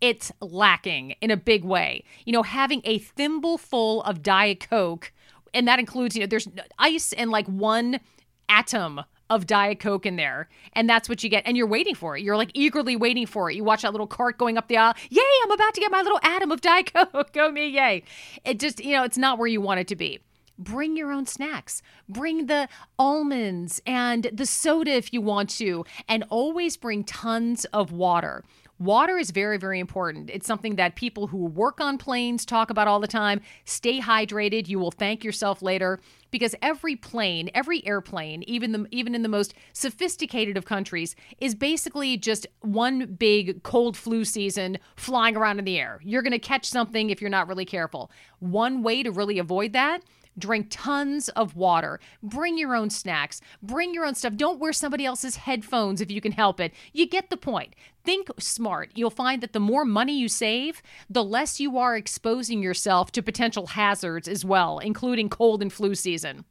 it's 0.00 0.32
lacking 0.40 1.14
in 1.20 1.30
a 1.30 1.36
big 1.36 1.64
way. 1.64 2.04
You 2.24 2.32
know, 2.32 2.42
having 2.42 2.80
a 2.84 2.98
thimble 2.98 3.58
full 3.58 4.02
of 4.02 4.22
Diet 4.22 4.66
Coke 4.68 5.12
and 5.54 5.66
that 5.68 5.78
includes 5.78 6.14
you 6.14 6.20
know 6.20 6.26
there's 6.26 6.48
ice 6.78 7.12
and 7.12 7.30
like 7.30 7.46
one 7.46 8.00
atom 8.48 9.02
of 9.30 9.46
Diet 9.46 9.78
Coke 9.78 10.06
in 10.06 10.16
there. 10.16 10.48
And 10.72 10.88
that's 10.88 11.06
what 11.06 11.22
you 11.22 11.28
get. 11.28 11.42
And 11.46 11.54
you're 11.54 11.66
waiting 11.66 11.94
for 11.94 12.16
it. 12.16 12.22
You're 12.22 12.36
like 12.36 12.50
eagerly 12.54 12.96
waiting 12.96 13.26
for 13.26 13.50
it. 13.50 13.56
You 13.56 13.64
watch 13.64 13.82
that 13.82 13.92
little 13.92 14.06
cart 14.06 14.38
going 14.38 14.56
up 14.56 14.68
the 14.68 14.78
aisle. 14.78 14.94
Yay, 15.10 15.20
I'm 15.44 15.50
about 15.50 15.74
to 15.74 15.80
get 15.82 15.90
my 15.90 16.00
little 16.00 16.20
atom 16.22 16.50
of 16.50 16.62
Diet 16.62 16.92
Coke. 16.94 17.32
Go 17.34 17.50
me, 17.50 17.68
yay. 17.68 18.04
It 18.46 18.58
just, 18.58 18.82
you 18.82 18.92
know, 18.92 19.04
it's 19.04 19.18
not 19.18 19.38
where 19.38 19.46
you 19.46 19.60
want 19.60 19.80
it 19.80 19.88
to 19.88 19.96
be. 19.96 20.20
Bring 20.58 20.96
your 20.96 21.12
own 21.12 21.26
snacks. 21.26 21.82
Bring 22.08 22.46
the 22.46 22.68
almonds 22.98 23.82
and 23.86 24.30
the 24.32 24.46
soda 24.46 24.92
if 24.92 25.12
you 25.12 25.20
want 25.20 25.50
to. 25.50 25.84
And 26.08 26.24
always 26.30 26.78
bring 26.78 27.04
tons 27.04 27.66
of 27.66 27.92
water. 27.92 28.44
Water 28.78 29.18
is 29.18 29.32
very, 29.32 29.58
very 29.58 29.80
important. 29.80 30.30
It's 30.30 30.46
something 30.46 30.76
that 30.76 30.94
people 30.94 31.26
who 31.26 31.38
work 31.38 31.80
on 31.80 31.98
planes 31.98 32.44
talk 32.44 32.70
about 32.70 32.86
all 32.86 33.00
the 33.00 33.08
time. 33.08 33.40
Stay 33.64 34.00
hydrated. 34.00 34.68
You 34.68 34.78
will 34.78 34.92
thank 34.92 35.24
yourself 35.24 35.62
later 35.62 35.98
because 36.30 36.54
every 36.62 36.94
plane, 36.94 37.50
every 37.54 37.84
airplane, 37.84 38.44
even 38.44 38.70
the 38.72 38.86
even 38.92 39.16
in 39.16 39.22
the 39.22 39.28
most 39.28 39.54
sophisticated 39.72 40.56
of 40.56 40.64
countries, 40.64 41.16
is 41.38 41.56
basically 41.56 42.16
just 42.16 42.46
one 42.60 43.06
big 43.06 43.64
cold 43.64 43.96
flu 43.96 44.24
season 44.24 44.78
flying 44.94 45.36
around 45.36 45.58
in 45.58 45.64
the 45.64 45.78
air. 45.78 46.00
You're 46.04 46.22
going 46.22 46.32
to 46.32 46.38
catch 46.38 46.66
something 46.66 47.10
if 47.10 47.20
you're 47.20 47.30
not 47.30 47.48
really 47.48 47.64
careful. 47.64 48.12
One 48.38 48.82
way 48.84 49.02
to 49.02 49.10
really 49.10 49.40
avoid 49.40 49.72
that 49.72 50.02
Drink 50.38 50.68
tons 50.70 51.28
of 51.30 51.56
water. 51.56 52.00
Bring 52.22 52.56
your 52.58 52.74
own 52.74 52.90
snacks. 52.90 53.40
Bring 53.62 53.92
your 53.92 54.04
own 54.04 54.14
stuff. 54.14 54.36
Don't 54.36 54.58
wear 54.58 54.72
somebody 54.72 55.04
else's 55.04 55.36
headphones 55.36 56.00
if 56.00 56.10
you 56.10 56.20
can 56.20 56.32
help 56.32 56.60
it. 56.60 56.72
You 56.92 57.06
get 57.06 57.30
the 57.30 57.36
point. 57.36 57.74
Think 58.04 58.28
smart. 58.38 58.90
You'll 58.94 59.10
find 59.10 59.42
that 59.42 59.52
the 59.52 59.60
more 59.60 59.84
money 59.84 60.18
you 60.18 60.28
save, 60.28 60.82
the 61.10 61.24
less 61.24 61.60
you 61.60 61.76
are 61.78 61.96
exposing 61.96 62.62
yourself 62.62 63.12
to 63.12 63.22
potential 63.22 63.68
hazards 63.68 64.28
as 64.28 64.44
well, 64.44 64.78
including 64.78 65.28
cold 65.28 65.60
and 65.60 65.72
flu 65.72 65.94
season. 65.94 66.44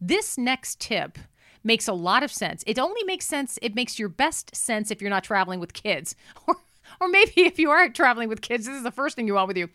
This 0.00 0.36
next 0.36 0.80
tip 0.80 1.18
makes 1.62 1.88
a 1.88 1.92
lot 1.92 2.22
of 2.22 2.32
sense. 2.32 2.62
It 2.66 2.78
only 2.78 3.02
makes 3.04 3.26
sense, 3.26 3.58
it 3.62 3.74
makes 3.74 3.98
your 3.98 4.08
best 4.08 4.54
sense 4.54 4.90
if 4.90 5.00
you're 5.00 5.10
not 5.10 5.24
traveling 5.24 5.60
with 5.60 5.72
kids. 5.72 6.14
Or 6.46 6.56
or 7.00 7.08
maybe 7.08 7.32
if 7.36 7.58
you 7.58 7.70
are 7.70 7.88
traveling 7.88 8.28
with 8.28 8.42
kids, 8.42 8.66
this 8.66 8.76
is 8.76 8.82
the 8.82 8.90
first 8.90 9.16
thing 9.16 9.26
you 9.26 9.34
want 9.34 9.48
with 9.48 9.56
you 9.56 9.68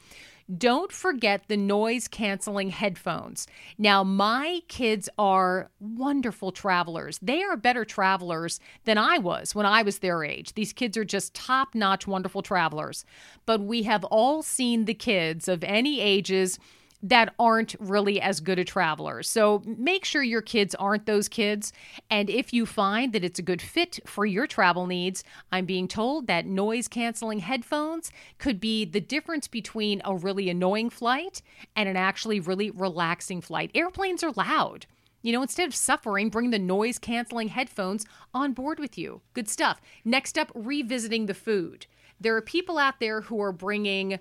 don't 0.58 0.92
forget 0.92 1.44
the 1.48 1.58
noise 1.58 2.08
canceling 2.08 2.70
headphones. 2.70 3.46
Now, 3.78 4.04
my 4.04 4.62
kids 4.68 5.08
are 5.18 5.70
wonderful 5.80 6.52
travelers. 6.52 7.20
They 7.22 7.44
are 7.44 7.56
better 7.56 7.86
travelers 7.86 8.60
than 8.86 8.98
I 8.98 9.20
was 9.20 9.54
when 9.54 9.66
I 9.66 9.84
was 9.84 10.00
their 10.00 10.24
age. 10.24 10.54
These 10.54 10.74
kids 10.74 10.98
are 10.98 11.06
just 11.06 11.36
top 11.36 11.76
notch, 11.76 12.08
wonderful 12.08 12.42
travelers. 12.42 13.06
But 13.46 13.62
we 13.62 13.84
have 13.84 14.04
all 14.06 14.42
seen 14.42 14.86
the 14.86 14.94
kids 14.94 15.48
of 15.48 15.64
any 15.64 16.00
ages 16.00 16.58
that 17.02 17.34
aren't 17.40 17.76
really 17.80 18.20
as 18.20 18.42
good 18.42 18.60
a 18.60 18.66
travelers. 18.66 19.30
So 19.30 19.64
make 19.66 20.04
sure 20.04 20.22
your 20.22 20.42
kids 20.42 20.76
aren't 20.76 21.06
those 21.06 21.30
kids. 21.30 21.72
And 22.10 22.30
if 22.30 22.54
you 22.54 22.66
find 22.66 23.14
that 23.14 23.24
it's 23.24 23.40
a 23.40 23.44
good 23.44 23.62
fit 23.62 24.00
for 24.06 24.26
your 24.26 24.48
travel 24.48 24.86
needs, 24.86 25.24
I'm 25.52 25.66
being 25.66 25.88
told 25.88 26.28
that 26.28 26.46
noise 26.46 26.88
canceling 26.88 27.40
headphones 27.40 28.12
could 28.38 28.60
be 28.60 28.84
the 28.84 29.00
difference 29.00 29.48
between 29.48 30.02
a 30.04 30.16
really 30.16 30.50
annoying 30.50 30.90
flight 30.90 31.42
and 31.76 31.88
an 31.88 31.96
actually 31.96 32.40
really 32.40 32.70
relaxing 32.70 33.40
flight. 33.40 33.72
Airplanes 33.74 34.24
are 34.24 34.32
loud. 34.32 34.86
You 35.22 35.34
know, 35.34 35.42
instead 35.42 35.68
of 35.68 35.76
suffering, 35.76 36.30
bring 36.30 36.50
the 36.50 36.60
noise 36.60 36.98
canceling 36.98 37.50
headphones 37.50 38.06
on 38.34 38.54
board 38.54 38.80
with 38.80 38.98
you. 38.98 39.22
Good 39.34 39.50
stuff. 39.50 39.82
Next 40.06 40.38
up, 40.38 40.52
revisiting 40.56 41.26
the 41.26 41.34
food. 41.34 41.88
There 42.22 42.36
are 42.36 42.42
people 42.42 42.78
out 42.78 43.00
there 43.00 43.22
who 43.22 43.42
are 43.42 43.52
bringing 43.52 44.20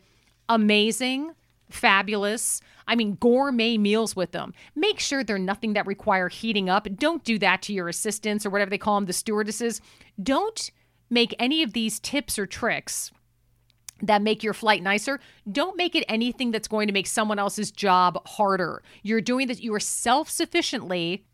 amazing, 0.48 1.34
fabulous, 1.70 2.60
I 2.86 2.96
mean, 2.96 3.16
gourmet 3.16 3.76
meals 3.76 4.16
with 4.16 4.32
them. 4.32 4.54
Make 4.74 4.98
sure 4.98 5.22
they're 5.22 5.38
nothing 5.38 5.74
that 5.74 5.86
require 5.86 6.28
heating 6.28 6.68
up. 6.68 6.88
Don't 6.96 7.24
do 7.24 7.38
that 7.38 7.62
to 7.62 7.72
your 7.72 7.88
assistants 7.88 8.46
or 8.46 8.50
whatever 8.50 8.70
they 8.70 8.78
call 8.78 8.96
them, 8.96 9.06
the 9.06 9.12
stewardesses. 9.12 9.80
Don't 10.22 10.70
make 11.10 11.34
any 11.38 11.62
of 11.62 11.72
these 11.72 12.00
tips 12.00 12.38
or 12.38 12.46
tricks 12.46 13.10
that 14.00 14.22
make 14.22 14.42
your 14.42 14.54
flight 14.54 14.82
nicer, 14.82 15.18
don't 15.50 15.76
make 15.76 15.96
it 15.96 16.04
anything 16.08 16.50
that's 16.50 16.68
going 16.68 16.86
to 16.86 16.92
make 16.92 17.06
someone 17.06 17.38
else's 17.38 17.70
job 17.70 18.26
harder. 18.28 18.82
You're 19.02 19.20
doing 19.20 19.48
this, 19.48 19.60
you 19.60 19.74
are 19.74 19.80
self 19.80 20.30
sufficiently 20.30 21.24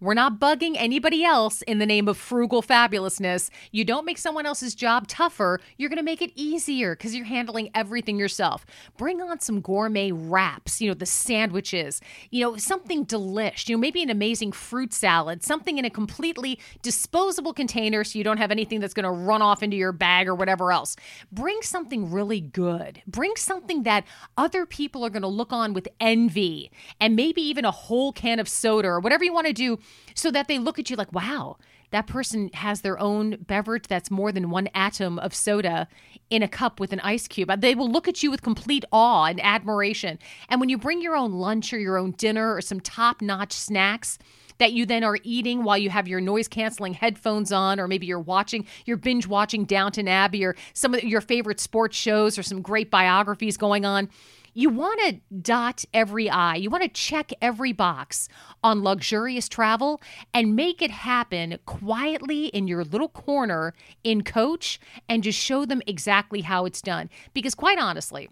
we're 0.00 0.14
not 0.14 0.38
bugging 0.38 0.74
anybody 0.76 1.24
else 1.24 1.62
in 1.62 1.78
the 1.78 1.86
name 1.86 2.08
of 2.08 2.16
frugal 2.16 2.62
fabulousness. 2.62 3.50
You 3.72 3.84
don't 3.84 4.04
make 4.04 4.18
someone 4.18 4.46
else's 4.46 4.74
job 4.74 5.06
tougher, 5.06 5.60
you're 5.76 5.88
going 5.88 5.96
to 5.98 6.02
make 6.02 6.22
it 6.22 6.32
easier 6.34 6.94
because 6.94 7.14
you're 7.14 7.24
handling 7.24 7.70
everything 7.74 8.18
yourself. 8.18 8.64
Bring 8.96 9.20
on 9.20 9.40
some 9.40 9.60
gourmet 9.60 10.12
wraps, 10.12 10.80
you 10.80 10.88
know, 10.88 10.94
the 10.94 11.06
sandwiches, 11.06 12.00
you 12.30 12.44
know, 12.44 12.56
something 12.56 13.06
delish, 13.06 13.68
you 13.68 13.76
know, 13.76 13.80
maybe 13.80 14.02
an 14.02 14.10
amazing 14.10 14.52
fruit 14.52 14.92
salad, 14.92 15.42
something 15.42 15.78
in 15.78 15.84
a 15.84 15.90
completely 15.90 16.58
disposable 16.82 17.52
container 17.52 18.04
so 18.04 18.18
you 18.18 18.24
don't 18.24 18.38
have 18.38 18.50
anything 18.50 18.80
that's 18.80 18.94
going 18.94 19.04
to 19.04 19.10
run 19.10 19.42
off 19.42 19.62
into 19.62 19.76
your 19.76 19.92
bag 19.92 20.28
or 20.28 20.34
whatever 20.34 20.72
else. 20.72 20.96
Bring 21.32 21.60
something 21.62 22.10
really 22.10 22.40
good. 22.40 23.02
Bring 23.06 23.36
something 23.36 23.82
that 23.84 24.04
other 24.36 24.66
people 24.66 25.04
are 25.04 25.10
going 25.10 25.22
to 25.22 25.28
look 25.28 25.52
on 25.52 25.72
with 25.72 25.88
envy 26.00 26.70
and 27.00 27.16
maybe 27.16 27.42
even 27.42 27.64
a 27.64 27.70
whole 27.70 28.12
can 28.12 28.38
of 28.38 28.48
soda 28.48 28.88
or 28.88 29.00
whatever 29.00 29.24
you 29.24 29.32
want 29.32 29.46
to 29.46 29.52
do 29.52 29.69
so 30.14 30.30
that 30.30 30.48
they 30.48 30.58
look 30.58 30.78
at 30.78 30.90
you 30.90 30.96
like, 30.96 31.12
wow, 31.12 31.56
that 31.90 32.06
person 32.06 32.50
has 32.54 32.80
their 32.80 32.98
own 32.98 33.36
beverage 33.40 33.86
that's 33.88 34.10
more 34.10 34.32
than 34.32 34.50
one 34.50 34.68
atom 34.74 35.18
of 35.18 35.34
soda 35.34 35.88
in 36.30 36.42
a 36.42 36.48
cup 36.48 36.78
with 36.78 36.92
an 36.92 37.00
ice 37.00 37.26
cube. 37.26 37.50
They 37.60 37.74
will 37.74 37.90
look 37.90 38.06
at 38.06 38.22
you 38.22 38.30
with 38.30 38.42
complete 38.42 38.84
awe 38.92 39.24
and 39.24 39.40
admiration. 39.42 40.18
And 40.48 40.60
when 40.60 40.68
you 40.68 40.78
bring 40.78 41.02
your 41.02 41.16
own 41.16 41.32
lunch 41.32 41.72
or 41.72 41.78
your 41.78 41.98
own 41.98 42.12
dinner 42.12 42.54
or 42.54 42.60
some 42.60 42.80
top 42.80 43.20
notch 43.20 43.52
snacks, 43.52 44.18
that 44.58 44.72
you 44.72 44.84
then 44.84 45.02
are 45.02 45.16
eating 45.22 45.64
while 45.64 45.78
you 45.78 45.88
have 45.88 46.06
your 46.06 46.20
noise 46.20 46.46
canceling 46.46 46.92
headphones 46.92 47.50
on, 47.50 47.80
or 47.80 47.88
maybe 47.88 48.06
you're 48.06 48.20
watching, 48.20 48.66
you're 48.84 48.98
binge 48.98 49.26
watching 49.26 49.64
Downton 49.64 50.06
Abbey 50.06 50.44
or 50.44 50.54
some 50.74 50.94
of 50.94 51.02
your 51.02 51.22
favorite 51.22 51.58
sports 51.58 51.96
shows 51.96 52.38
or 52.38 52.42
some 52.42 52.60
great 52.60 52.90
biographies 52.90 53.56
going 53.56 53.86
on 53.86 54.10
you 54.54 54.70
want 54.70 55.00
to 55.00 55.20
dot 55.36 55.84
every 55.92 56.28
I. 56.28 56.56
You 56.56 56.70
want 56.70 56.82
to 56.82 56.88
check 56.88 57.32
every 57.40 57.72
box 57.72 58.28
on 58.62 58.82
luxurious 58.82 59.48
travel 59.48 60.00
and 60.34 60.56
make 60.56 60.82
it 60.82 60.90
happen 60.90 61.58
quietly 61.66 62.46
in 62.46 62.68
your 62.68 62.84
little 62.84 63.08
corner 63.08 63.74
in 64.04 64.22
coach 64.22 64.80
and 65.08 65.22
just 65.22 65.38
show 65.38 65.64
them 65.64 65.82
exactly 65.86 66.42
how 66.42 66.64
it's 66.64 66.82
done. 66.82 67.10
Because, 67.32 67.54
quite 67.54 67.78
honestly, 67.78 68.28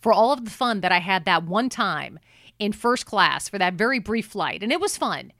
for 0.00 0.12
all 0.12 0.32
of 0.32 0.44
the 0.44 0.50
fun 0.50 0.80
that 0.80 0.92
I 0.92 0.98
had 0.98 1.24
that 1.24 1.44
one 1.44 1.68
time 1.68 2.18
in 2.58 2.72
first 2.72 3.06
class 3.06 3.48
for 3.48 3.58
that 3.58 3.74
very 3.74 3.98
brief 3.98 4.26
flight, 4.26 4.62
and 4.62 4.72
it 4.72 4.80
was 4.80 4.96
fun, 4.96 5.32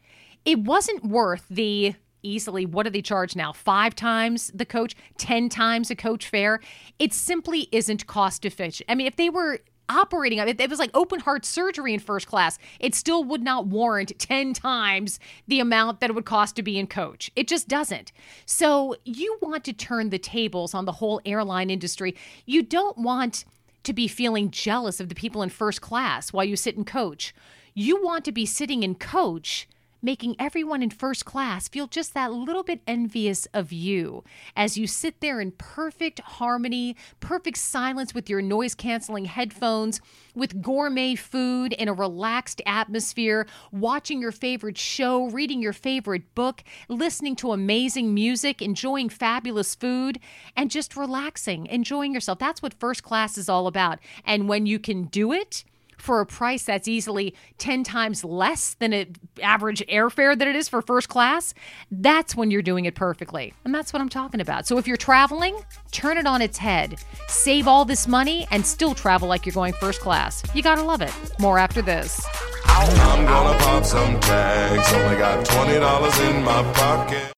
it 0.45 0.61
wasn't 0.61 1.05
worth 1.05 1.45
the 1.51 1.95
easily 2.23 2.67
what 2.67 2.83
do 2.83 2.91
they 2.91 3.01
charge 3.01 3.37
now 3.37 3.53
five 3.53 3.95
times 3.95 4.51
the 4.53 4.65
coach 4.65 4.97
ten 5.19 5.49
times 5.49 5.89
a 5.89 5.95
coach 5.95 6.27
fare 6.27 6.59
it 6.99 7.13
simply 7.13 7.69
isn't 7.71 8.09
cost 8.09 8.45
efficient 8.45 8.91
i 8.91 8.95
mean 8.97 9.07
if 9.07 9.15
they 9.15 9.31
were 9.31 9.61
operating 9.89 10.41
on 10.41 10.49
it. 10.49 10.61
It 10.61 10.71
was 10.71 10.79
like 10.79 10.91
open 10.95 11.21
heart 11.21 11.45
surgery 11.45 11.95
in 11.95 12.01
first 12.01 12.27
class. 12.27 12.59
It 12.81 12.95
still 12.95 13.25
would 13.25 13.43
not 13.43 13.67
warrant 13.67 14.19
10 14.19 14.53
times 14.53 15.19
the 15.47 15.61
amount 15.61 16.01
that 16.01 16.11
it 16.11 16.13
would 16.15 16.25
cost 16.25 16.57
to 16.57 16.63
be 16.63 16.79
in 16.79 16.87
coach. 16.87 17.31
It 17.37 17.49
just 17.49 17.69
doesn't. 17.69 18.13
So 18.47 18.97
you 19.05 19.39
want 19.41 19.65
to 19.65 19.73
turn 19.73 20.11
the 20.11 20.19
tables 20.19 20.75
on 20.75 20.85
the 20.85 20.93
whole 20.93 21.21
airline 21.25 21.71
industry. 21.71 22.15
You 22.47 22.63
don't 22.63 22.99
want 22.99 23.45
to 23.85 23.93
be 23.93 24.09
feeling 24.09 24.51
jealous 24.51 25.01
of 25.01 25.09
the 25.09 25.15
people 25.15 25.43
in 25.43 25.49
first 25.49 25.81
class 25.81 26.33
while 26.33 26.45
you 26.45 26.57
sit 26.57 26.77
in 26.77 26.85
coach. 26.85 27.35
You 27.75 28.03
want 28.03 28.25
to 28.25 28.33
be 28.33 28.45
sitting 28.45 28.83
in 28.83 28.97
coach 28.97 29.69
making 30.01 30.37
everyone 30.39 30.83
in 30.83 30.91
first 30.91 31.25
class 31.25 31.69
feel 31.69 31.87
just 31.87 32.15
that 32.15 32.33
little 32.33 32.63
bit 32.63 32.81
envious 32.87 33.47
of 33.55 33.73
you 33.73 34.25
as 34.57 34.79
you 34.79 34.87
sit 34.87 35.21
there 35.21 35.41
in 35.41 35.53
perfect 35.53 36.21
harmony, 36.21 36.97
perfect 37.21 37.59
silence 37.59 38.15
with 38.15 38.31
your 38.31 38.43
noise 38.43 38.75
canceling 38.75 39.25
headphones, 39.25 40.01
with 40.35 40.63
gourmet 40.63 41.15
food 41.15 41.73
in 41.73 41.89
a 41.89 41.93
relaxed 41.93 42.63
atmosphere, 42.65 43.47
watching 43.73 44.21
your 44.21 44.33
favorite 44.33 44.79
show, 44.79 45.27
reading 45.31 45.61
your 45.61 45.73
favorite 45.73 46.35
book, 46.35 46.63
listening 46.89 47.35
to 47.37 47.53
amazing 47.53 48.15
music, 48.15 48.63
enjoying 48.63 49.09
fabulous 49.09 49.75
food, 49.75 50.19
and 50.57 50.71
just 50.71 50.97
relaxing, 50.97 51.67
enjoying 51.67 52.15
yourself. 52.15 52.39
That's 52.39 52.63
what 52.63 52.75
first 52.75 53.03
class 53.03 53.37
is 53.37 53.49
all 53.49 53.67
about. 53.67 53.99
And 54.25 54.49
when 54.49 54.67
you 54.67 54.79
can 54.79 55.05
do 55.05 55.33
it, 55.33 55.65
for 55.99 56.21
a 56.21 56.27
price 56.27 56.65
that's 56.65 56.89
easily 56.89 57.35
10 57.59 57.85
times 57.85 58.25
less 58.25 58.75
than 58.75 58.93
an 58.93 59.17
average 59.43 59.85
airfare 59.87 60.39
that 60.39 60.49
it 60.49 60.57
is 60.57 60.69
for 60.69 60.81
first 60.81 61.09
class, 61.09 61.55
that's 61.91 62.35
when 62.35 62.51
you're 62.51 62.63
doing 62.63 62.85
it 62.85 62.95
perfectly. 62.95 63.53
And 63.65 63.75
that's 63.75 63.93
what 63.93 64.01
I'm 64.01 64.09
talking 64.09 64.41
about. 64.41 64.67
So 64.67 64.79
if 64.79 64.87
you're 64.87 64.97
traveling, 64.97 65.59
turn 65.93 66.17
it 66.17 66.27
on 66.27 66.41
its 66.43 66.59
head. 66.59 66.97
Save 67.27 67.69
all 67.69 67.85
this 67.85 68.09
money 68.09 68.47
and 68.51 68.65
still 68.65 68.95
travel 68.95 69.29
like 69.29 69.45
you're 69.45 69.53
going 69.53 69.73
first 69.75 70.01
class. 70.01 70.43
You 70.55 70.63
gotta 70.63 70.83
love 70.83 71.03
it. 71.03 71.13
More 71.39 71.59
after 71.59 71.83
this. 71.83 72.25
I'm 72.67 73.25
gonna 73.25 73.59
pop 73.59 73.85
some 73.85 74.19
tags. 74.21 74.93
Only 74.93 75.17
got 75.17 75.45
$20 75.47 76.31
in 76.31 76.45
my 76.45 76.73
pocket. 76.75 77.33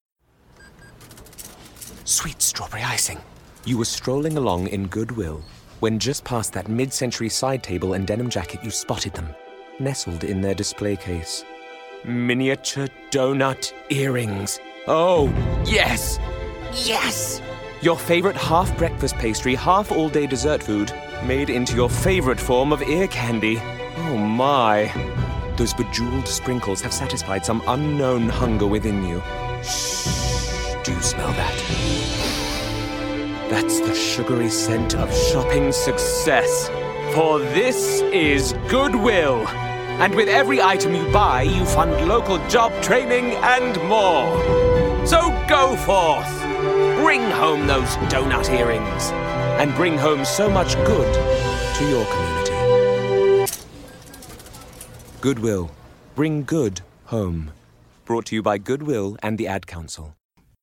Sweet 2.05 2.41
strawberry 2.41 2.83
icing. 2.83 3.19
You 3.65 3.77
were 3.77 3.85
strolling 3.85 4.37
along 4.37 4.67
in 4.67 4.87
goodwill 4.87 5.43
when 5.81 5.97
just 5.97 6.23
past 6.23 6.53
that 6.53 6.67
mid 6.67 6.93
century 6.93 7.27
side 7.27 7.63
table 7.63 7.93
and 7.93 8.05
denim 8.05 8.29
jacket, 8.29 8.63
you 8.63 8.69
spotted 8.69 9.13
them, 9.13 9.27
nestled 9.79 10.23
in 10.23 10.39
their 10.39 10.53
display 10.53 10.95
case. 10.95 11.43
Miniature 12.05 12.87
donut 13.09 13.73
earrings. 13.89 14.59
Oh, 14.87 15.27
yes! 15.65 16.19
Yes! 16.85 17.41
Your 17.81 17.97
favorite 17.97 18.35
half 18.35 18.75
breakfast 18.77 19.15
pastry, 19.15 19.55
half 19.55 19.91
all 19.91 20.07
day 20.07 20.27
dessert 20.27 20.61
food, 20.61 20.93
made 21.25 21.49
into 21.49 21.75
your 21.75 21.89
favorite 21.89 22.39
form 22.39 22.71
of 22.71 22.83
ear 22.83 23.07
candy. 23.07 23.57
Oh 23.59 24.17
my. 24.17 24.91
Those 25.57 25.73
bejeweled 25.73 26.27
sprinkles 26.27 26.81
have 26.81 26.93
satisfied 26.93 27.43
some 27.43 27.63
unknown 27.67 28.29
hunger 28.29 28.67
within 28.67 29.03
you. 29.03 29.19
Shh, 29.63 30.75
do 30.83 30.93
you 30.93 31.01
smell 31.01 31.31
that? 31.33 32.40
That's 33.51 33.81
the 33.81 33.93
sugary 33.93 34.49
scent 34.49 34.95
of 34.95 35.13
shopping 35.13 35.73
success. 35.73 36.69
For 37.13 37.39
this 37.39 37.99
is 38.13 38.53
Goodwill. 38.69 39.45
And 39.99 40.15
with 40.15 40.29
every 40.29 40.61
item 40.61 40.95
you 40.95 41.11
buy, 41.11 41.41
you 41.41 41.65
fund 41.65 42.07
local 42.07 42.37
job 42.47 42.71
training 42.81 43.31
and 43.43 43.75
more. 43.89 44.25
So 45.05 45.19
go 45.49 45.75
forth. 45.75 46.33
Bring 47.03 47.29
home 47.29 47.67
those 47.67 47.89
donut 48.07 48.49
earrings. 48.57 49.11
And 49.59 49.75
bring 49.75 49.97
home 49.97 50.23
so 50.23 50.49
much 50.49 50.75
good 50.85 51.13
to 51.75 51.89
your 51.89 52.05
community. 52.05 53.53
Goodwill. 55.19 55.71
Bring 56.15 56.45
good 56.45 56.79
home. 57.07 57.51
Brought 58.05 58.27
to 58.27 58.35
you 58.35 58.41
by 58.41 58.59
Goodwill 58.59 59.17
and 59.21 59.37
the 59.37 59.47
Ad 59.47 59.67
Council. 59.67 60.15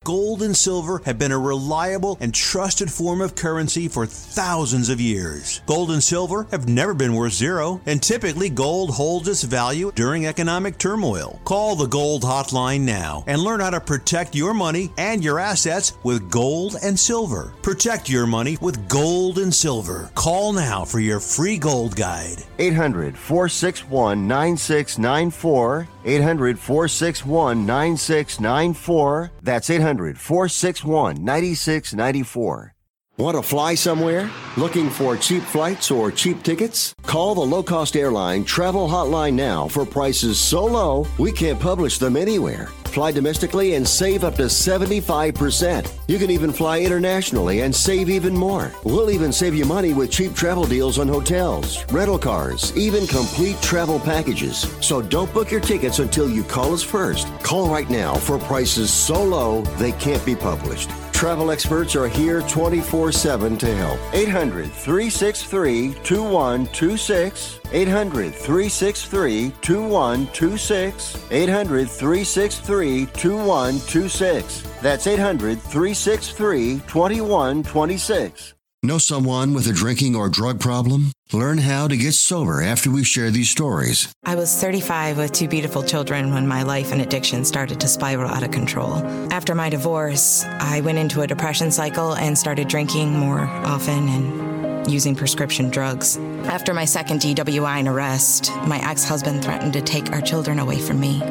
Gold 0.09 0.41
and 0.41 0.57
silver 0.57 0.99
have 1.05 1.19
been 1.19 1.31
a 1.31 1.37
reliable 1.37 2.17
and 2.19 2.33
trusted 2.33 2.91
form 2.91 3.21
of 3.21 3.35
currency 3.35 3.87
for 3.87 4.07
thousands 4.07 4.89
of 4.89 4.99
years. 4.99 5.61
Gold 5.67 5.91
and 5.91 6.01
silver 6.01 6.47
have 6.49 6.67
never 6.67 6.95
been 6.95 7.13
worth 7.13 7.33
zero, 7.33 7.79
and 7.85 8.01
typically 8.01 8.49
gold 8.49 8.89
holds 8.89 9.27
its 9.27 9.43
value 9.43 9.91
during 9.93 10.25
economic 10.25 10.79
turmoil. 10.79 11.39
Call 11.45 11.75
the 11.75 11.85
Gold 11.85 12.23
Hotline 12.23 12.81
now 12.81 13.23
and 13.27 13.39
learn 13.39 13.59
how 13.59 13.69
to 13.69 13.79
protect 13.79 14.33
your 14.33 14.55
money 14.55 14.91
and 14.97 15.23
your 15.23 15.37
assets 15.37 15.93
with 16.01 16.31
gold 16.31 16.77
and 16.81 16.97
silver. 16.97 17.53
Protect 17.61 18.09
your 18.09 18.25
money 18.25 18.57
with 18.61 18.89
gold 18.89 19.37
and 19.37 19.53
silver. 19.53 20.09
Call 20.15 20.53
now 20.53 20.85
for 20.85 20.99
your 20.99 21.19
free 21.19 21.59
gold 21.59 21.95
guide. 21.95 22.43
800 22.57 23.15
461 23.15 24.27
9694. 24.27 25.87
800 26.05 26.57
461 26.59 27.65
9694. 27.65 29.31
That's 29.41 29.69
800 29.69 30.17
461 30.17 31.23
9694. 31.23 32.75
Want 33.19 33.35
to 33.35 33.43
fly 33.43 33.75
somewhere? 33.75 34.31
Looking 34.55 34.89
for 34.89 35.17
cheap 35.17 35.43
flights 35.43 35.91
or 35.91 36.09
cheap 36.09 36.41
tickets? 36.41 36.95
Call 37.01 37.35
the 37.35 37.41
low 37.41 37.61
cost 37.61 37.97
airline 37.97 38.45
travel 38.45 38.87
hotline 38.87 39.33
now 39.33 39.67
for 39.67 39.85
prices 39.85 40.39
so 40.39 40.63
low 40.63 41.05
we 41.17 41.33
can't 41.33 41.59
publish 41.59 41.97
them 41.97 42.15
anywhere. 42.15 42.67
Fly 42.85 43.11
domestically 43.11 43.75
and 43.75 43.85
save 43.85 44.23
up 44.23 44.35
to 44.35 44.43
75%. 44.43 45.91
You 46.07 46.17
can 46.17 46.31
even 46.31 46.53
fly 46.53 46.79
internationally 46.79 47.59
and 47.59 47.75
save 47.75 48.09
even 48.09 48.33
more. 48.33 48.71
We'll 48.85 49.11
even 49.11 49.33
save 49.33 49.53
you 49.53 49.65
money 49.65 49.91
with 49.91 50.11
cheap 50.11 50.33
travel 50.33 50.65
deals 50.65 50.97
on 50.97 51.09
hotels, 51.09 51.83
rental 51.91 52.17
cars, 52.17 52.71
even 52.77 53.05
complete 53.05 53.61
travel 53.61 53.99
packages. 53.99 54.61
So 54.79 55.01
don't 55.01 55.33
book 55.33 55.51
your 55.51 55.59
tickets 55.59 55.99
until 55.99 56.29
you 56.29 56.45
call 56.45 56.73
us 56.73 56.83
first. 56.83 57.27
Call 57.43 57.67
right 57.67 57.89
now 57.89 58.15
for 58.15 58.39
prices 58.39 58.93
so 58.93 59.21
low 59.21 59.63
they 59.77 59.91
can't 59.91 60.25
be 60.25 60.37
published. 60.37 60.89
Travel 61.19 61.51
experts 61.51 61.97
are 61.97 62.07
here 62.07 62.39
24 62.43 63.11
7 63.11 63.57
to 63.57 63.75
help. 63.75 63.99
800 64.13 64.71
363 64.71 65.95
2126. 66.01 67.59
800 67.73 68.33
363 68.33 69.51
2126. 69.59 71.27
800 71.29 71.89
363 71.89 73.05
2126. 73.07 74.61
That's 74.81 75.07
800 75.07 75.61
363 75.61 76.79
2126. 76.87 78.53
Know 78.83 78.97
someone 78.97 79.53
with 79.53 79.67
a 79.67 79.73
drinking 79.73 80.15
or 80.15 80.29
drug 80.29 80.61
problem? 80.61 81.11
Learn 81.31 81.59
how 81.59 81.87
to 81.87 81.95
get 81.95 82.13
sober 82.13 82.59
after 82.59 82.89
we 82.89 83.03
share 83.03 83.29
these 83.29 83.51
stories. 83.51 84.11
I 84.25 84.33
was 84.33 84.51
35 84.59 85.19
with 85.19 85.31
two 85.31 85.47
beautiful 85.47 85.83
children 85.83 86.33
when 86.33 86.47
my 86.47 86.63
life 86.63 86.91
and 86.91 87.03
addiction 87.03 87.45
started 87.45 87.79
to 87.81 87.87
spiral 87.87 88.27
out 88.31 88.41
of 88.41 88.49
control. 88.49 88.95
After 89.31 89.53
my 89.53 89.69
divorce, 89.69 90.43
I 90.59 90.81
went 90.81 90.97
into 90.97 91.21
a 91.21 91.27
depression 91.27 91.69
cycle 91.69 92.15
and 92.15 92.35
started 92.35 92.67
drinking 92.67 93.11
more 93.11 93.41
often 93.41 94.09
and 94.09 94.91
using 94.91 95.15
prescription 95.15 95.69
drugs. 95.69 96.17
After 96.45 96.73
my 96.73 96.85
second 96.85 97.21
DWI 97.21 97.77
and 97.77 97.87
arrest, 97.87 98.51
my 98.65 98.79
ex 98.89 99.03
husband 99.03 99.43
threatened 99.43 99.73
to 99.73 99.81
take 99.81 100.11
our 100.11 100.21
children 100.21 100.57
away 100.57 100.79
from 100.79 100.99
me. 100.99 101.21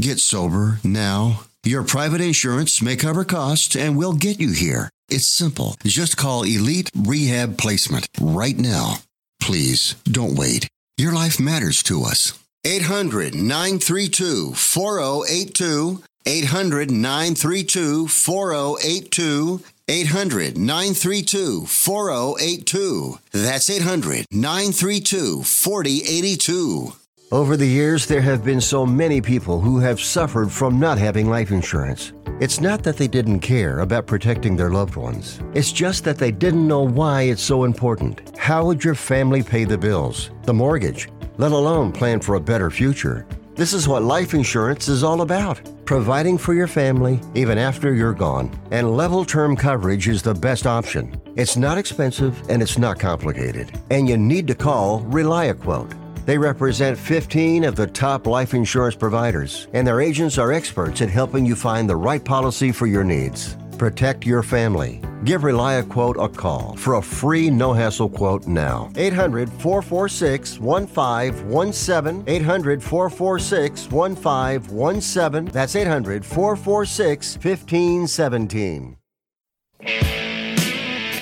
Get 0.00 0.20
sober 0.20 0.78
now. 0.84 1.40
Your 1.64 1.82
private 1.82 2.20
insurance 2.20 2.80
may 2.80 2.94
cover 2.94 3.24
costs 3.24 3.74
and 3.74 3.96
we'll 3.96 4.12
get 4.12 4.38
you 4.38 4.52
here. 4.52 4.90
It's 5.08 5.26
simple. 5.26 5.74
Just 5.82 6.16
call 6.16 6.44
Elite 6.44 6.92
Rehab 6.94 7.58
Placement 7.58 8.06
right 8.20 8.56
now. 8.56 8.98
Please 9.44 9.94
don't 10.04 10.36
wait. 10.36 10.66
Your 10.96 11.12
life 11.12 11.38
matters 11.38 11.82
to 11.82 12.04
us. 12.04 12.32
800 12.64 13.34
932 13.34 14.54
4082. 14.54 16.02
800 16.24 16.90
932 16.90 18.08
4082. 18.08 19.60
800 19.86 20.56
932 20.56 21.66
4082. 21.66 23.18
That's 23.32 23.68
800 23.68 24.24
932 24.30 25.42
4082. 25.42 26.92
Over 27.30 27.56
the 27.58 27.66
years, 27.66 28.06
there 28.06 28.22
have 28.22 28.44
been 28.44 28.62
so 28.62 28.86
many 28.86 29.20
people 29.20 29.60
who 29.60 29.78
have 29.80 30.00
suffered 30.00 30.50
from 30.50 30.80
not 30.80 30.96
having 30.96 31.28
life 31.28 31.50
insurance. 31.50 32.14
It's 32.40 32.60
not 32.60 32.82
that 32.82 32.96
they 32.96 33.08
didn't 33.08 33.40
care 33.40 33.80
about 33.80 34.06
protecting 34.06 34.56
their 34.56 34.70
loved 34.70 34.96
ones. 34.96 35.40
It's 35.54 35.70
just 35.70 36.02
that 36.04 36.18
they 36.18 36.30
didn't 36.30 36.66
know 36.66 36.82
why 36.82 37.22
it's 37.22 37.42
so 37.42 37.64
important. 37.64 38.33
How 38.44 38.62
would 38.66 38.84
your 38.84 38.94
family 38.94 39.42
pay 39.42 39.64
the 39.64 39.78
bills, 39.78 40.28
the 40.42 40.52
mortgage, 40.52 41.08
let 41.38 41.52
alone 41.52 41.90
plan 41.90 42.20
for 42.20 42.34
a 42.34 42.40
better 42.40 42.70
future? 42.70 43.26
This 43.54 43.72
is 43.72 43.88
what 43.88 44.02
life 44.02 44.34
insurance 44.34 44.86
is 44.86 45.02
all 45.02 45.22
about 45.22 45.62
providing 45.86 46.36
for 46.36 46.52
your 46.52 46.66
family 46.66 47.20
even 47.34 47.56
after 47.56 47.94
you're 47.94 48.12
gone. 48.12 48.50
And 48.70 48.98
level 48.98 49.24
term 49.24 49.56
coverage 49.56 50.08
is 50.08 50.20
the 50.20 50.34
best 50.34 50.66
option. 50.66 51.18
It's 51.36 51.56
not 51.56 51.78
expensive 51.78 52.38
and 52.50 52.60
it's 52.60 52.76
not 52.76 52.98
complicated. 52.98 53.72
And 53.90 54.06
you 54.06 54.18
need 54.18 54.46
to 54.48 54.54
call 54.54 55.00
ReliaQuote. 55.04 56.26
They 56.26 56.36
represent 56.36 56.98
15 56.98 57.64
of 57.64 57.76
the 57.76 57.86
top 57.86 58.26
life 58.26 58.52
insurance 58.52 58.94
providers, 58.94 59.68
and 59.72 59.86
their 59.86 60.02
agents 60.02 60.36
are 60.36 60.52
experts 60.52 61.00
at 61.00 61.08
helping 61.08 61.46
you 61.46 61.56
find 61.56 61.88
the 61.88 61.96
right 61.96 62.22
policy 62.22 62.72
for 62.72 62.86
your 62.86 63.04
needs. 63.04 63.56
Protect 63.78 64.24
your 64.24 64.42
family. 64.42 65.00
Give 65.24 65.42
ReliaQuote 65.42 66.22
a 66.22 66.28
call 66.28 66.76
for 66.76 66.94
a 66.94 67.02
free 67.02 67.50
no 67.50 67.72
hassle 67.72 68.08
quote 68.08 68.46
now. 68.46 68.92
800 68.96 69.50
446 69.50 70.60
1517. 70.60 72.24
800 72.26 72.82
446 72.82 73.90
1517. 73.90 75.52
That's 75.52 75.74
800 75.74 76.24
446 76.24 77.34
1517. 77.36 78.96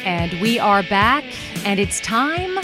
And 0.05 0.41
we 0.41 0.59
are 0.59 0.83
back, 0.83 1.25
and 1.65 1.79
it's 1.79 2.01
time 2.01 2.59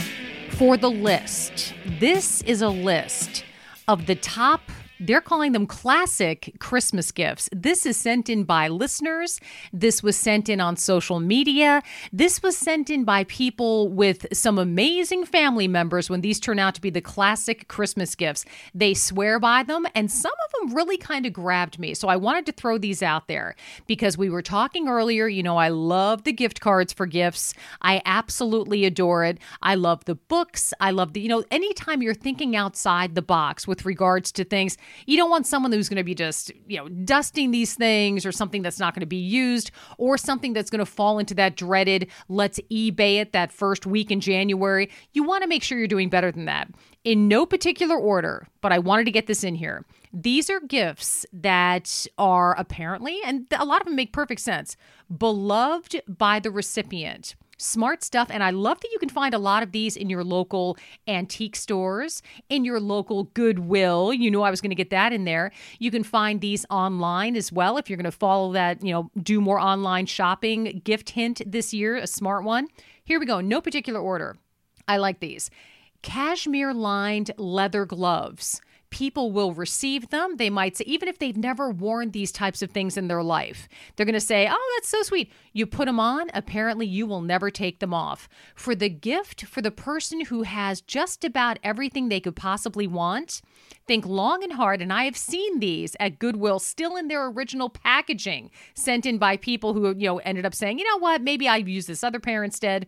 for 0.50 0.76
the 0.76 0.90
list. 0.90 1.72
This 2.00 2.42
is 2.42 2.62
a 2.62 2.68
list 2.68 3.44
of 3.86 4.06
the 4.06 4.16
top 4.16 4.60
they're 5.00 5.20
calling 5.20 5.52
them 5.52 5.66
classic 5.66 6.54
Christmas 6.58 7.12
gifts. 7.12 7.48
This 7.52 7.86
is 7.86 7.96
sent 7.96 8.28
in 8.28 8.44
by 8.44 8.68
listeners. 8.68 9.40
This 9.72 10.02
was 10.02 10.16
sent 10.16 10.48
in 10.48 10.60
on 10.60 10.76
social 10.76 11.20
media. 11.20 11.82
This 12.12 12.42
was 12.42 12.56
sent 12.56 12.90
in 12.90 13.04
by 13.04 13.24
people 13.24 13.88
with 13.88 14.26
some 14.32 14.58
amazing 14.58 15.24
family 15.24 15.68
members 15.68 16.10
when 16.10 16.20
these 16.20 16.40
turn 16.40 16.58
out 16.58 16.74
to 16.74 16.80
be 16.80 16.90
the 16.90 17.00
classic 17.00 17.68
Christmas 17.68 18.14
gifts. 18.14 18.44
They 18.74 18.94
swear 18.94 19.38
by 19.38 19.62
them, 19.62 19.86
and 19.94 20.10
some 20.10 20.32
of 20.44 20.68
them 20.68 20.76
really 20.76 20.98
kind 20.98 21.26
of 21.26 21.32
grabbed 21.32 21.78
me. 21.78 21.94
So 21.94 22.08
I 22.08 22.16
wanted 22.16 22.46
to 22.46 22.52
throw 22.52 22.78
these 22.78 23.02
out 23.02 23.28
there 23.28 23.54
because 23.86 24.18
we 24.18 24.30
were 24.30 24.42
talking 24.42 24.88
earlier. 24.88 25.28
You 25.28 25.42
know, 25.42 25.56
I 25.56 25.68
love 25.68 26.24
the 26.24 26.32
gift 26.32 26.60
cards 26.60 26.92
for 26.92 27.06
gifts, 27.06 27.54
I 27.82 28.02
absolutely 28.04 28.84
adore 28.84 29.24
it. 29.24 29.38
I 29.62 29.74
love 29.74 30.04
the 30.04 30.14
books. 30.14 30.72
I 30.80 30.90
love 30.90 31.12
the, 31.12 31.20
you 31.20 31.28
know, 31.28 31.44
anytime 31.50 32.02
you're 32.02 32.14
thinking 32.14 32.56
outside 32.56 33.14
the 33.14 33.22
box 33.22 33.66
with 33.66 33.84
regards 33.84 34.32
to 34.32 34.44
things, 34.44 34.76
you 35.06 35.16
don't 35.16 35.30
want 35.30 35.46
someone 35.46 35.72
who's 35.72 35.88
going 35.88 35.96
to 35.96 36.04
be 36.04 36.14
just, 36.14 36.52
you 36.66 36.76
know, 36.76 36.88
dusting 36.88 37.50
these 37.50 37.74
things 37.74 38.26
or 38.26 38.32
something 38.32 38.62
that's 38.62 38.78
not 38.78 38.94
going 38.94 39.00
to 39.00 39.06
be 39.06 39.16
used 39.16 39.70
or 39.96 40.18
something 40.18 40.52
that's 40.52 40.70
going 40.70 40.78
to 40.80 40.86
fall 40.86 41.18
into 41.18 41.34
that 41.34 41.56
dreaded 41.56 42.08
let's 42.28 42.60
eBay 42.70 43.20
it 43.20 43.32
that 43.32 43.52
first 43.52 43.86
week 43.86 44.10
in 44.10 44.20
January. 44.20 44.90
You 45.12 45.22
want 45.22 45.42
to 45.42 45.48
make 45.48 45.62
sure 45.62 45.78
you're 45.78 45.88
doing 45.88 46.08
better 46.08 46.30
than 46.30 46.46
that. 46.46 46.68
In 47.04 47.28
no 47.28 47.46
particular 47.46 47.96
order, 47.96 48.46
but 48.60 48.72
I 48.72 48.78
wanted 48.78 49.04
to 49.04 49.10
get 49.10 49.26
this 49.26 49.44
in 49.44 49.54
here. 49.54 49.84
These 50.12 50.50
are 50.50 50.60
gifts 50.60 51.24
that 51.32 52.06
are 52.16 52.54
apparently, 52.58 53.18
and 53.24 53.46
a 53.56 53.64
lot 53.64 53.80
of 53.80 53.86
them 53.86 53.96
make 53.96 54.12
perfect 54.12 54.40
sense, 54.40 54.76
beloved 55.16 56.02
by 56.06 56.40
the 56.40 56.50
recipient 56.50 57.34
smart 57.58 58.02
stuff. 58.02 58.28
And 58.30 58.42
I 58.42 58.50
love 58.50 58.80
that 58.80 58.90
you 58.90 58.98
can 58.98 59.08
find 59.08 59.34
a 59.34 59.38
lot 59.38 59.62
of 59.62 59.72
these 59.72 59.96
in 59.96 60.08
your 60.08 60.24
local 60.24 60.76
antique 61.06 61.56
stores, 61.56 62.22
in 62.48 62.64
your 62.64 62.80
local 62.80 63.24
Goodwill. 63.24 64.14
You 64.14 64.30
know, 64.30 64.42
I 64.42 64.50
was 64.50 64.60
going 64.60 64.70
to 64.70 64.76
get 64.76 64.90
that 64.90 65.12
in 65.12 65.24
there. 65.24 65.52
You 65.78 65.90
can 65.90 66.02
find 66.02 66.40
these 66.40 66.64
online 66.70 67.36
as 67.36 67.52
well 67.52 67.76
if 67.76 67.90
you're 67.90 67.96
going 67.96 68.04
to 68.04 68.12
follow 68.12 68.52
that, 68.52 68.82
you 68.82 68.92
know, 68.92 69.10
do 69.22 69.40
more 69.40 69.58
online 69.58 70.06
shopping. 70.06 70.80
Gift 70.84 71.10
hint 71.10 71.42
this 71.46 71.74
year, 71.74 71.96
a 71.96 72.06
smart 72.06 72.44
one. 72.44 72.68
Here 73.04 73.20
we 73.20 73.26
go. 73.26 73.40
No 73.40 73.60
particular 73.60 74.00
order. 74.00 74.36
I 74.86 74.96
like 74.96 75.20
these 75.20 75.50
cashmere 76.02 76.72
lined 76.72 77.32
leather 77.36 77.84
gloves 77.84 78.60
people 78.90 79.32
will 79.32 79.52
receive 79.52 80.10
them. 80.10 80.36
They 80.36 80.50
might 80.50 80.76
say, 80.76 80.84
even 80.86 81.08
if 81.08 81.18
they've 81.18 81.36
never 81.36 81.70
worn 81.70 82.10
these 82.10 82.32
types 82.32 82.62
of 82.62 82.70
things 82.70 82.96
in 82.96 83.08
their 83.08 83.22
life, 83.22 83.68
they're 83.96 84.06
going 84.06 84.14
to 84.14 84.20
say, 84.20 84.48
Oh, 84.50 84.76
that's 84.76 84.88
so 84.88 85.02
sweet. 85.02 85.32
You 85.52 85.66
put 85.66 85.86
them 85.86 86.00
on, 86.00 86.30
apparently, 86.34 86.86
you 86.86 87.06
will 87.06 87.20
never 87.20 87.50
take 87.50 87.80
them 87.80 87.92
off. 87.92 88.28
For 88.54 88.74
the 88.74 88.88
gift 88.88 89.44
for 89.46 89.60
the 89.60 89.70
person 89.70 90.24
who 90.26 90.42
has 90.42 90.80
just 90.80 91.24
about 91.24 91.58
everything 91.62 92.08
they 92.08 92.20
could 92.20 92.36
possibly 92.36 92.86
want, 92.86 93.42
think 93.86 94.06
long 94.06 94.42
and 94.42 94.52
hard. 94.52 94.80
And 94.80 94.92
I 94.92 95.04
have 95.04 95.16
seen 95.16 95.60
these 95.60 95.96
at 96.00 96.18
Goodwill 96.18 96.58
still 96.58 96.96
in 96.96 97.08
their 97.08 97.26
original 97.26 97.68
packaging, 97.70 98.50
sent 98.74 99.06
in 99.06 99.18
by 99.18 99.36
people 99.36 99.74
who, 99.74 99.94
you 99.96 100.06
know, 100.06 100.18
ended 100.18 100.46
up 100.46 100.54
saying, 100.54 100.78
You 100.78 100.84
know 100.84 100.98
what, 100.98 101.22
maybe 101.22 101.48
I've 101.48 101.68
used 101.68 101.88
this 101.88 102.04
other 102.04 102.20
pair 102.20 102.44
instead 102.44 102.86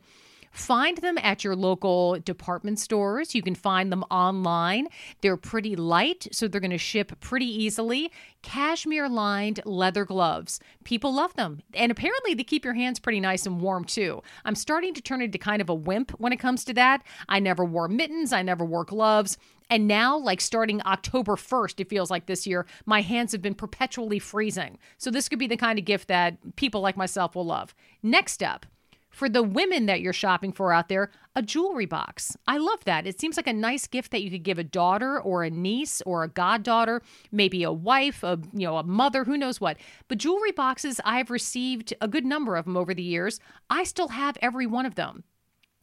Find 0.51 0.98
them 0.98 1.16
at 1.22 1.44
your 1.44 1.55
local 1.55 2.18
department 2.18 2.78
stores. 2.78 3.34
You 3.34 3.42
can 3.42 3.55
find 3.55 3.92
them 3.92 4.05
online. 4.11 4.88
They're 5.20 5.36
pretty 5.36 5.76
light, 5.76 6.26
so 6.32 6.48
they're 6.48 6.61
going 6.61 6.70
to 6.72 6.78
ship 6.78 7.18
pretty 7.20 7.46
easily. 7.46 8.11
Cashmere 8.42 9.09
lined 9.09 9.61
leather 9.64 10.05
gloves. 10.05 10.61
People 10.84 11.14
love 11.14 11.34
them. 11.34 11.62
And 11.74 11.92
apparently, 11.92 12.34
they 12.34 12.44
keep 12.44 12.64
your 12.64 12.74
hands 12.74 12.98
pretty 12.98 13.20
nice 13.20 13.46
and 13.46 13.61
warm 13.61 13.84
too. 13.84 14.22
I'm 14.44 14.55
starting 14.55 14.92
to 14.94 15.03
turn 15.03 15.22
into 15.22 15.38
kind 15.38 15.62
of 15.62 15.68
a 15.68 15.74
wimp 15.74 16.12
when 16.18 16.32
it 16.32 16.38
comes 16.40 16.64
to 16.64 16.74
that. 16.74 17.03
I 17.28 17.38
never 17.38 17.64
wore 17.64 17.88
mittens, 17.88 18.32
I 18.32 18.42
never 18.42 18.64
wore 18.64 18.84
gloves. 18.84 19.38
And 19.70 19.86
now, 19.86 20.18
like 20.18 20.40
starting 20.40 20.82
October 20.82 21.36
1st, 21.36 21.78
it 21.78 21.88
feels 21.88 22.11
like 22.11 22.26
this 22.26 22.44
year, 22.44 22.66
my 22.86 23.03
hands 23.03 23.30
have 23.30 23.40
been 23.40 23.55
perpetually 23.55 24.18
freezing. 24.18 24.78
So, 24.98 25.12
this 25.12 25.28
could 25.28 25.38
be 25.38 25.46
the 25.46 25.57
kind 25.57 25.78
of 25.78 25.84
gift 25.84 26.09
that 26.09 26.57
people 26.57 26.80
like 26.80 26.96
myself 26.96 27.36
will 27.36 27.46
love. 27.46 27.72
Next 28.03 28.42
up, 28.42 28.66
for 29.11 29.28
the 29.28 29.42
women 29.42 29.86
that 29.86 30.00
you're 30.00 30.12
shopping 30.12 30.52
for 30.52 30.72
out 30.72 30.88
there, 30.88 31.11
a 31.36 31.42
jewelry 31.42 31.86
box. 31.86 32.36
I 32.46 32.58
love 32.58 32.84
that. 32.84 33.06
It 33.06 33.20
seems 33.20 33.36
like 33.36 33.46
a 33.46 33.52
nice 33.52 33.86
gift 33.86 34.11
that 34.12 34.22
you 34.22 34.30
could 34.30 34.42
give 34.42 34.58
a 34.58 34.64
daughter 34.64 35.20
or 35.20 35.44
a 35.44 35.50
niece 35.50 36.00
or 36.02 36.22
a 36.22 36.28
goddaughter, 36.28 37.02
maybe 37.30 37.62
a 37.62 37.72
wife, 37.72 38.22
a 38.22 38.38
you 38.52 38.66
know, 38.66 38.78
a 38.78 38.82
mother, 38.82 39.24
who 39.24 39.36
knows 39.36 39.61
what. 39.61 39.76
But 40.08 40.18
jewelry 40.18 40.52
boxes, 40.52 41.00
I've 41.04 41.30
received 41.30 41.94
a 42.00 42.08
good 42.08 42.24
number 42.24 42.56
of 42.56 42.64
them 42.64 42.76
over 42.76 42.94
the 42.94 43.02
years. 43.02 43.40
I 43.68 43.84
still 43.84 44.08
have 44.08 44.38
every 44.40 44.66
one 44.66 44.86
of 44.86 44.94
them. 44.94 45.24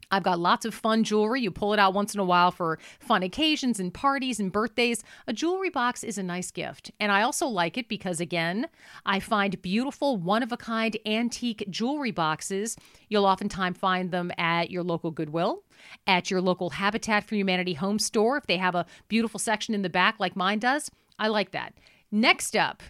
I've 0.10 0.24
got 0.24 0.40
lots 0.40 0.66
of 0.66 0.74
fun 0.74 1.04
jewelry. 1.04 1.42
You 1.42 1.52
pull 1.52 1.74
it 1.74 1.80
out 1.80 1.94
once 1.94 2.14
in 2.14 2.20
a 2.20 2.26
while 2.26 2.52
for 2.52 2.80
fun 3.00 3.24
occasions 3.24 3.80
and 3.80 3.94
parties 3.94 4.40
and 4.40 4.52
birthdays. 4.52 5.04
A 5.28 5.34
jewelry 5.34 5.70
box 5.70 6.04
is 6.04 6.18
a 6.18 6.24
nice 6.24 6.50
gift. 6.50 6.92
And 7.00 7.12
I 7.12 7.24
also 7.24 7.46
like 7.48 7.78
it 7.78 7.90
because, 7.90 8.22
again, 8.22 8.68
I 9.06 9.20
find 9.20 9.62
beautiful, 9.62 10.16
one 10.16 10.44
of 10.44 10.52
a 10.52 10.58
kind 10.58 10.96
antique 11.06 11.66
jewelry 11.70 12.12
boxes. 12.12 12.78
You'll 13.10 13.26
oftentimes 13.26 13.78
find 13.78 14.12
them 14.12 14.32
at 14.38 14.72
your 14.72 14.84
local 14.84 15.12
Goodwill, 15.12 15.64
at 16.06 16.32
your 16.32 16.42
local 16.42 16.70
Habitat 16.70 17.26
for 17.26 17.36
Humanity 17.36 17.74
home 17.74 18.00
store, 18.00 18.38
if 18.38 18.48
they 18.48 18.58
have 18.58 18.76
a 18.76 18.86
beautiful 19.10 19.40
section 19.40 19.74
in 19.74 19.82
the 19.82 19.90
back 19.90 20.16
like 20.20 20.36
mine 20.36 20.60
does. 20.60 20.90
I 21.20 21.28
like 21.28 21.52
that. 21.52 21.74
Next 22.12 22.56
up, 22.56 22.82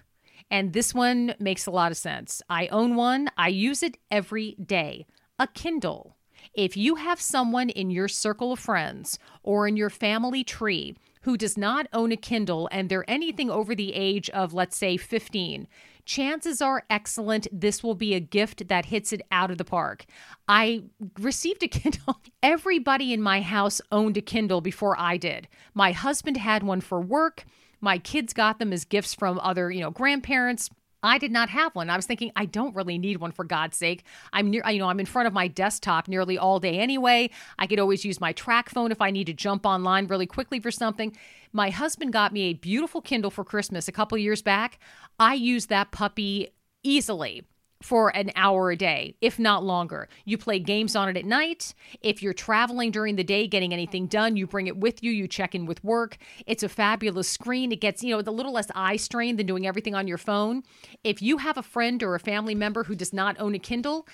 and 0.52 0.74
this 0.74 0.94
one 0.94 1.34
makes 1.40 1.66
a 1.66 1.72
lot 1.72 1.92
of 1.92 1.98
sense. 1.98 2.42
I 2.50 2.68
own 2.68 2.96
one, 2.96 3.30
I 3.38 3.48
use 3.48 3.82
it 3.82 3.98
every 4.12 4.56
day 4.64 5.08
a 5.40 5.48
Kindle. 5.48 6.17
If 6.54 6.78
you 6.78 6.96
have 6.96 7.22
someone 7.22 7.70
in 7.70 7.90
your 7.90 8.08
circle 8.08 8.54
of 8.54 8.60
friends 8.60 9.20
or 9.44 9.68
in 9.68 9.78
your 9.78 9.90
family 9.90 10.44
tree 10.44 10.96
who 11.22 11.38
does 11.38 11.58
not 11.58 11.88
own 11.92 12.12
a 12.12 12.18
Kindle 12.18 12.70
and 12.72 12.90
they're 12.90 13.10
anything 13.10 13.50
over 13.50 13.76
the 13.76 13.94
age 13.94 14.30
of, 14.30 14.54
let's 14.54 14.78
say, 14.78 14.98
15, 14.98 15.68
chances 16.06 16.62
are 16.62 16.86
excellent 16.90 17.48
this 17.52 17.84
will 17.84 17.96
be 17.96 18.14
a 18.14 18.20
gift 18.20 18.70
that 18.70 18.86
hits 18.86 19.12
it 19.12 19.22
out 19.30 19.52
of 19.52 19.58
the 19.58 19.66
park. 19.66 20.06
I 20.48 20.84
received 21.20 21.64
a 21.64 21.68
Kindle. 21.68 22.22
Everybody 22.42 23.14
in 23.14 23.22
my 23.22 23.42
house 23.42 23.82
owned 23.92 24.18
a 24.18 24.22
Kindle 24.22 24.62
before 24.62 24.98
I 25.00 25.18
did. 25.18 25.48
My 25.74 25.92
husband 25.92 26.38
had 26.38 26.64
one 26.64 26.82
for 26.82 27.02
work. 27.02 27.46
My 27.82 27.98
kids 27.98 28.34
got 28.34 28.58
them 28.58 28.74
as 28.74 28.86
gifts 28.86 29.14
from 29.14 29.40
other, 29.40 29.70
you 29.70 29.82
know, 29.82 29.92
grandparents. 29.92 30.70
I 31.04 31.18
did 31.18 31.32
not 31.32 31.50
have 31.50 31.76
one. 31.76 31.90
I 31.90 31.96
was 31.96 32.06
thinking 32.06 32.32
I 32.36 32.46
don't 32.46 32.76
really 32.76 32.98
need 32.98 33.18
one 33.18 33.32
for 33.32 33.46
God's 33.46 33.78
sake. 33.78 34.04
I'm 34.34 34.50
near, 34.50 34.64
you 34.70 34.80
know, 34.80 34.90
I'm 34.90 35.00
in 35.00 35.06
front 35.06 35.28
of 35.28 35.34
my 35.34 35.48
desktop 35.48 36.08
nearly 36.08 36.38
all 36.38 36.60
day 36.60 36.80
anyway. 36.80 37.30
I 37.60 37.68
could 37.68 37.80
always 37.80 38.04
use 38.04 38.20
my 38.20 38.34
TracFone 38.34 38.92
if 38.92 39.02
I 39.02 39.12
need 39.12 39.26
to 39.26 39.34
jump 39.34 39.66
online 39.66 40.08
really 40.08 40.26
quickly 40.26 40.60
for 40.60 40.72
something. 40.72 41.16
My 41.54 41.70
husband 41.70 42.14
got 42.14 42.34
me 42.34 42.44
a 42.44 42.54
beautiful 42.54 43.02
Kindle 43.02 43.32
for 43.32 43.44
Christmas 43.44 43.88
a 43.88 43.92
couple 43.92 44.18
years 44.18 44.42
back. 44.42 44.80
I 45.20 45.36
used 45.36 45.70
that 45.70 45.92
puppy 45.92 46.50
easily 46.84 47.44
for 47.82 48.16
an 48.16 48.32
hour 48.36 48.72
a 48.72 48.76
day, 48.76 49.16
if 49.22 49.38
not 49.38 49.64
longer. 49.64 50.10
You 50.26 50.38
play 50.38 50.60
games 50.60 50.96
on 50.96 51.10
it 51.10 51.18
at 51.18 51.26
night. 51.26 51.74
If 52.02 52.24
you're 52.24 52.34
traveling 52.34 52.92
during 52.92 53.16
the 53.16 53.24
day, 53.24 53.48
getting 53.48 53.74
anything 53.74 54.08
done, 54.08 54.36
you 54.36 54.48
bring 54.48 54.68
it 54.68 54.78
with 54.78 55.04
you. 55.04 55.12
You 55.12 55.28
check 55.28 55.54
in 55.54 55.66
with 55.66 55.84
work. 55.84 56.18
It's 56.46 56.64
a 56.64 56.70
fabulous 56.70 57.30
screen. 57.30 57.72
It 57.72 57.82
gets, 57.82 58.04
you 58.04 58.16
know, 58.16 58.20
a 58.20 58.32
little 58.32 58.54
less 58.54 58.68
eye 58.74 58.98
strain 58.98 59.36
than 59.38 59.46
doing 59.46 59.68
everything 59.68 59.96
on 59.96 60.08
your 60.08 60.18
phone. 60.18 60.64
If 61.04 61.22
you 61.22 61.38
have 61.38 61.58
a 61.58 61.64
friend 61.64 62.02
or 62.02 62.16
a 62.16 62.20
family 62.20 62.56
member 62.56 62.84
who 62.84 62.96
does 62.96 63.14
not 63.14 63.40
own 63.40 63.56
a 63.56 63.60
Kindle, 63.60 64.08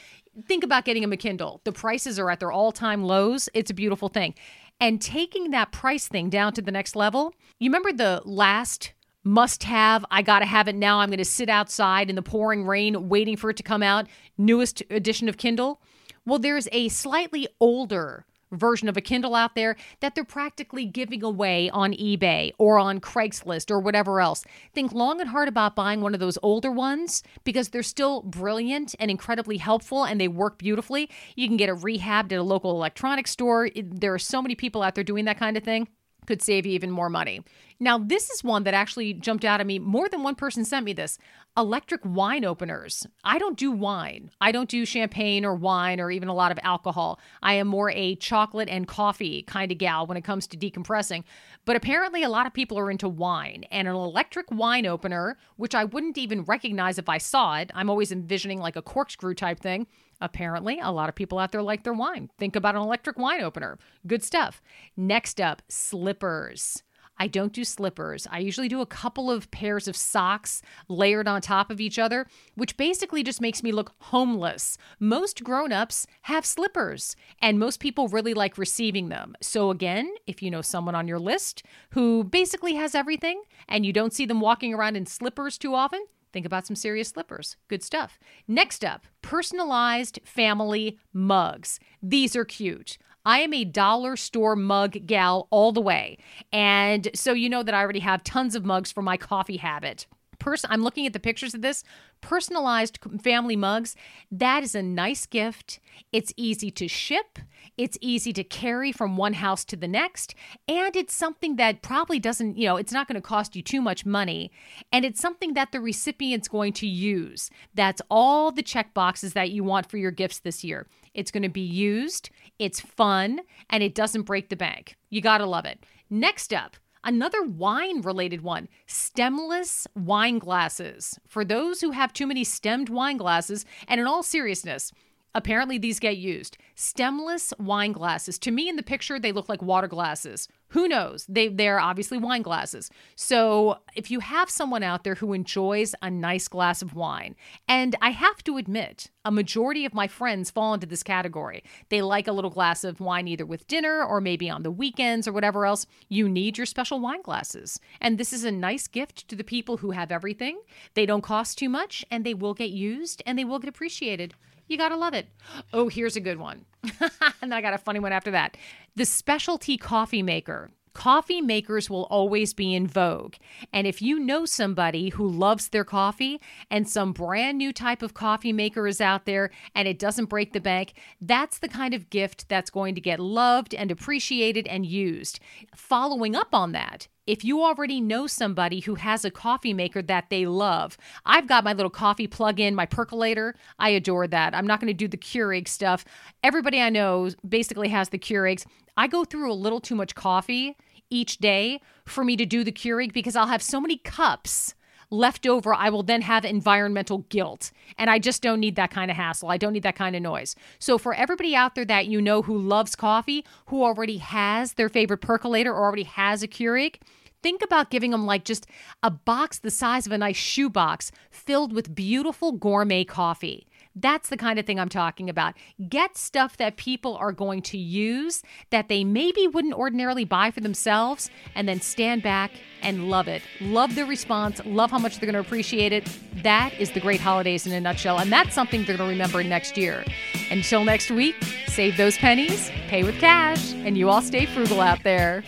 think 0.46 0.64
about 0.64 0.86
getting 0.86 1.02
them 1.02 1.14
a 1.14 1.18
Kindle. 1.18 1.62
The 1.64 1.72
prices 1.72 2.20
are 2.20 2.30
at 2.30 2.40
their 2.40 2.52
all 2.52 2.72
time 2.72 3.04
lows. 3.04 3.50
It's 3.54 3.72
a 3.72 3.76
beautiful 3.76 4.10
thing. 4.10 4.36
And 4.80 5.02
taking 5.02 5.52
that 5.52 5.72
price 5.72 6.08
thing 6.08 6.30
down 6.30 6.54
to 6.54 6.62
the 6.62 6.72
next 6.72 6.96
level, 6.96 7.34
you 7.60 7.70
remember 7.70 7.94
the 7.94 8.22
last 8.26 8.94
must 9.24 9.64
have. 9.64 10.06
I 10.12 10.22
got 10.22 10.40
to 10.40 10.46
have 10.46 10.68
it 10.68 10.76
now. 10.76 11.00
I'm 11.00 11.10
going 11.10 11.18
to 11.18 11.26
sit 11.26 11.50
outside 11.50 12.10
in 12.10 12.16
the 12.16 12.22
pouring 12.22 12.66
rain 12.66 13.10
waiting 13.10 13.38
for 13.38 13.50
it 13.50 13.58
to 13.58 13.64
come 13.64 13.84
out. 13.84 14.08
Newest 14.38 14.84
edition 14.90 15.30
of 15.30 15.38
Kindle. 15.38 15.82
Well, 16.26 16.40
there's 16.40 16.68
a 16.72 16.90
slightly 16.90 17.48
older 17.60 18.26
version 18.52 18.88
of 18.88 18.96
a 18.96 19.02
Kindle 19.02 19.34
out 19.34 19.56
there 19.56 19.76
that 20.00 20.14
they're 20.14 20.24
practically 20.24 20.86
giving 20.86 21.24
away 21.24 21.70
on 21.72 21.92
eBay 21.94 22.52
or 22.60 22.78
on 22.78 23.00
Craigslist 23.00 23.72
or 23.72 23.80
whatever 23.80 24.22
else. 24.22 24.44
Think 24.74 24.92
long 24.94 25.20
and 25.20 25.30
hard 25.30 25.48
about 25.48 25.76
buying 25.76 26.02
one 26.02 26.14
of 26.14 26.20
those 26.20 26.38
older 26.44 26.72
ones 26.72 27.24
because 27.44 27.70
they're 27.70 27.82
still 27.82 28.22
brilliant 28.22 28.94
and 29.00 29.10
incredibly 29.10 29.58
helpful 29.58 30.04
and 30.04 30.22
they 30.22 30.28
work 30.28 30.60
beautifully. 30.60 31.10
You 31.36 31.48
can 31.48 31.58
get 31.58 31.70
it 31.70 31.78
rehabbed 31.78 32.32
at 32.32 32.40
a 32.40 32.44
local 32.44 32.72
electronics 32.72 33.32
store. 33.32 33.70
There 33.76 34.14
are 34.14 34.20
so 34.20 34.42
many 34.42 34.54
people 34.56 34.84
out 34.84 34.96
there 34.96 35.04
doing 35.04 35.26
that 35.26 35.40
kind 35.40 35.58
of 35.58 35.64
thing 35.64 35.88
could 36.26 36.42
save 36.42 36.66
you 36.66 36.72
even 36.74 36.90
more 36.90 37.10
money. 37.10 37.42
Now, 37.84 37.98
this 37.98 38.30
is 38.30 38.46
one 38.46 38.64
that 38.64 38.74
actually 38.74 39.14
jumped 39.14 39.44
out 39.44 39.60
at 39.60 39.68
me. 39.68 39.78
More 39.78 40.08
than 40.08 40.24
one 40.24 40.36
person 40.36 40.64
sent 40.64 40.86
me 40.86 40.94
this 40.94 41.18
electric 41.58 42.00
wine 42.06 42.46
openers. 42.46 43.06
I 43.26 43.38
don't 43.38 43.58
do 43.58 43.74
wine. 43.74 44.32
I 44.40 44.54
don't 44.54 44.70
do 44.70 44.86
champagne 44.86 45.44
or 45.44 45.54
wine 45.54 46.00
or 46.00 46.10
even 46.10 46.30
a 46.30 46.34
lot 46.34 46.54
of 46.54 46.60
alcohol. 46.64 47.20
I 47.42 47.56
am 47.56 47.68
more 47.68 47.90
a 47.90 48.16
chocolate 48.16 48.70
and 48.70 48.88
coffee 48.88 49.42
kind 49.42 49.70
of 49.70 49.80
gal 49.80 50.08
when 50.08 50.16
it 50.16 50.24
comes 50.24 50.48
to 50.48 50.58
decompressing. 50.58 51.26
But 51.66 51.76
apparently, 51.76 52.24
a 52.24 52.30
lot 52.30 52.48
of 52.48 52.54
people 52.54 52.80
are 52.80 52.90
into 52.90 53.10
wine. 53.10 53.66
And 53.70 53.86
an 53.86 53.96
electric 53.96 54.50
wine 54.50 54.86
opener, 54.86 55.38
which 55.58 55.76
I 55.76 55.84
wouldn't 55.84 56.18
even 56.18 56.44
recognize 56.44 56.98
if 56.98 57.10
I 57.10 57.18
saw 57.18 57.58
it, 57.58 57.70
I'm 57.76 57.90
always 57.90 58.14
envisioning 58.14 58.60
like 58.60 58.78
a 58.78 58.82
corkscrew 58.82 59.34
type 59.34 59.60
thing. 59.60 59.88
Apparently, 60.22 60.80
a 60.80 60.90
lot 60.90 61.10
of 61.10 61.16
people 61.16 61.38
out 61.38 61.52
there 61.52 61.62
like 61.62 61.84
their 61.84 61.92
wine. 61.92 62.30
Think 62.38 62.56
about 62.56 62.76
an 62.76 62.82
electric 62.82 63.18
wine 63.18 63.42
opener. 63.42 63.78
Good 64.08 64.24
stuff. 64.24 64.62
Next 64.96 65.42
up, 65.42 65.62
slippers. 65.68 66.82
I 67.18 67.28
don't 67.28 67.54
do 67.54 67.64
slippers. 67.64 68.28
I 68.32 68.40
usually 68.40 68.68
do 68.68 68.82
a 68.82 68.86
couple 68.86 69.30
of 69.30 69.52
pairs 69.52 69.88
of 69.88 69.96
socks 69.96 70.62
layered 70.88 71.28
on 71.28 71.42
top 71.42 71.70
of 71.70 71.80
each 71.80 72.00
other, 72.00 72.28
which 72.56 72.78
basically 72.78 73.24
just 73.24 73.42
makes 73.42 73.64
me 73.64 73.72
look 73.72 73.94
homeless. 74.00 74.78
Most 75.00 75.44
grown-ups 75.44 76.08
have 76.24 76.46
slippers, 76.46 77.16
and 77.42 77.60
most 77.60 77.80
people 77.80 78.08
really 78.08 78.34
like 78.34 78.58
receiving 78.58 79.10
them. 79.10 79.36
So 79.42 79.70
again, 79.70 80.14
if 80.28 80.42
you 80.42 80.50
know 80.50 80.62
someone 80.62 80.96
on 80.96 81.08
your 81.08 81.20
list 81.20 81.64
who 81.92 82.24
basically 82.24 82.76
has 82.76 82.96
everything 82.96 83.44
and 83.68 83.86
you 83.86 83.94
don't 83.94 84.14
see 84.14 84.26
them 84.26 84.42
walking 84.42 84.74
around 84.74 84.96
in 84.96 85.06
slippers 85.06 85.58
too 85.58 85.76
often, 85.76 86.06
Think 86.34 86.48
about 86.48 86.66
some 86.66 86.76
serious 86.76 87.10
slippers. 87.10 87.58
Good 87.68 87.84
stuff. 87.84 88.18
Next 88.48 88.84
up, 88.84 89.06
personalized 89.22 90.20
family 90.26 90.98
mugs. 91.14 91.80
These 92.02 92.36
are 92.36 92.44
cute. 92.44 92.98
I 93.26 93.40
am 93.40 93.54
a 93.54 93.64
dollar 93.64 94.16
store 94.16 94.56
mug 94.56 95.06
gal 95.06 95.48
all 95.50 95.72
the 95.72 95.82
way. 95.82 96.18
And 96.52 97.10
so 97.16 97.34
you 97.34 97.50
know 97.50 97.64
that 97.64 97.74
I 97.74 97.82
already 97.82 98.00
have 98.00 98.24
tons 98.24 98.56
of 98.56 98.66
mugs 98.66 98.92
for 98.92 99.02
my 99.02 99.18
coffee 99.18 99.58
habit. 99.58 100.08
Person, 100.40 100.70
I'm 100.74 100.84
looking 100.84 101.06
at 101.06 101.14
the 101.14 101.22
pictures 101.22 101.54
of 101.54 101.62
this 101.62 101.84
personalized 102.20 103.00
family 103.24 103.56
mugs. 103.56 103.96
That 104.30 104.62
is 104.62 104.76
a 104.76 104.82
nice 104.82 105.26
gift. 105.26 105.80
It's 106.12 106.34
easy 106.36 106.70
to 106.72 106.88
ship. 106.90 107.40
It's 107.78 107.98
easy 108.02 108.34
to 108.34 108.44
carry 108.44 108.92
from 108.92 109.16
one 109.16 109.34
house 109.34 109.64
to 109.66 109.78
the 109.78 109.88
next. 109.88 110.36
And 110.68 110.96
it's 110.98 111.14
something 111.14 111.56
that 111.56 111.82
probably 111.82 112.20
doesn't, 112.20 112.58
you 112.58 112.68
know, 112.68 112.76
it's 112.76 112.92
not 112.92 113.08
going 113.08 113.16
to 113.16 113.22
cost 113.22 113.56
you 113.56 113.62
too 113.62 113.82
much 113.82 114.06
money. 114.06 114.52
And 114.92 115.06
it's 115.06 115.22
something 115.22 115.54
that 115.54 115.72
the 115.72 115.80
recipient's 115.80 116.50
going 116.50 116.74
to 116.74 116.88
use. 116.88 117.50
That's 117.74 118.02
all 118.10 118.52
the 118.52 118.64
check 118.64 118.94
boxes 118.94 119.34
that 119.34 119.52
you 119.52 119.64
want 119.64 119.90
for 119.90 119.98
your 119.98 120.12
gifts 120.12 120.40
this 120.40 120.64
year. 120.64 120.88
It's 121.14 121.32
going 121.32 121.44
to 121.44 121.50
be 121.50 121.62
used, 121.62 122.30
it's 122.60 122.80
fun, 122.80 123.42
and 123.70 123.84
it 123.84 123.96
doesn't 123.96 124.24
break 124.24 124.50
the 124.50 124.56
bank. 124.56 124.96
You 125.10 125.22
got 125.22 125.40
to 125.40 125.46
love 125.46 125.66
it. 125.66 125.86
Next 126.10 126.54
up, 126.54 126.78
Another 127.06 127.44
wine 127.44 128.00
related 128.00 128.44
one 128.44 128.70
stemless 128.88 129.86
wine 129.94 130.40
glasses. 130.40 131.20
For 131.28 131.44
those 131.44 131.82
who 131.82 131.92
have 131.92 132.14
too 132.14 132.26
many 132.26 132.46
stemmed 132.46 132.88
wine 132.88 133.18
glasses, 133.18 133.66
and 133.90 134.00
in 134.00 134.08
all 134.08 134.24
seriousness, 134.24 134.94
Apparently, 135.36 135.80
these 135.80 136.00
get 136.00 136.18
used. 136.18 136.58
Stemless 136.76 137.54
wine 137.58 137.92
glasses. 137.92 138.38
To 138.40 138.52
me, 138.52 138.70
in 138.70 138.76
the 138.76 138.84
picture, 138.84 139.20
they 139.20 139.32
look 139.32 139.50
like 139.50 139.64
water 139.64 139.88
glasses. 139.88 140.48
Who 140.74 140.88
knows? 140.88 141.28
They, 141.30 141.50
they're 141.50 141.80
obviously 141.80 142.18
wine 142.18 142.42
glasses. 142.42 142.90
So, 143.16 143.78
if 143.96 144.10
you 144.10 144.20
have 144.22 144.50
someone 144.50 144.82
out 144.82 145.04
there 145.04 145.14
who 145.14 145.34
enjoys 145.34 145.94
a 146.02 146.10
nice 146.10 146.48
glass 146.48 146.82
of 146.82 146.96
wine, 146.96 147.36
and 147.68 147.96
I 148.02 148.10
have 148.10 148.44
to 148.46 148.58
admit, 148.58 149.12
a 149.24 149.30
majority 149.30 149.86
of 149.86 149.94
my 149.94 150.08
friends 150.08 150.50
fall 150.50 150.74
into 150.74 150.88
this 150.88 151.04
category. 151.04 151.64
They 151.90 152.02
like 152.02 152.28
a 152.28 152.32
little 152.32 152.50
glass 152.50 152.84
of 152.84 153.00
wine 153.00 153.28
either 153.28 153.46
with 153.46 153.68
dinner 153.68 154.04
or 154.04 154.20
maybe 154.20 154.50
on 154.50 154.64
the 154.64 154.72
weekends 154.72 155.28
or 155.28 155.32
whatever 155.32 155.68
else. 155.68 155.86
You 156.10 156.28
need 156.28 156.58
your 156.58 156.66
special 156.66 157.00
wine 157.00 157.22
glasses. 157.22 157.80
And 158.02 158.18
this 158.18 158.34
is 158.34 158.44
a 158.44 158.52
nice 158.52 158.88
gift 158.88 159.28
to 159.28 159.36
the 159.36 159.44
people 159.44 159.78
who 159.78 159.92
have 159.92 160.12
everything. 160.12 160.60
They 160.96 161.06
don't 161.06 161.22
cost 161.22 161.60
too 161.60 161.70
much 161.70 162.04
and 162.10 162.26
they 162.26 162.34
will 162.34 162.56
get 162.56 162.72
used 162.72 163.22
and 163.28 163.38
they 163.38 163.46
will 163.46 163.60
get 163.60 163.70
appreciated. 163.70 164.34
You 164.68 164.78
got 164.78 164.90
to 164.90 164.98
love 164.98 165.14
it. 165.14 165.28
Oh, 165.72 165.88
here's 165.88 166.16
a 166.16 166.20
good 166.20 166.40
one. 166.40 166.66
and 167.42 167.52
then 167.52 167.54
I 167.54 167.62
got 167.62 167.74
a 167.74 167.78
funny 167.78 168.00
one 168.00 168.12
after 168.12 168.32
that. 168.32 168.58
The 168.96 169.06
specialty 169.06 169.78
coffee 169.78 170.24
maker. 170.24 170.72
Coffee 170.94 171.42
makers 171.42 171.90
will 171.90 172.04
always 172.06 172.54
be 172.54 172.76
in 172.76 172.88
vogue. 172.88 173.36
And 173.72 173.88
if 173.88 174.02
you 174.02 174.20
know 174.20 174.46
somebody 174.46 175.10
who 175.10 175.28
loves 175.28 175.70
their 175.70 175.84
coffee 175.84 176.40
and 176.70 176.88
some 176.88 177.14
brand 177.14 177.58
new 177.58 177.74
type 177.74 178.04
of 178.04 178.14
coffee 178.14 178.54
maker 178.54 178.88
is 178.88 179.02
out 179.02 179.26
there 179.26 179.50
and 179.74 179.88
it 179.88 179.98
doesn't 179.98 180.26
break 180.26 180.54
the 180.54 180.62
bank, 180.62 180.94
that's 181.20 181.58
the 181.58 181.68
kind 181.68 181.94
of 181.94 182.10
gift 182.10 182.48
that's 182.48 182.70
going 182.70 182.96
to 182.96 183.02
get 183.02 183.20
loved 183.20 183.74
and 183.74 183.90
appreciated 183.92 184.68
and 184.68 184.86
used. 184.86 185.40
Following 185.76 186.36
up 186.36 186.54
on 186.54 186.74
that, 186.74 187.08
if 187.26 187.46
you 187.46 187.64
already 187.64 188.02
know 188.02 188.28
somebody 188.28 188.82
who 188.82 188.96
has 188.96 189.24
a 189.24 189.32
coffee 189.32 189.74
maker 189.74 190.02
that 190.02 190.30
they 190.30 190.46
love, 190.46 190.98
I've 191.26 191.48
got 191.48 191.64
my 191.64 191.72
little 191.72 191.90
coffee 191.90 192.28
plug 192.28 192.60
in, 192.60 192.76
my 192.76 192.86
percolator. 192.86 193.56
I 193.80 193.90
adore 193.90 194.28
that. 194.28 194.54
I'm 194.54 194.68
not 194.68 194.82
going 194.82 194.90
to 194.90 194.94
do 194.94 195.08
the 195.08 195.18
Keurig 195.18 195.70
stuff. 195.70 196.04
Everybody 196.44 196.82
I 196.82 196.90
know 196.90 197.30
basically 197.48 197.88
has 197.90 198.10
the 198.10 198.20
Keurigs. 198.20 198.66
I 198.96 199.08
go 199.08 199.26
through 199.26 199.52
a 199.52 199.54
little 199.54 199.80
too 199.80 199.96
much 199.96 200.16
coffee 200.16 200.78
each 201.10 201.38
day 201.38 201.82
for 202.06 202.24
me 202.24 202.36
to 202.38 202.46
do 202.46 202.64
the 202.64 202.72
Keurig 202.72 203.14
because 203.14 203.36
I'll 203.36 203.48
have 203.48 203.62
so 203.62 203.80
many 203.80 203.98
cups 203.98 204.76
left 205.14 205.46
over, 205.46 205.74
I 205.74 205.90
will 205.90 206.04
then 206.04 206.22
have 206.24 206.44
environmental 206.44 207.20
guilt. 207.30 207.72
And 207.98 208.10
I 208.10 208.20
just 208.20 208.42
don't 208.42 208.60
need 208.60 208.76
that 208.76 208.92
kind 208.92 209.12
of 209.12 209.16
hassle. 209.18 209.50
I 209.50 209.58
don't 209.58 209.74
need 209.74 209.84
that 209.84 209.96
kind 209.96 210.16
of 210.16 210.22
noise. 210.22 210.56
So, 210.80 210.98
for 210.98 211.14
everybody 211.14 211.56
out 211.56 211.76
there 211.76 211.86
that 211.86 212.08
you 212.08 212.22
know 212.22 212.42
who 212.42 212.58
loves 212.58 212.96
coffee, 212.96 213.46
who 213.68 213.84
already 213.84 214.18
has 214.18 214.74
their 214.74 214.90
favorite 214.90 215.20
percolator 215.20 215.72
or 215.72 215.84
already 215.84 216.04
has 216.04 216.44
a 216.44 216.48
Keurig, 216.48 216.96
think 217.42 217.62
about 217.62 217.92
giving 217.92 218.12
them 218.12 218.26
like 218.26 218.44
just 218.44 218.66
a 219.04 219.12
box 219.12 219.60
the 219.60 219.70
size 219.72 220.06
of 220.06 220.12
a 220.12 220.18
nice 220.18 220.38
shoebox 220.38 221.12
filled 221.30 221.74
with 221.74 221.94
beautiful 221.94 222.52
gourmet 222.52 223.04
coffee. 223.04 223.68
That's 223.96 224.30
the 224.30 224.38
kind 224.38 224.58
of 224.58 224.66
thing 224.66 224.80
I'm 224.80 224.90
talking 224.90 225.30
about. 225.30 225.54
Get 225.88 226.18
stuff 226.18 226.58
that 226.58 226.78
people 226.78 227.16
are 227.18 227.32
going 227.32 227.62
to 227.64 227.78
use 227.78 228.42
that 228.72 228.90
they 228.90 229.04
maybe 229.04 229.48
wouldn't 229.48 229.76
ordinarily 229.76 230.26
buy 230.26 230.50
for 230.50 230.62
themselves, 230.62 231.30
and 231.54 231.68
then 231.68 231.80
stand 231.80 232.24
back 232.24 232.52
and 232.82 233.10
love 233.10 233.28
it. 233.28 233.44
Love 233.62 233.94
the 233.96 234.06
response, 234.06 234.60
love 234.66 234.90
how 234.90 234.98
much 234.98 235.20
they're 235.20 235.32
going 235.32 235.42
to 235.42 235.48
appreciate 235.48 235.94
it. 235.94 236.08
That 236.42 236.74
is 236.80 236.92
the 236.92 237.00
great 237.00 237.20
holidays 237.20 237.68
in 237.68 237.74
a 237.74 237.80
nutshell, 237.80 238.18
and 238.18 238.32
that's 238.32 238.56
something 238.56 238.84
they're 238.84 238.98
going 238.98 239.10
to 239.10 239.14
remember 239.14 239.44
next 239.44 239.78
year. 239.78 240.04
Until 240.50 240.84
next 240.84 241.12
week, 241.12 241.36
save 241.68 241.96
those 241.96 242.18
pennies, 242.18 242.72
pay 242.88 243.04
with 243.04 243.20
cash, 243.20 243.74
and 243.74 243.98
you 243.98 244.10
all 244.10 244.22
stay 244.22 244.46
frugal 244.48 244.82
out 244.82 245.04
there. 245.04 245.44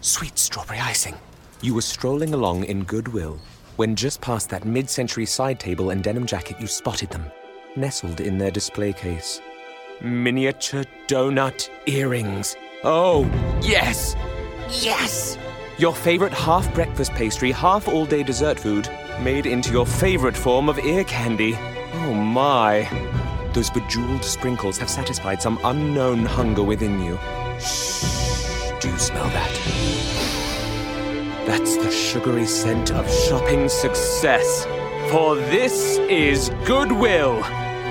Sweet 0.00 0.36
strawberry 0.36 0.80
icing. 0.80 1.14
You 1.62 1.74
were 1.74 1.82
strolling 1.82 2.34
along 2.34 2.64
in 2.64 2.82
goodwill 2.82 3.38
when 3.76 3.94
just 3.94 4.20
past 4.20 4.50
that 4.50 4.64
mid 4.64 4.90
century 4.90 5.24
side 5.24 5.60
table 5.60 5.90
and 5.90 6.02
denim 6.02 6.26
jacket 6.26 6.60
you 6.60 6.66
spotted 6.66 7.10
them, 7.10 7.24
nestled 7.76 8.20
in 8.20 8.36
their 8.36 8.50
display 8.50 8.92
case. 8.92 9.40
Miniature 10.00 10.84
donut 11.06 11.70
earrings. 11.86 12.56
Oh, 12.82 13.30
yes! 13.62 14.16
Yes! 14.82 15.38
Your 15.78 15.94
favorite 15.94 16.32
half 16.32 16.74
breakfast 16.74 17.12
pastry, 17.12 17.52
half 17.52 17.86
all 17.86 18.06
day 18.06 18.24
dessert 18.24 18.58
food, 18.58 18.90
made 19.20 19.46
into 19.46 19.70
your 19.70 19.86
favorite 19.86 20.36
form 20.36 20.68
of 20.68 20.80
ear 20.80 21.04
candy. 21.04 21.54
Oh 21.94 22.12
my. 22.12 22.88
Those 23.52 23.70
bejeweled 23.70 24.24
sprinkles 24.24 24.78
have 24.78 24.90
satisfied 24.90 25.40
some 25.40 25.60
unknown 25.62 26.26
hunger 26.26 26.64
within 26.64 27.00
you. 27.00 27.16
Shh. 27.60 28.72
Do 28.80 28.88
you 28.88 28.98
smell 28.98 29.28
that? 29.28 30.41
That's 31.52 31.76
the 31.76 31.90
sugary 31.90 32.46
scent 32.46 32.92
of 32.92 33.06
shopping 33.10 33.68
success. 33.68 34.64
For 35.10 35.36
this 35.36 35.98
is 35.98 36.48
Goodwill. 36.64 37.44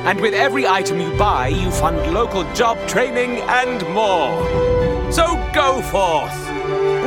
And 0.10 0.20
with 0.20 0.34
every 0.34 0.66
item 0.66 1.00
you 1.00 1.16
buy, 1.16 1.50
you 1.50 1.70
fund 1.70 2.12
local 2.12 2.44
job 2.56 2.80
training 2.88 3.38
and 3.42 3.88
more. 3.94 5.12
So 5.12 5.28
go 5.54 5.80
forth. 5.94 6.36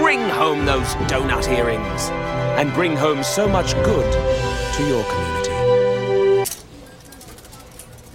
Bring 0.01 0.21
home 0.29 0.65
those 0.65 0.87
donut 1.11 1.49
earrings. 1.49 2.09
And 2.57 2.73
bring 2.73 2.95
home 2.95 3.25
so 3.25 3.49
much 3.49 3.75
good 3.83 4.13
to 4.77 4.87
your 4.87 5.05
community. 5.11 6.53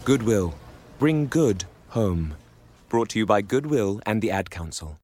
Goodwill. 0.05 0.55
Bring 0.97 1.27
good 1.27 1.65
home. 1.89 2.35
Brought 2.87 3.09
to 3.09 3.19
you 3.19 3.25
by 3.25 3.41
Goodwill 3.41 3.99
and 4.05 4.21
the 4.21 4.31
Ad 4.31 4.49
Council. 4.49 4.97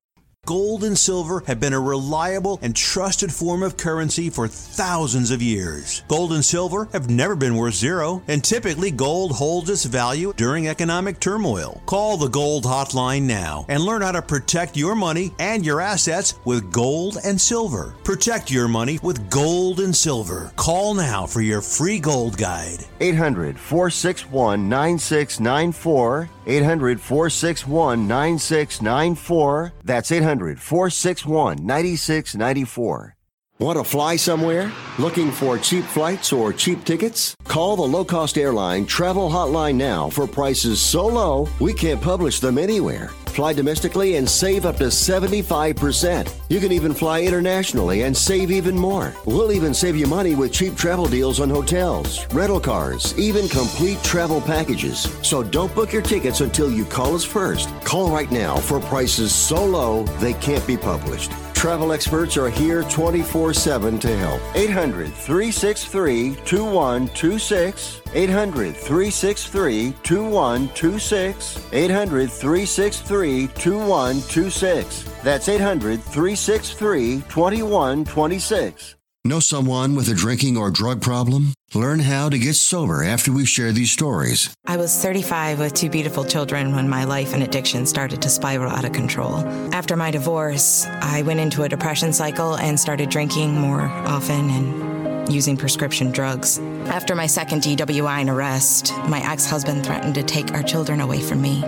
Gold 0.46 0.84
and 0.84 0.96
silver 0.96 1.44
have 1.48 1.60
been 1.60 1.74
a 1.74 1.80
reliable 1.80 2.60
and 2.62 2.76
trusted 2.76 3.34
form 3.34 3.64
of 3.64 3.78
currency 3.78 4.30
for 4.30 4.48
thousands 4.48 5.32
of 5.32 5.42
years. 5.42 6.04
Gold 6.08 6.34
and 6.34 6.46
silver 6.46 6.88
have 6.92 7.10
never 7.10 7.36
been 7.36 7.56
worth 7.56 7.74
zero, 7.74 8.22
and 8.28 8.44
typically 8.44 8.92
gold 8.92 9.32
holds 9.32 9.72
its 9.72 9.86
value 9.86 10.34
during 10.38 10.68
economic 10.68 11.20
turmoil. 11.20 11.82
Call 11.88 12.18
the 12.18 12.28
Gold 12.28 12.64
Hotline 12.64 13.24
now 13.24 13.66
and 13.70 13.82
learn 13.82 14.04
how 14.04 14.12
to 14.12 14.22
protect 14.22 14.78
your 14.78 14.94
money 14.94 15.34
and 15.40 15.66
your 15.66 15.82
assets 15.82 16.36
with 16.46 16.72
gold 16.72 17.18
and 17.26 17.42
silver. 17.42 17.96
Protect 18.04 18.52
your 18.52 18.68
money 18.68 19.00
with 19.02 19.32
gold 19.32 19.80
and 19.80 19.96
silver. 19.96 20.52
Call 20.58 20.94
now 20.94 21.26
for 21.26 21.42
your 21.42 21.62
free 21.62 22.00
gold 22.00 22.38
guide. 22.38 22.86
800 23.00 23.58
461 23.58 24.70
9694. 24.70 26.30
800 26.48 27.02
461 27.02 28.08
9694. 28.08 29.74
That's 29.84 30.12
800 30.12 30.60
461 30.60 31.66
9694. 31.66 33.16
Want 33.58 33.78
to 33.78 33.86
fly 33.86 34.18
somewhere? 34.18 34.70
Looking 35.00 35.32
for 35.32 35.58
cheap 35.58 35.86
flights 35.86 36.34
or 36.34 36.52
cheap 36.52 36.84
tickets? 36.84 37.38
Call 37.46 37.78
the 37.78 37.84
low 37.84 38.04
cost 38.04 38.38
airline 38.38 38.86
travel 38.86 39.30
hotline 39.30 39.76
now 39.76 40.10
for 40.10 40.28
prices 40.28 40.82
so 40.82 41.08
low 41.08 41.48
we 41.62 41.74
can't 41.74 42.02
publish 42.02 42.42
them 42.42 42.58
anywhere. 42.58 43.08
Fly 43.28 43.54
domestically 43.54 44.18
and 44.18 44.30
save 44.30 44.66
up 44.66 44.76
to 44.76 44.88
75%. 44.88 46.34
You 46.50 46.60
can 46.60 46.74
even 46.74 46.94
fly 46.94 47.22
internationally 47.22 48.02
and 48.02 48.16
save 48.16 48.52
even 48.52 48.76
more. 48.78 49.14
We'll 49.24 49.54
even 49.54 49.74
save 49.74 49.96
you 49.96 50.08
money 50.08 50.36
with 50.36 50.52
cheap 50.52 50.76
travel 50.76 51.06
deals 51.06 51.40
on 51.40 51.50
hotels, 51.50 52.28
rental 52.34 52.60
cars, 52.60 53.18
even 53.18 53.48
complete 53.48 54.04
travel 54.04 54.42
packages. 54.42 55.04
So 55.24 55.44
don't 55.44 55.74
book 55.74 55.94
your 55.94 56.02
tickets 56.02 56.42
until 56.42 56.70
you 56.70 56.84
call 56.84 57.16
us 57.16 57.24
first. 57.24 57.70
Call 57.86 58.10
right 58.10 58.32
now 58.32 58.58
for 58.58 58.82
prices 58.82 59.34
so 59.34 59.64
low 59.64 60.04
they 60.20 60.34
can't 60.34 60.68
be 60.68 60.76
published. 60.76 61.32
Travel 61.66 61.94
experts 61.94 62.38
are 62.38 62.52
here 62.52 62.84
24 62.84 63.52
7 63.52 63.98
to 63.98 64.16
help. 64.18 64.40
800 64.54 65.12
363 65.12 66.36
2126. 66.46 68.02
800 68.14 68.76
363 68.76 69.96
2126. 70.04 71.74
800 71.74 72.32
363 72.32 73.48
2126. 73.48 75.04
That's 75.24 75.50
800 75.50 76.04
363 76.04 77.22
2126. 77.22 78.95
Know 79.28 79.40
someone 79.40 79.96
with 79.96 80.08
a 80.10 80.14
drinking 80.14 80.56
or 80.56 80.70
drug 80.70 81.02
problem? 81.02 81.56
Learn 81.74 81.98
how 81.98 82.30
to 82.30 82.38
get 82.38 82.54
sober 82.54 83.04
after 83.04 83.32
we 83.32 83.44
share 83.44 83.72
these 83.72 83.90
stories. 83.90 84.54
I 84.68 84.78
was 84.78 84.96
35 84.96 85.58
with 85.58 85.74
two 85.74 85.90
beautiful 85.90 86.24
children 86.24 86.76
when 86.76 86.88
my 86.88 87.06
life 87.06 87.34
and 87.34 87.42
addiction 87.42 87.88
started 87.88 88.22
to 88.22 88.30
spiral 88.30 88.72
out 88.72 88.86
of 88.86 88.92
control. 88.92 89.40
After 89.74 89.96
my 89.96 90.12
divorce, 90.12 90.86
I 91.02 91.24
went 91.24 91.40
into 91.40 91.64
a 91.64 91.70
depression 91.70 92.14
cycle 92.14 92.58
and 92.58 92.80
started 92.80 93.10
drinking 93.10 93.56
more 93.56 93.82
often 93.82 94.48
and 94.52 95.34
using 95.34 95.58
prescription 95.58 96.12
drugs. 96.12 96.60
After 96.86 97.16
my 97.16 97.26
second 97.26 97.64
DWI 97.64 98.22
and 98.22 98.30
arrest, 98.30 98.94
my 99.08 99.28
ex 99.28 99.50
husband 99.50 99.88
threatened 99.88 100.14
to 100.14 100.24
take 100.24 100.52
our 100.52 100.62
children 100.62 101.02
away 101.02 101.20
from 101.20 101.42
me. 101.42 101.64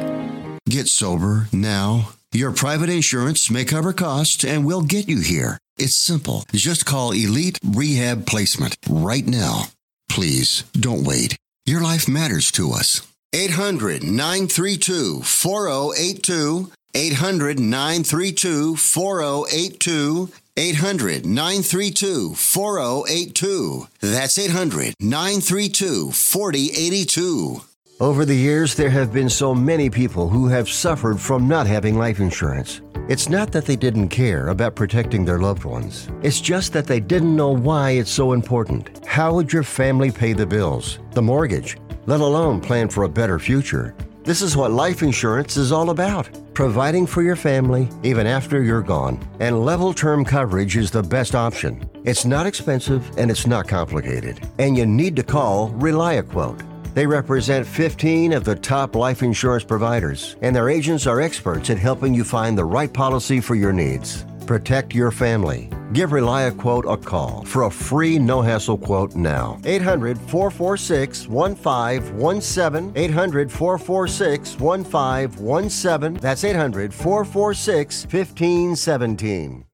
Get 0.70 0.88
sober 0.90 1.48
now. 1.52 2.10
Your 2.32 2.52
private 2.52 2.90
insurance 2.90 3.50
may 3.50 3.66
cover 3.66 3.94
costs 3.94 4.46
and 4.46 4.64
we'll 4.64 4.84
get 4.84 5.10
you 5.10 5.22
here. 5.22 5.58
It's 5.78 5.96
simple. 5.96 6.44
Just 6.54 6.86
call 6.86 7.12
Elite 7.12 7.60
Rehab 7.64 8.26
Placement 8.26 8.78
right 8.90 9.26
now. 9.26 9.66
Please 10.10 10.64
don't 10.74 11.04
wait. 11.04 11.38
Your 11.66 11.82
life 11.82 12.08
matters 12.08 12.52
to 12.54 12.72
us. 12.72 13.02
800 13.34 14.04
932 14.04 15.22
4082. 15.22 16.72
800 16.96 17.60
932 17.60 18.76
4082. 18.76 20.30
800 20.58 21.26
932 21.28 22.34
4082. 22.34 23.88
That's 24.02 24.40
800 24.40 24.96
932 25.00 26.12
4082. 26.12 27.62
Over 28.00 28.26
the 28.26 28.36
years, 28.36 28.76
there 28.76 28.92
have 28.92 29.12
been 29.12 29.28
so 29.28 29.56
many 29.56 29.90
people 29.90 30.30
who 30.30 30.48
have 30.50 30.70
suffered 30.70 31.20
from 31.20 31.48
not 31.48 31.66
having 31.66 31.98
life 31.98 32.20
insurance. 32.20 32.82
It's 33.10 33.28
not 33.28 33.52
that 33.54 33.66
they 33.66 33.76
didn't 33.76 34.10
care 34.10 34.50
about 34.50 34.76
protecting 34.76 35.26
their 35.26 35.40
loved 35.40 35.64
ones. 35.64 36.08
It's 36.22 36.40
just 36.40 36.74
that 36.74 36.86
they 36.86 37.00
didn't 37.00 37.36
know 37.36 37.50
why 37.50 37.92
it's 37.92 38.12
so 38.12 38.34
important. 38.34 39.04
How 39.08 39.34
would 39.34 39.52
your 39.52 39.64
family 39.64 40.12
pay 40.12 40.34
the 40.34 40.46
bills, 40.46 41.00
the 41.14 41.24
mortgage, 41.24 41.78
let 42.06 42.20
alone 42.20 42.62
plan 42.62 42.88
for 42.88 43.06
a 43.06 43.10
better 43.10 43.40
future? 43.40 43.96
This 44.24 44.44
is 44.44 44.56
what 44.56 44.70
life 44.70 45.02
insurance 45.02 45.58
is 45.58 45.72
all 45.72 45.90
about 45.90 46.30
providing 46.54 47.06
for 47.06 47.22
your 47.22 47.36
family 47.36 47.88
even 48.02 48.26
after 48.26 48.64
you're 48.64 48.82
gone. 48.82 49.20
And 49.40 49.64
level 49.64 49.94
term 49.94 50.26
coverage 50.26 50.76
is 50.76 50.90
the 50.90 51.04
best 51.04 51.36
option. 51.36 51.88
It's 52.04 52.26
not 52.26 52.48
expensive 52.48 53.08
and 53.18 53.30
it's 53.30 53.46
not 53.46 53.68
complicated. 53.68 54.40
And 54.58 54.76
you 54.76 54.86
need 54.86 55.16
to 55.16 55.24
call 55.24 55.70
ReliaQuote. 55.74 56.77
They 56.98 57.06
represent 57.06 57.68
15 57.68 58.34
of 58.34 58.44
the 58.44 58.56
top 58.56 58.96
life 58.96 59.22
insurance 59.22 59.64
providers, 59.64 60.36
and 60.42 60.56
their 60.56 60.68
agents 60.68 61.06
are 61.06 61.22
experts 61.22 61.70
at 61.70 61.78
helping 61.78 62.12
you 62.12 62.24
find 62.24 62.58
the 62.58 62.66
right 62.66 62.92
policy 62.92 63.40
for 63.40 63.54
your 63.54 63.72
needs. 63.72 64.26
Protect 64.48 64.96
your 64.96 65.12
family. 65.12 65.70
Give 65.94 66.10
ReliaQuote 66.10 66.92
a 66.92 66.98
call 66.98 67.46
for 67.46 67.66
a 67.66 67.70
free 67.70 68.18
no 68.18 68.42
hassle 68.42 68.80
quote 68.80 69.16
now. 69.16 69.60
800 69.64 70.18
446 70.18 71.28
1517. 71.28 72.94
800 72.96 73.52
446 73.52 74.60
1517. 74.60 76.20
That's 76.20 76.44
800 76.44 76.92
446 76.92 78.06
1517. 78.06 79.67